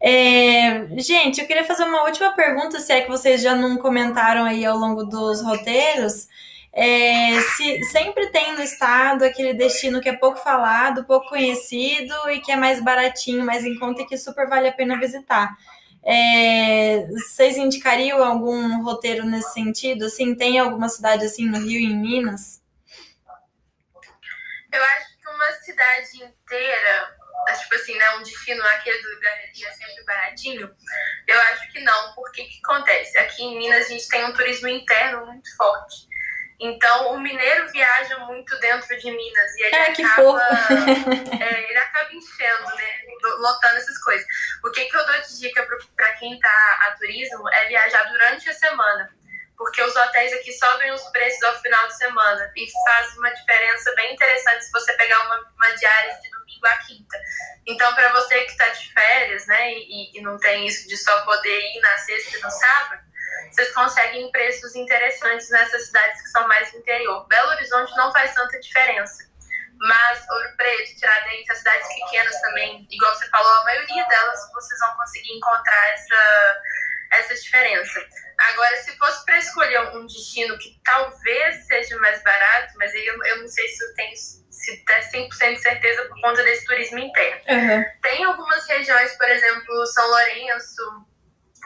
É, 0.00 0.86
gente, 0.98 1.40
eu 1.40 1.46
queria 1.46 1.64
fazer 1.64 1.84
uma 1.84 2.04
última 2.04 2.32
pergunta, 2.32 2.78
se 2.78 2.92
é 2.92 3.00
que 3.00 3.08
vocês 3.08 3.40
já 3.40 3.54
não 3.54 3.78
comentaram 3.78 4.44
aí 4.44 4.64
ao 4.64 4.76
longo 4.76 5.04
dos 5.04 5.42
roteiros. 5.42 6.28
É, 6.76 7.40
se 7.40 7.84
sempre 7.84 8.26
tem 8.30 8.52
no 8.54 8.60
estado 8.60 9.24
aquele 9.24 9.54
destino 9.54 10.00
que 10.00 10.08
é 10.08 10.12
pouco 10.12 10.38
falado, 10.38 11.04
pouco 11.04 11.28
conhecido 11.28 12.12
e 12.30 12.40
que 12.40 12.50
é 12.50 12.56
mais 12.56 12.82
baratinho, 12.82 13.46
mais 13.46 13.64
em 13.64 13.78
conta 13.78 14.02
e 14.02 14.06
que 14.06 14.18
super 14.18 14.48
vale 14.48 14.68
a 14.68 14.72
pena 14.72 14.98
visitar. 14.98 15.56
É, 16.06 17.06
vocês 17.06 17.56
indicariam 17.56 18.22
algum 18.22 18.82
roteiro 18.82 19.24
nesse 19.24 19.54
sentido? 19.54 20.04
Assim, 20.04 20.34
tem 20.34 20.58
alguma 20.58 20.88
cidade 20.88 21.24
assim 21.24 21.48
no 21.48 21.58
Rio 21.58 21.80
em 21.80 21.96
Minas? 21.96 22.62
Eu 24.70 24.82
acho 24.82 25.18
que 25.18 25.28
uma 25.28 25.52
cidade 25.62 26.16
inteira, 26.16 27.16
tipo 27.58 27.74
assim, 27.74 27.96
né, 27.96 28.10
um 28.16 28.22
destino 28.22 28.62
aquele 28.64 29.00
do 29.02 29.20
Galeria 29.20 29.72
sempre 29.72 30.04
baratinho, 30.04 30.74
eu 31.26 31.40
acho 31.52 31.72
que 31.72 31.80
não, 31.80 32.14
porque 32.14 32.42
o 32.42 32.48
que 32.48 32.60
acontece? 32.62 33.16
Aqui 33.18 33.42
em 33.42 33.58
Minas 33.58 33.86
a 33.86 33.88
gente 33.88 34.08
tem 34.08 34.24
um 34.24 34.32
turismo 34.32 34.68
interno 34.68 35.24
muito 35.26 35.56
forte. 35.56 36.08
Então, 36.60 37.14
o 37.14 37.20
mineiro 37.20 37.68
viaja 37.70 38.18
muito 38.20 38.58
dentro 38.60 38.96
de 38.96 39.10
Minas 39.10 39.54
e 39.56 39.62
ele 39.64 39.76
é, 39.76 39.90
acaba, 39.90 40.42
é, 41.44 41.70
ele 41.70 41.78
acaba 41.78 42.12
enchendo, 42.12 42.74
né? 42.76 43.00
Lotando 43.38 43.76
essas 43.76 43.98
coisas. 43.98 44.26
O 44.64 44.70
que, 44.70 44.84
que 44.84 44.96
eu 44.96 45.06
dou 45.06 45.20
de 45.20 45.40
dica 45.40 45.66
para 45.96 46.12
quem 46.14 46.38
tá 46.38 46.78
a 46.86 46.92
turismo 46.92 47.48
é 47.48 47.68
viajar 47.68 48.04
durante 48.04 48.48
a 48.48 48.54
semana. 48.54 49.10
Porque 49.56 49.82
os 49.82 49.94
hotéis 49.94 50.32
aqui 50.32 50.52
sobem 50.52 50.92
os 50.92 51.02
preços 51.10 51.42
ao 51.44 51.60
final 51.60 51.86
de 51.86 51.96
semana 51.96 52.52
e 52.56 52.66
faz 52.84 53.16
uma 53.16 53.30
diferença 53.30 53.94
bem 53.94 54.12
interessante 54.12 54.64
se 54.64 54.72
você 54.72 54.92
pegar 54.94 55.24
uma, 55.26 55.40
uma 55.56 55.70
diária 55.76 56.18
de 56.20 56.30
domingo 56.30 56.66
a 56.66 56.76
quinta. 56.78 57.18
Então, 57.66 57.94
para 57.94 58.12
você 58.12 58.44
que 58.44 58.50
está 58.50 58.68
de 58.68 58.92
férias, 58.92 59.46
né, 59.46 59.72
e, 59.72 60.18
e 60.18 60.22
não 60.22 60.38
tem 60.38 60.66
isso 60.66 60.88
de 60.88 60.96
só 60.96 61.24
poder 61.24 61.60
ir 61.60 61.80
na 61.80 61.98
sexta 61.98 62.36
e 62.36 62.40
no 62.40 62.50
sábado, 62.50 63.03
vocês 63.54 63.72
conseguem 63.72 64.30
preços 64.32 64.74
interessantes 64.74 65.48
nessas 65.50 65.86
cidades 65.86 66.20
que 66.22 66.28
são 66.28 66.46
mais 66.48 66.74
interior. 66.74 67.26
Belo 67.28 67.50
Horizonte 67.50 67.96
não 67.96 68.12
faz 68.12 68.34
tanta 68.34 68.58
diferença. 68.58 69.32
Mas 69.78 70.28
Ouro 70.28 70.56
Preto, 70.56 70.96
Tiradentes, 70.96 71.50
as 71.50 71.58
cidades 71.58 71.86
pequenas 71.94 72.40
também, 72.40 72.86
igual 72.90 73.14
você 73.14 73.28
falou, 73.28 73.52
a 73.52 73.64
maioria 73.64 74.04
delas 74.06 74.40
vocês 74.52 74.80
vão 74.80 74.96
conseguir 74.96 75.36
encontrar 75.36 75.88
essa, 75.90 76.62
essa 77.12 77.34
diferença. 77.34 78.06
Agora, 78.50 78.76
se 78.78 78.96
fosse 78.96 79.24
para 79.24 79.38
escolher 79.38 79.80
um 79.94 80.06
destino 80.06 80.58
que 80.58 80.80
talvez 80.84 81.66
seja 81.66 81.96
mais 81.98 82.22
barato, 82.22 82.72
mas 82.76 82.92
aí 82.92 83.06
eu, 83.06 83.24
eu 83.24 83.38
não 83.42 83.48
sei 83.48 83.68
se 83.68 83.84
eu 83.84 83.94
tenho 83.94 84.16
se 84.16 84.84
ter 84.84 85.00
100% 85.10 85.54
de 85.54 85.60
certeza 85.60 86.04
por 86.04 86.20
conta 86.20 86.42
desse 86.42 86.64
turismo 86.64 86.98
interno. 86.98 87.40
Uhum. 87.48 87.84
Tem 88.00 88.24
algumas 88.24 88.66
regiões, 88.66 89.12
por 89.16 89.28
exemplo, 89.28 89.86
São 89.86 90.06
Lourenço, 90.08 91.06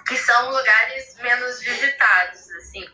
que 0.09 0.16
são 0.16 0.51
lugares 0.51 1.14
menos 1.16 1.61
visitados, 1.61 2.51
assim. 2.53 2.89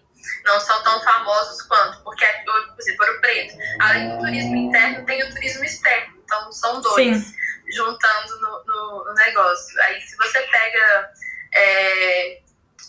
Não 0.45 0.59
são 0.59 0.83
tão 0.83 1.03
famosos 1.03 1.63
quanto, 1.63 2.03
porque, 2.03 2.27
por 2.45 2.81
exemplo, 2.81 3.07
Ouro 3.07 3.21
Preto, 3.21 3.57
além 3.81 4.11
do 4.11 4.19
turismo 4.19 4.57
interno, 4.57 5.07
tem 5.07 5.23
o 5.23 5.33
turismo 5.33 5.65
externo. 5.65 6.15
Então, 6.25 6.51
são 6.53 6.81
dois, 6.81 7.19
Sim. 7.19 7.35
juntando 7.71 8.41
no, 8.41 8.65
no, 8.65 9.05
no, 9.05 9.15
negócio. 9.15 9.81
Aí, 9.83 10.01
se 10.01 10.17
você 10.17 10.41
pega 10.41 11.13
é, 11.55 12.43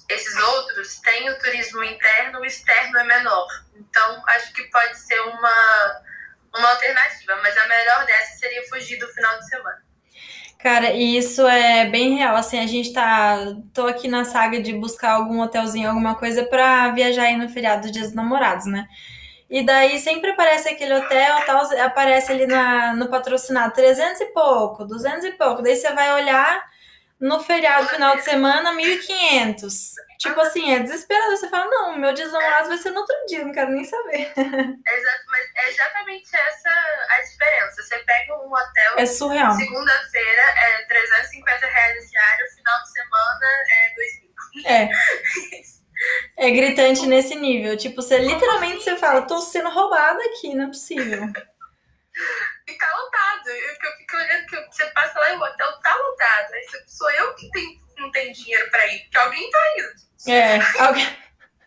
esses 0.10 0.36
outros, 0.38 1.00
tem 1.02 1.30
o 1.30 1.40
turismo 1.40 1.84
interno, 1.84 2.40
o 2.40 2.46
externo 2.46 2.98
é 2.98 3.04
menor. 3.04 3.48
Então, 3.76 4.24
acho 4.28 4.54
que 4.54 4.64
pode 4.64 4.98
ser 4.98 5.20
uma, 5.20 6.02
uma 6.56 6.70
alternativa, 6.72 7.36
mas 7.44 7.58
a 7.58 7.68
melhor 7.68 8.06
dessa 8.06 8.40
seria 8.40 8.68
fugir 8.70 8.98
do 8.98 9.08
final 9.10 9.38
de 9.40 9.50
semana. 9.50 9.85
Cara, 10.66 10.94
e 10.94 11.16
isso 11.16 11.46
é 11.46 11.86
bem 11.86 12.16
real. 12.16 12.36
Assim, 12.36 12.58
a 12.58 12.66
gente 12.66 12.92
tá. 12.92 13.38
Tô 13.72 13.86
aqui 13.86 14.08
na 14.08 14.26
saga 14.26 14.60
de 14.60 14.74
buscar 14.74 15.12
algum 15.12 15.40
hotelzinho, 15.40 15.88
alguma 15.88 16.16
coisa 16.16 16.44
para 16.44 16.90
viajar 16.90 17.26
aí 17.26 17.38
no 17.38 17.48
feriado 17.48 17.84
dos 17.84 17.92
Dias 17.92 18.08
dos 18.08 18.16
Namorados, 18.16 18.66
né? 18.66 18.88
E 19.48 19.64
daí 19.64 20.00
sempre 20.00 20.32
aparece 20.32 20.68
aquele 20.70 20.96
hotel, 20.96 21.46
tal, 21.46 21.62
aparece 21.86 22.32
ali 22.32 22.48
na, 22.48 22.96
no 22.96 23.08
patrocinado 23.10 23.76
300 23.76 24.22
e 24.22 24.26
pouco, 24.34 24.86
200 24.86 25.26
e 25.26 25.32
pouco. 25.34 25.62
Daí 25.62 25.76
você 25.76 25.94
vai 25.94 26.12
olhar, 26.16 26.64
no 27.20 27.40
feriado 27.40 27.88
final 27.88 28.16
de 28.16 28.24
semana 28.24 28.74
1.500. 28.74 29.94
Tipo 30.20 30.40
assim, 30.42 30.74
é 30.74 30.80
desesperador. 30.80 31.38
Você 31.38 31.50
fala, 31.50 31.66
não, 31.70 31.98
meu 31.98 32.14
desenlace 32.14 32.70
vai 32.70 32.78
ser 32.78 32.92
no 32.92 33.02
outro 33.02 33.16
dia, 33.28 33.46
não 33.46 33.52
quero 33.52 33.72
nem 33.72 33.84
saber. 33.84 34.32
Exato, 34.36 35.24
mas 35.28 35.46
é 35.56 35.70
exatamente 35.70 36.36
essa 36.36 36.70
a 36.70 37.22
diferença. 37.22 37.84
Você 37.84 38.00
pega 38.00 38.45
um 38.45 38.45
hotel. 38.56 38.94
É 38.98 39.06
surreal. 39.06 39.54
Segunda-feira 39.54 40.42
é 40.42 40.86
350 40.86 41.66
reais 41.68 42.10
diário, 42.10 42.48
final 42.56 42.82
de 42.84 42.92
semana 42.92 43.46
é 43.70 43.94
2 43.96 44.22
mil. 44.22 44.66
É. 44.66 44.90
É 46.38 46.52
gritante 46.52 47.06
nesse 47.06 47.36
nível. 47.36 47.78
Tipo, 47.78 48.02
você 48.02 48.18
literalmente 48.20 48.84
você 48.84 48.96
fala, 48.98 49.22
tô 49.22 49.40
sendo 49.40 49.70
roubada 49.70 50.20
aqui, 50.26 50.54
não 50.54 50.66
é 50.66 50.68
possível. 50.68 51.24
E 52.68 52.78
tá 52.78 52.96
lotado. 52.98 53.48
Eu, 53.48 53.56
eu 53.56 53.98
fico 53.98 54.18
olhando 54.18 54.46
que 54.46 54.56
você 54.68 54.86
passa 54.88 55.20
lá 55.20 55.32
e 55.32 55.38
o 55.38 55.42
hotel 55.42 55.80
tá 55.82 55.96
lotado. 55.96 56.54
Aí 56.54 56.64
sou 56.88 57.10
eu 57.12 57.34
que 57.36 57.50
tem, 57.52 57.80
não 57.98 58.12
tenho 58.12 58.34
dinheiro 58.34 58.70
pra 58.70 58.86
ir, 58.88 59.00
porque 59.04 59.18
alguém 59.18 59.50
tá 59.50 59.60
indo. 59.78 60.32
É, 60.32 60.82
alguém... 60.82 61.18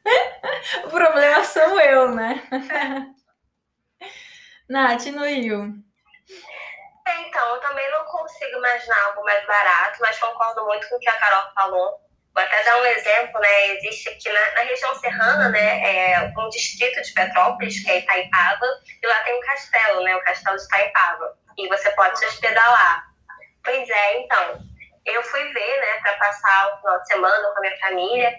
o 0.85 0.91
problema 0.91 1.45
sou 1.45 1.81
eu, 1.81 2.15
né? 2.15 2.43
Nath, 4.69 5.07
no 5.07 5.25
Rio. 5.25 5.88
Então, 7.21 7.55
eu 7.55 7.61
também 7.61 7.91
não 7.91 8.05
consigo 8.05 8.59
imaginar 8.59 9.05
algo 9.05 9.25
mais 9.25 9.45
barato, 9.47 9.99
mas 10.01 10.19
concordo 10.19 10.65
muito 10.65 10.89
com 10.89 10.97
o 10.97 11.01
que 11.01 11.09
a 11.09 11.17
Carol 11.17 11.53
falou. 11.55 12.01
Vou 12.35 12.45
até 12.45 12.63
dar 12.63 12.81
um 12.81 12.87
exemplo, 12.87 13.41
né? 13.41 13.67
Existe 13.77 14.09
aqui 14.11 14.31
na, 14.31 14.51
na, 14.53 14.61
região 14.63 14.95
serrana, 14.97 15.49
né, 15.49 16.13
é 16.13 16.33
um 16.37 16.49
distrito 16.51 17.03
de 17.03 17.13
Petrópolis, 17.13 17.83
que 17.83 17.91
é 17.91 17.99
Itaipava, 17.99 18.67
e 19.03 19.07
lá 19.07 19.21
tem 19.25 19.37
um 19.37 19.41
castelo, 19.41 20.03
né, 20.03 20.15
o 20.15 20.23
castelo 20.23 20.57
de 20.57 20.63
Itaipava. 20.63 21.37
E 21.57 21.69
você 21.69 21.91
pode 21.93 22.19
se 22.19 22.27
hospedar 22.27 22.71
lá. 22.71 23.05
Pois 23.65 23.89
é, 23.89 24.21
então, 24.21 24.61
eu 25.05 25.23
fui 25.25 25.53
ver, 25.53 25.81
né, 25.81 26.01
para 26.03 26.13
passar 26.15 26.75
o 26.75 26.77
final 26.79 27.01
de 27.01 27.09
semana 27.09 27.51
com 27.51 27.59
a 27.59 27.61
minha 27.61 27.79
família. 27.79 28.35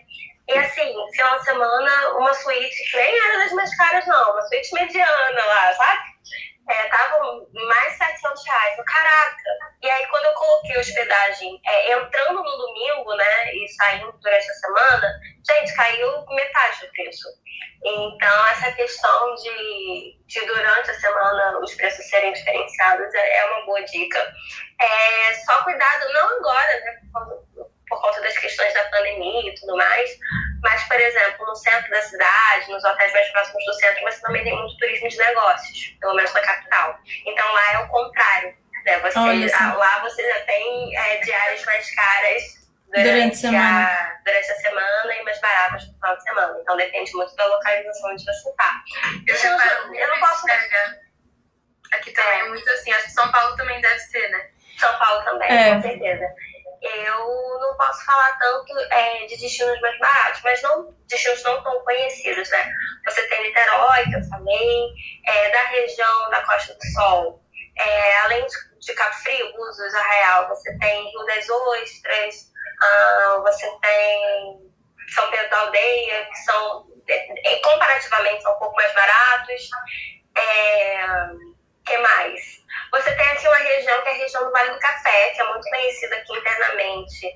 E 0.47 0.57
assim, 0.57 0.95
final 1.11 1.37
de 1.39 1.45
semana, 1.45 2.09
uma 2.13 2.33
suíte 2.33 2.89
que 2.89 2.97
nem 2.97 3.19
era 3.19 3.37
das 3.39 3.51
mais 3.51 3.75
caras, 3.75 4.05
não, 4.07 4.31
uma 4.31 4.41
suíte 4.43 4.73
mediana 4.73 5.45
lá, 5.45 5.73
sabe? 5.73 6.08
É, 6.69 6.87
tava 6.89 7.19
mais 7.51 7.97
700 7.97 8.45
reais. 8.45 8.75
Caraca! 8.85 9.43
E 9.81 9.89
aí, 9.89 10.05
quando 10.07 10.25
eu 10.25 10.33
coloquei 10.33 10.77
hospedagem 10.77 11.59
é, 11.65 11.93
entrando 11.93 12.43
no 12.43 12.57
domingo, 12.57 13.15
né, 13.15 13.53
e 13.55 13.67
saindo 13.69 14.11
durante 14.21 14.49
a 14.49 14.53
semana, 14.53 15.19
gente, 15.47 15.75
caiu 15.75 16.25
metade 16.29 16.81
do 16.81 16.91
preço. 16.91 17.27
Então, 17.83 18.47
essa 18.47 18.71
questão 18.73 19.35
de, 19.35 20.17
de 20.27 20.45
durante 20.45 20.91
a 20.91 20.99
semana 20.99 21.59
os 21.59 21.73
preços 21.75 22.07
serem 22.09 22.33
diferenciados 22.33 23.13
é, 23.15 23.37
é 23.37 23.45
uma 23.45 23.65
boa 23.65 23.81
dica. 23.83 24.19
É, 24.79 25.33
só 25.45 25.63
cuidado, 25.63 26.13
não 26.13 26.37
agora, 26.37 26.81
né, 26.81 26.99
por 27.87 28.01
conta 28.01 28.21
das 28.21 28.37
questões 28.37 28.73
da 28.73 28.83
pandemia 28.89 29.51
e 29.51 29.55
tudo 29.55 29.75
mais. 29.75 30.11
Mas, 30.61 30.83
por 30.83 30.99
exemplo, 30.99 31.45
no 31.45 31.55
centro 31.55 31.89
da 31.89 32.01
cidade, 32.01 32.69
nos 32.69 32.83
hotéis 32.83 33.13
mais 33.13 33.29
próximos 33.29 33.65
do 33.65 33.73
centro, 33.73 34.01
você 34.03 34.21
também 34.21 34.43
tem 34.43 34.55
muito 34.55 34.77
turismo 34.77 35.07
de 35.07 35.17
negócios, 35.17 35.97
pelo 35.99 36.15
menos 36.15 36.33
na 36.33 36.41
capital. 36.41 36.99
Então 37.25 37.53
lá 37.53 37.73
é 37.73 37.77
o 37.79 37.87
contrário. 37.87 38.57
Né? 38.85 38.99
Você, 38.99 39.19
lá 39.19 39.99
você 39.99 40.27
já 40.27 40.39
tem 40.45 40.97
é, 40.97 41.17
diárias 41.17 41.63
mais 41.65 41.95
caras 41.95 42.43
durante, 42.87 43.09
durante, 43.09 43.33
a 43.33 43.39
semana. 43.39 44.21
durante 44.25 44.51
a 44.51 44.55
semana 44.55 45.15
e 45.15 45.23
mais 45.23 45.41
baratas 45.41 45.87
no 45.87 45.93
final 45.93 46.17
de 46.17 46.23
semana. 46.23 46.59
Então 46.61 46.77
depende 46.77 47.11
muito 47.13 47.35
da 47.35 47.45
localização 47.45 48.11
onde 48.11 48.23
você 48.23 48.49
está. 48.49 48.83
Eu, 49.27 49.35
eu, 49.35 49.95
eu 49.95 50.07
não 50.07 50.19
posso. 50.19 50.45
Aqui 51.91 52.11
também 52.11 52.39
é. 52.39 52.39
é 52.41 52.49
muito 52.49 52.69
assim, 52.69 52.91
acho 52.91 53.05
que 53.05 53.11
São 53.11 53.31
Paulo 53.31 53.55
também 53.55 53.81
deve 53.81 53.99
ser, 53.99 54.29
né? 54.29 54.49
São 54.77 54.97
Paulo 54.97 55.23
também, 55.25 55.51
é. 55.51 55.73
com 55.73 55.81
certeza 55.81 56.35
eu 56.81 57.59
não 57.59 57.75
posso 57.77 58.05
falar 58.05 58.37
tanto 58.37 58.77
é, 58.91 59.25
de 59.25 59.37
destinos 59.37 59.79
mais 59.81 59.99
baratos, 59.99 60.41
mas 60.43 60.61
não 60.61 60.93
destinos 61.07 61.43
não 61.43 61.63
tão 61.63 61.83
conhecidos, 61.83 62.49
né? 62.49 62.71
Você 63.05 63.27
tem 63.27 63.43
Niterói, 63.43 64.03
que 64.03 64.15
eu 64.15 64.23
falei, 64.29 64.87
é, 65.25 65.49
da 65.49 65.63
região 65.63 66.29
da 66.29 66.45
Costa 66.45 66.73
do 66.73 66.85
Sol, 66.93 67.43
é, 67.77 68.19
além 68.19 68.45
de, 68.45 68.79
de 68.79 68.93
Cabo 68.93 69.15
Frio, 69.15 69.53
Búzios, 69.53 69.93
Arraial, 69.93 70.47
você 70.49 70.77
tem 70.77 71.11
Rio 71.11 71.25
das 71.25 71.49
Ostras, 71.49 72.49
ah, 72.81 73.41
você 73.43 73.69
tem 73.81 74.71
São 75.09 75.29
Pedro 75.31 75.49
da 75.49 75.59
Aldeia, 75.59 76.25
que 76.25 76.37
são, 76.37 76.87
é, 77.07 77.53
é, 77.53 77.59
comparativamente, 77.59 78.41
são 78.41 78.53
um 78.55 78.59
pouco 78.59 78.75
mais 78.75 78.93
baratos. 78.93 79.69
É, 80.37 81.48
que 81.89 81.97
mais? 81.97 82.41
Você 82.91 83.15
tem 83.15 83.27
aqui 83.29 83.47
uma 83.47 83.57
região 83.57 84.01
que 84.03 84.09
é 84.09 84.11
a 84.11 84.15
região 84.15 84.45
do 84.45 84.51
Vale 84.51 84.69
do 84.69 84.79
Café, 84.79 85.29
que 85.31 85.41
é 85.41 85.43
muito 85.45 85.67
conhecida 85.69 86.15
aqui 86.15 86.37
internamente, 86.37 87.27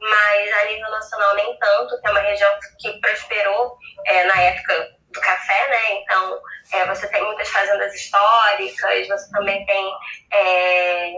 mas 0.00 0.52
a 0.52 0.64
nível 0.64 0.90
nacional 0.90 1.34
nem 1.36 1.56
tanto, 1.58 2.00
que 2.00 2.06
é 2.08 2.10
uma 2.10 2.20
região 2.20 2.50
que 2.80 3.00
prosperou 3.00 3.76
é, 4.06 4.24
na 4.24 4.40
época 4.42 4.98
do 5.12 5.20
café, 5.20 5.68
né? 5.68 5.92
Então, 6.02 6.40
é, 6.72 6.86
você 6.86 7.08
tem 7.08 7.22
muitas 7.24 7.48
fazendas 7.48 7.92
históricas, 7.94 9.08
você 9.08 9.30
também 9.30 9.64
tem 9.66 9.92
é, 10.32 11.12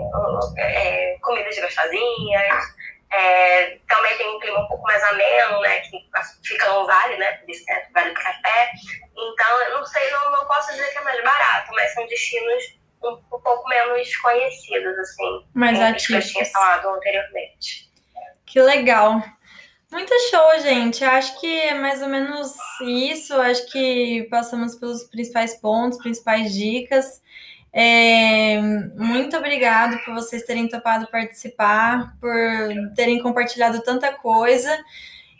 é, 0.58 1.18
comidas 1.20 1.58
gostosinhas, 1.58 2.64
é, 3.12 3.78
também 3.88 4.16
tem 4.16 4.34
um 4.34 4.40
clima 4.40 4.60
um 4.60 4.68
pouco 4.68 4.84
mais 4.84 5.02
ameno, 5.02 5.60
né? 5.60 5.80
Que 5.80 5.98
fica 6.44 6.68
no 6.68 6.86
vale, 6.86 7.16
né? 7.16 7.32
Por 7.32 7.50
isso 7.50 7.64
é 7.70 7.86
Vale 7.92 8.10
do 8.10 8.20
Café. 8.20 8.70
Então, 9.14 9.60
eu 9.62 9.78
não 9.78 9.86
sei, 9.86 10.10
não, 10.10 10.30
não 10.30 10.46
posso 10.46 10.72
dizer 10.72 10.90
que 10.90 10.98
é 10.98 11.02
mais 11.02 11.22
barato, 11.22 11.72
mas 11.74 11.92
são 11.92 12.06
destinos 12.06 12.81
pouco 13.52 13.68
menos 13.68 14.16
conhecidos, 14.16 14.98
assim. 14.98 15.44
Mais 15.54 15.80
ativos. 15.80 16.06
Que 16.06 16.14
eu 16.14 16.22
tinha 16.22 16.44
falado 16.46 16.88
anteriormente. 16.88 17.90
Que 18.46 18.60
legal. 18.60 19.22
Muito 19.90 20.12
show, 20.30 20.60
gente. 20.60 21.04
Acho 21.04 21.38
que 21.38 21.60
é 21.60 21.74
mais 21.74 22.00
ou 22.02 22.08
menos 22.08 22.54
isso. 22.80 23.34
Acho 23.34 23.70
que 23.70 24.26
passamos 24.30 24.74
pelos 24.76 25.04
principais 25.04 25.54
pontos, 25.60 25.98
principais 25.98 26.52
dicas. 26.52 27.22
É, 27.74 28.60
muito 28.60 29.36
obrigado 29.36 29.98
por 30.04 30.14
vocês 30.14 30.44
terem 30.44 30.68
topado 30.68 31.10
participar, 31.10 32.14
por 32.20 32.30
terem 32.94 33.22
compartilhado 33.22 33.82
tanta 33.82 34.12
coisa. 34.12 34.78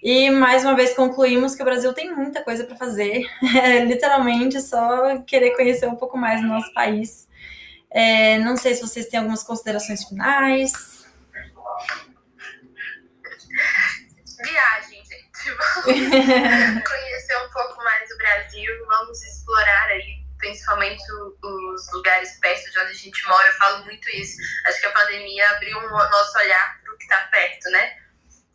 E 0.02 0.30
mais 0.30 0.64
uma 0.64 0.74
vez 0.74 0.94
concluímos 0.94 1.54
que 1.54 1.62
o 1.62 1.64
Brasil 1.64 1.92
tem 1.92 2.14
muita 2.14 2.42
coisa 2.42 2.64
para 2.64 2.76
fazer. 2.76 3.24
É, 3.62 3.84
literalmente 3.84 4.60
só 4.60 5.18
querer 5.20 5.54
conhecer 5.56 5.86
um 5.86 5.94
pouco 5.94 6.18
mais 6.18 6.40
do 6.40 6.48
nosso 6.48 6.72
país. 6.74 7.28
É, 7.95 8.38
não 8.38 8.57
sei 8.57 8.74
se 8.74 8.80
vocês 8.80 9.07
têm 9.07 9.18
algumas 9.18 9.43
considerações 9.43 10.05
finais. 10.05 11.07
Viagem, 14.43 15.05
gente. 15.05 15.51
Vamos 15.59 15.84
conhecer 16.88 17.36
um 17.36 17.51
pouco 17.51 17.84
mais 17.84 18.11
o 18.11 18.16
Brasil, 18.16 18.86
vamos 18.86 19.22
explorar 19.22 19.88
aí, 19.88 20.24
principalmente 20.38 21.03
os 21.43 21.93
lugares 21.93 22.38
perto 22.40 22.70
de 22.70 22.78
onde 22.78 22.90
a 22.90 22.95
gente 22.95 23.28
mora. 23.28 23.49
Eu 23.49 23.55
falo 23.55 23.84
muito 23.84 24.09
isso. 24.11 24.36
Acho 24.66 24.80
que 24.80 24.86
a 24.86 24.93
pandemia 24.93 25.51
abriu 25.51 25.78
o 25.78 25.90
nosso 25.90 26.38
olhar 26.38 26.80
para 26.82 26.95
o 26.95 26.97
que 26.97 27.05
está 27.05 27.18
perto, 27.30 27.70
né? 27.70 27.97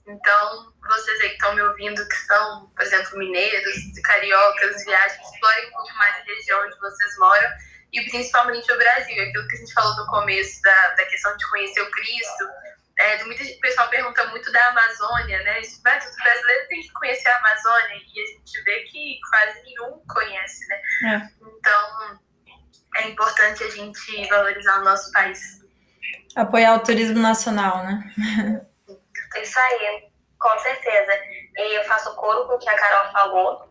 Então, 0.07 0.73
vocês 0.87 1.19
aí 1.19 1.29
que 1.29 1.35
estão 1.35 1.53
me 1.53 1.61
ouvindo, 1.61 2.07
que 2.07 2.15
são, 2.15 2.71
por 2.75 2.81
exemplo, 2.81 3.17
mineiros, 3.17 3.75
cariocas, 4.03 4.85
viajem, 4.85 5.21
explorem 5.21 5.67
um 5.67 5.71
pouco 5.71 5.93
mais 5.95 6.15
a 6.15 6.23
região 6.23 6.65
onde 6.65 6.79
vocês 6.79 7.17
moram 7.17 7.49
e 7.97 8.09
principalmente 8.09 8.71
o 8.71 8.77
Brasil. 8.77 9.23
Aquilo 9.23 9.47
que 9.47 9.55
a 9.55 9.59
gente 9.59 9.73
falou 9.73 9.95
no 9.95 10.05
começo 10.07 10.61
da, 10.61 10.89
da 10.95 11.05
questão 11.05 11.35
de 11.35 11.49
conhecer 11.49 11.81
o 11.81 11.91
Cristo. 11.91 12.45
É, 12.99 13.23
muita 13.25 13.43
gente, 13.43 13.57
o 13.57 13.61
pessoal 13.61 13.89
pergunta 13.89 14.25
muito 14.27 14.51
da 14.51 14.67
Amazônia, 14.69 15.41
né? 15.43 15.61
Mas 15.83 16.05
o 16.05 16.15
brasileiro 16.15 16.67
tem 16.67 16.81
que 16.81 16.91
conhecer 16.93 17.29
a 17.29 17.37
Amazônia 17.37 17.95
e 17.95 18.21
a 18.21 18.25
gente 18.25 18.63
vê 18.63 18.79
que 18.83 19.19
quase 19.29 19.61
nenhum 19.63 20.03
conhece, 20.07 20.67
né? 20.67 20.81
É. 21.05 21.47
Então, 21.59 22.19
é 22.95 23.07
importante 23.09 23.63
a 23.63 23.69
gente 23.69 24.27
valorizar 24.27 24.79
o 24.79 24.83
nosso 24.83 25.11
país. 25.11 25.39
Apoiar 26.35 26.75
o 26.75 26.79
turismo 26.79 27.19
nacional, 27.19 27.83
né? 27.83 27.99
Isso 29.35 29.59
aí, 29.59 30.09
com 30.39 30.59
certeza. 30.59 31.11
E 31.57 31.77
eu 31.77 31.83
faço 31.85 32.15
coro 32.15 32.47
com 32.47 32.55
o 32.55 32.59
que 32.59 32.69
a 32.69 32.77
Carol 32.77 33.11
falou 33.11 33.66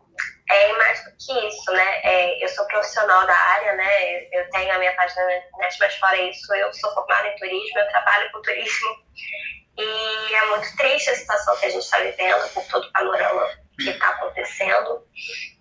é 0.51 0.73
mais 0.75 1.05
do 1.05 1.11
que 1.11 1.49
isso, 1.49 1.73
né? 1.73 2.01
É, 2.03 2.45
eu 2.45 2.49
sou 2.49 2.67
profissional 2.67 3.27
da 3.27 3.35
área, 3.35 3.73
né? 3.75 4.29
Eu 4.33 4.49
tenho 4.51 4.73
a 4.73 4.79
minha 4.79 4.95
página 4.95 5.25
na 5.25 5.37
internet, 5.39 5.77
mas 5.81 5.97
fora 5.97 6.17
isso, 6.17 6.55
eu 6.55 6.73
sou 6.73 6.93
formada 6.95 7.29
em 7.29 7.37
turismo, 7.37 7.79
eu 7.79 7.89
trabalho 7.89 8.31
com 8.33 8.43
turismo. 8.43 9.07
E 9.79 10.35
é 10.35 10.47
muito 10.47 10.77
triste 10.77 11.11
a 11.11 11.15
situação 11.15 11.57
que 11.57 11.67
a 11.67 11.71
gente 11.71 11.83
está 11.83 11.99
vivendo, 11.99 12.49
por 12.55 12.65
todo 12.65 12.87
o 12.87 12.93
panorama 12.93 13.49
que 13.79 13.91
está 13.91 14.09
acontecendo. 14.09 15.07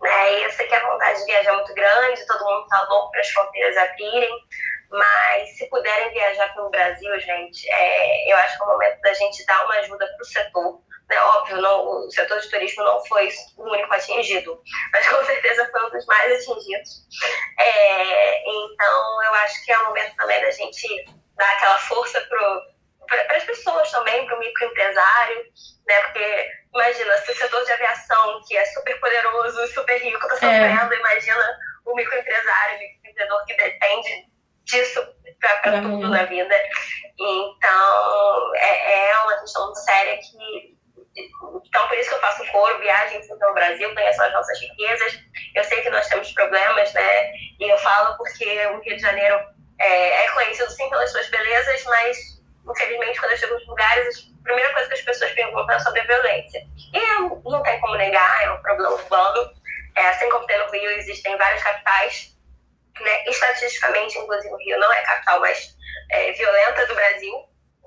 Né? 0.01 0.39
E 0.39 0.43
eu 0.43 0.51
sei 0.51 0.67
que 0.67 0.75
a 0.75 0.87
vontade 0.87 1.19
de 1.19 1.25
viajar 1.25 1.51
é 1.51 1.55
muito 1.55 1.73
grande, 1.73 2.27
todo 2.27 2.45
mundo 2.45 2.63
está 2.63 2.83
louco 2.83 3.11
para 3.11 3.21
as 3.21 3.29
fronteiras 3.29 3.77
abrirem. 3.77 4.31
Mas 4.91 5.57
se 5.57 5.67
puderem 5.69 6.11
viajar 6.11 6.53
pelo 6.53 6.69
Brasil, 6.69 7.19
gente, 7.19 7.69
é, 7.69 8.31
eu 8.31 8.37
acho 8.37 8.55
que 8.55 8.63
é 8.63 8.65
o 8.65 8.69
momento 8.69 9.01
da 9.01 9.13
gente 9.13 9.45
dar 9.45 9.65
uma 9.65 9.75
ajuda 9.79 10.05
para 10.05 10.21
o 10.21 10.25
setor 10.25 10.84
né, 11.09 11.19
óbvio, 11.21 11.61
não, 11.61 12.05
o 12.05 12.11
setor 12.11 12.39
de 12.39 12.49
turismo 12.49 12.83
não 12.83 13.03
foi 13.05 13.29
o 13.57 13.63
único 13.63 13.93
atingido, 13.93 14.59
mas 14.91 15.07
com 15.07 15.23
certeza 15.25 15.69
foi 15.71 15.85
um 15.85 15.89
dos 15.89 16.05
mais 16.05 16.33
atingidos. 16.33 17.07
É, 17.59 18.49
então, 18.49 19.23
eu 19.23 19.33
acho 19.35 19.65
que 19.65 19.71
é 19.71 19.79
o 19.79 19.85
momento 19.87 20.15
também 20.15 20.41
da 20.41 20.51
gente 20.51 21.05
dar 21.35 21.51
aquela 21.51 21.77
força 21.79 22.21
para 22.21 23.37
as 23.37 23.43
pessoas 23.43 23.91
também, 23.91 24.25
para 24.25 24.35
o 24.35 24.39
microempresário, 24.39 25.45
né? 25.87 26.01
Porque 26.01 26.49
imagina, 26.73 27.17
se 27.19 27.31
o 27.31 27.35
setor 27.35 27.65
de 27.65 27.71
aviação, 27.71 28.41
que 28.47 28.57
é 28.57 28.65
super 28.65 28.99
poderoso, 28.99 29.67
super 29.67 30.01
rico, 30.01 30.17
está 30.17 30.47
é. 30.47 30.69
sofrendo, 30.69 30.93
é. 30.93 30.97
imagina 30.97 31.59
o 31.85 31.95
microempresário, 31.95 32.77
o 32.77 32.79
microempreendedor 32.79 33.45
que 33.45 33.53
depende 33.53 34.25
disso 34.63 35.07
para 35.39 35.81
tudo 35.81 36.09
na 36.09 36.23
vida. 36.23 36.55
Então, 37.17 38.55
é, 38.55 39.09
é 39.09 39.17
uma 39.19 39.39
questão 39.39 39.73
séria 39.75 40.17
que. 40.17 40.74
Então, 41.15 41.87
por 41.87 41.97
isso 41.97 42.09
que 42.09 42.15
eu 42.15 42.21
faço 42.21 42.51
coro, 42.51 42.79
viagens 42.79 43.27
pelo 43.27 43.53
Brasil, 43.53 43.93
conheço 43.93 44.21
as 44.21 44.33
nossas 44.33 44.59
riquezas. 44.59 45.19
Eu 45.55 45.63
sei 45.63 45.81
que 45.81 45.89
nós 45.89 46.07
temos 46.07 46.31
problemas, 46.33 46.93
né? 46.93 47.31
E 47.59 47.71
eu 47.71 47.77
falo 47.77 48.17
porque 48.17 48.65
o 48.67 48.79
Rio 48.81 48.95
de 48.95 49.01
Janeiro 49.01 49.39
é, 49.79 50.25
é 50.25 50.27
conhecido 50.31 50.69
sim 50.71 50.89
pelas 50.89 51.11
suas 51.11 51.27
belezas, 51.29 51.83
mas 51.85 52.35
infelizmente, 52.69 53.19
quando 53.19 53.31
eu 53.31 53.37
chego 53.37 53.53
nos 53.53 53.67
lugares, 53.67 54.31
a 54.41 54.43
primeira 54.43 54.73
coisa 54.73 54.87
que 54.87 54.93
as 54.95 55.01
pessoas 55.01 55.31
perguntam 55.31 55.75
é 55.75 55.79
sobre 55.79 56.01
a 56.01 56.05
violência. 56.05 56.61
E 56.93 57.49
não 57.49 57.63
tem 57.63 57.79
como 57.79 57.95
negar, 57.95 58.43
é 58.43 58.51
um 58.51 58.61
problema 58.61 58.93
urbano. 58.95 59.51
É, 59.95 60.07
assim 60.07 60.29
como 60.29 60.45
tem 60.45 60.57
no 60.59 60.71
Rio, 60.71 60.91
existem 60.91 61.37
várias 61.37 61.63
capitais. 61.63 62.35
Né? 62.99 63.25
Estatisticamente, 63.27 64.17
inclusive, 64.17 64.53
o 64.53 64.57
Rio 64.57 64.79
não 64.79 64.91
é 64.91 64.99
a 64.99 65.05
capital 65.05 65.39
mais 65.39 65.75
é, 66.11 66.31
violenta 66.31 66.85
do 66.87 66.95
Brasil, 66.95 67.33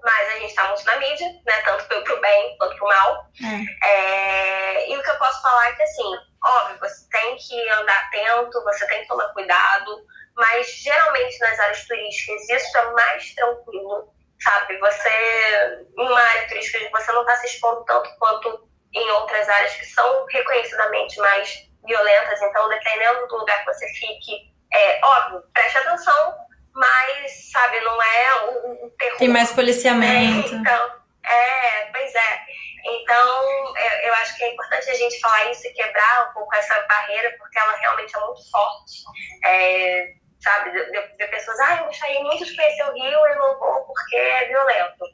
mas 0.03 0.29
a 0.29 0.39
gente 0.39 0.51
está 0.51 0.65
muito 0.69 0.85
na 0.85 0.97
mídia, 0.97 1.27
né? 1.47 1.61
tanto 1.65 1.85
para 1.85 2.15
o 2.15 2.21
bem 2.21 2.57
quanto 2.59 2.77
para 2.77 2.85
o 2.85 2.89
mal. 2.89 3.27
É. 3.43 3.89
É, 3.89 4.91
e 4.91 4.97
o 4.97 5.03
que 5.03 5.11
eu 5.11 5.17
posso 5.17 5.43
falar 5.43 5.69
é 5.69 5.73
que, 5.73 5.83
assim, 5.83 6.17
óbvio, 6.45 6.79
você 6.81 7.09
tem 7.11 7.37
que 7.37 7.71
andar 7.71 7.99
atento, 8.07 8.63
você 8.65 8.87
tem 8.87 9.03
que 9.03 9.09
tomar 9.09 9.29
cuidado, 9.33 10.07
mas 10.37 10.67
geralmente 10.69 11.39
nas 11.41 11.59
áreas 11.59 11.87
turísticas 11.87 12.49
isso 12.49 12.79
é 12.79 12.93
mais 12.93 13.35
tranquilo 13.35 14.13
sabe? 14.41 14.79
Você, 14.79 15.85
em 15.97 16.07
uma 16.07 16.21
área 16.21 16.49
turística, 16.49 16.79
você 16.91 17.13
não 17.13 17.23
está 17.23 17.37
se 17.37 17.47
expondo 17.47 17.85
tanto 17.85 18.11
quanto 18.19 18.69
em 18.95 19.11
outras 19.11 19.49
áreas 19.49 19.75
que 19.75 19.87
são 19.87 20.27
reconhecidamente 20.27 21.19
mais 21.19 21.69
violentas. 21.85 22.41
Então, 22.41 22.69
dependendo 22.69 23.27
do 23.27 23.37
lugar 23.37 23.59
que 23.61 23.73
você 23.73 23.87
fique, 23.89 24.53
é 24.73 25.01
óbvio, 25.05 25.43
preste 25.53 25.79
atenção, 25.79 26.35
mas, 26.79 27.51
sabe, 27.51 27.81
não 27.81 28.01
é 28.01 28.45
o, 28.47 28.91
terror. 28.91 29.19
Tem 29.19 29.29
mais 29.29 29.51
policiamento. 29.53 30.55
É, 30.55 30.59
então, 30.59 30.93
é, 31.25 31.85
pois 31.87 32.15
é. 32.15 32.41
Então, 32.87 33.77
eu, 33.77 34.09
eu, 34.09 34.15
acho 34.15 34.37
que 34.37 34.45
é 34.45 34.53
importante 34.53 34.89
a 34.89 34.95
gente 34.95 35.19
falar 35.21 35.51
isso 35.51 35.67
e 35.67 35.73
quebrar 35.73 36.31
um 36.31 36.35
pouco 36.35 36.55
essa 36.55 36.81
barreira, 36.89 37.35
porque 37.37 37.59
ela 37.59 37.77
realmente 37.79 38.17
é 38.17 38.21
muito 38.21 38.51
forte. 38.51 39.03
É, 39.45 40.15
sabe? 40.41 40.71
De, 40.71 41.27
pessoas, 41.27 41.59
ah, 41.61 41.79
eu 41.79 41.87
gostaria 41.87 42.23
muito 42.23 42.45
de 42.45 42.55
conhecer 42.55 42.85
o 42.85 42.93
Rio 42.93 43.27
e 43.27 43.35
não 43.35 43.59
vou 43.59 43.83
porque 43.87 44.17
é 44.17 44.47
violento. 44.47 45.05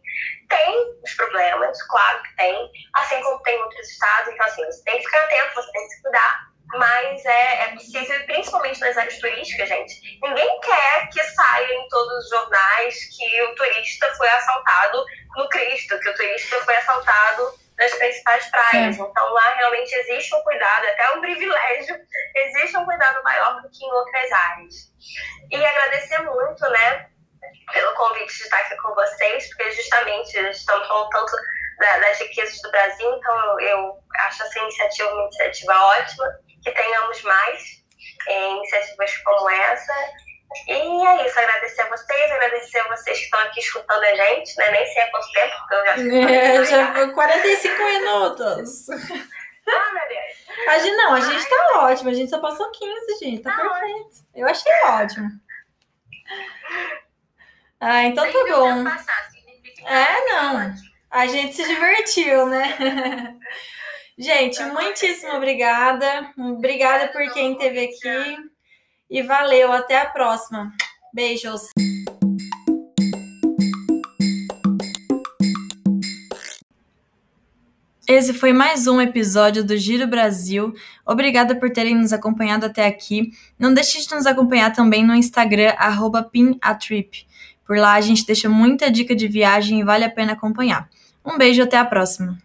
Tem 0.51 1.01
os 1.03 1.15
problemas, 1.15 1.83
claro 1.85 2.23
que 2.23 2.37
tem, 2.37 2.71
assim 2.97 3.23
como 3.23 3.43
tem 3.43 3.59
outros 3.63 3.89
estados, 3.89 4.35
então 4.35 4.47
assim, 4.47 4.65
você 4.67 4.85
tem 4.85 4.99
que 4.99 5.05
ficar 5.05 5.25
atento, 5.25 5.55
você 5.55 5.73
tem 5.73 5.89
que 5.89 5.95
se 5.95 6.03
cuidar, 6.03 6.54
mas 6.73 7.25
é, 7.25 7.65
é 7.65 7.69
possível, 7.69 8.25
principalmente 8.27 8.81
nas 8.81 8.97
áreas 8.97 9.19
turísticas, 9.19 9.69
gente. 9.69 10.19
Ninguém 10.23 10.61
quer 10.61 11.09
que 11.11 11.23
saia 11.23 11.75
em 11.75 11.89
todos 11.89 12.25
os 12.25 12.31
jornais 12.31 13.17
que 13.17 13.43
o 13.43 13.55
turista 13.55 14.13
foi 14.17 14.29
assaltado 14.29 15.05
no 15.37 15.49
Cristo, 15.49 15.99
que 16.01 16.09
o 16.09 16.15
turista 16.15 16.61
foi 16.65 16.77
assaltado 16.77 17.55
nas 17.79 17.93
principais 17.95 18.47
praias. 18.51 18.97
Então 18.97 19.33
lá 19.33 19.55
realmente 19.57 19.95
existe 19.95 20.35
um 20.35 20.43
cuidado, 20.43 20.87
até 20.87 21.11
um 21.13 21.21
privilégio, 21.21 21.97
existe 22.35 22.77
um 22.77 22.85
cuidado 22.85 23.23
maior 23.23 23.63
do 23.63 23.71
que 23.71 23.85
em 23.85 23.93
outras 23.93 24.33
áreas. 24.33 24.75
E 25.51 25.65
agradecer 25.65 26.23
muito, 26.23 26.69
né, 26.71 27.09
pelo 27.73 27.95
convite 27.95 28.37
de 28.37 28.43
estar 28.43 28.59
aqui 28.59 28.77
com 28.77 28.95
vocês, 28.95 29.49
porque 29.49 29.71
justamente 29.73 30.39
estamos 30.51 30.87
falando 30.89 31.11
tanto 31.11 31.37
das 31.79 32.19
riquezas 32.21 32.61
do 32.63 32.71
Brasil, 32.71 33.13
então 33.15 33.61
eu 33.61 33.99
acho 34.21 34.43
essa 34.43 34.59
iniciativa 34.61 35.13
uma 35.13 35.23
iniciativa 35.25 35.75
ótima, 35.75 36.25
que 36.65 36.71
tenhamos 36.73 37.23
mais 37.23 37.85
iniciativas 38.27 39.17
como 39.19 39.51
essa 39.51 39.95
e 40.69 40.73
é 40.73 41.27
isso, 41.27 41.39
agradecer 41.39 41.83
a 41.83 41.89
vocês, 41.89 42.33
agradecer 42.33 42.79
a 42.79 42.89
vocês 42.89 43.19
que 43.19 43.25
estão 43.25 43.41
aqui 43.41 43.61
escutando 43.61 44.03
a 44.05 44.15
gente, 44.15 44.57
né? 44.57 44.71
Nem 44.71 44.87
sei 44.87 45.03
há 45.03 45.11
quanto 45.11 45.33
tempo, 45.33 45.55
porque 45.59 45.75
eu 45.75 45.85
já 45.85 46.31
é, 46.31 46.65
já 46.65 46.95
foi 46.95 47.13
45 47.13 47.85
minutos. 47.85 48.89
Ah, 49.67 49.93
meu 49.95 50.09
Deus. 50.09 50.69
A 50.69 50.79
gente, 50.79 50.97
não, 50.97 51.15
a 51.15 51.21
gente 51.21 51.49
tá 51.49 51.81
ótimo, 51.81 52.11
a 52.11 52.13
gente 52.13 52.31
só 52.31 52.39
passou 52.39 52.71
15, 52.71 53.19
gente, 53.19 53.43
tá 53.43 53.57
não, 53.57 53.71
perfeito. 53.71 54.11
Eu 54.35 54.47
achei 54.47 54.73
ótimo. 54.85 55.31
Ah, 57.81 58.05
então 58.05 58.25
tá 58.31 58.39
bom. 58.47 58.89
É, 59.87 60.29
não. 60.29 60.75
A 61.11 61.27
gente 61.27 61.55
se 61.55 61.67
divertiu, 61.67 62.47
né? 62.47 62.77
Gente, 64.17 64.63
muitíssimo 64.67 65.33
obrigada. 65.33 66.33
Obrigada 66.39 67.09
por 67.09 67.33
quem 67.33 67.53
esteve 67.53 67.81
aqui. 67.81 68.37
E 69.11 69.23
valeu, 69.23 69.73
até 69.73 70.01
a 70.01 70.07
próxima. 70.07 70.71
Beijos. 71.13 71.63
Esse 78.07 78.33
foi 78.33 78.53
mais 78.53 78.87
um 78.87 79.01
episódio 79.01 79.65
do 79.65 79.77
Giro 79.77 80.07
Brasil. 80.07 80.73
Obrigada 81.05 81.57
por 81.57 81.71
terem 81.71 81.97
nos 81.97 82.13
acompanhado 82.13 82.67
até 82.67 82.87
aqui. 82.87 83.33
Não 83.59 83.75
deixe 83.75 84.01
de 84.01 84.15
nos 84.15 84.27
acompanhar 84.27 84.73
também 84.73 85.05
no 85.05 85.15
Instagram, 85.15 85.73
pinatrip. 86.31 87.27
Por 87.67 87.77
lá 87.77 87.95
a 87.95 88.01
gente 88.01 88.25
deixa 88.25 88.49
muita 88.49 88.89
dica 88.93 89.17
de 89.17 89.27
viagem 89.27 89.81
e 89.81 89.85
vale 89.85 90.05
a 90.05 90.11
pena 90.11 90.35
acompanhar. 90.35 90.89
Um 91.25 91.37
beijo 91.37 91.63
até 91.63 91.79
a 91.79 91.85
próxima! 91.85 92.39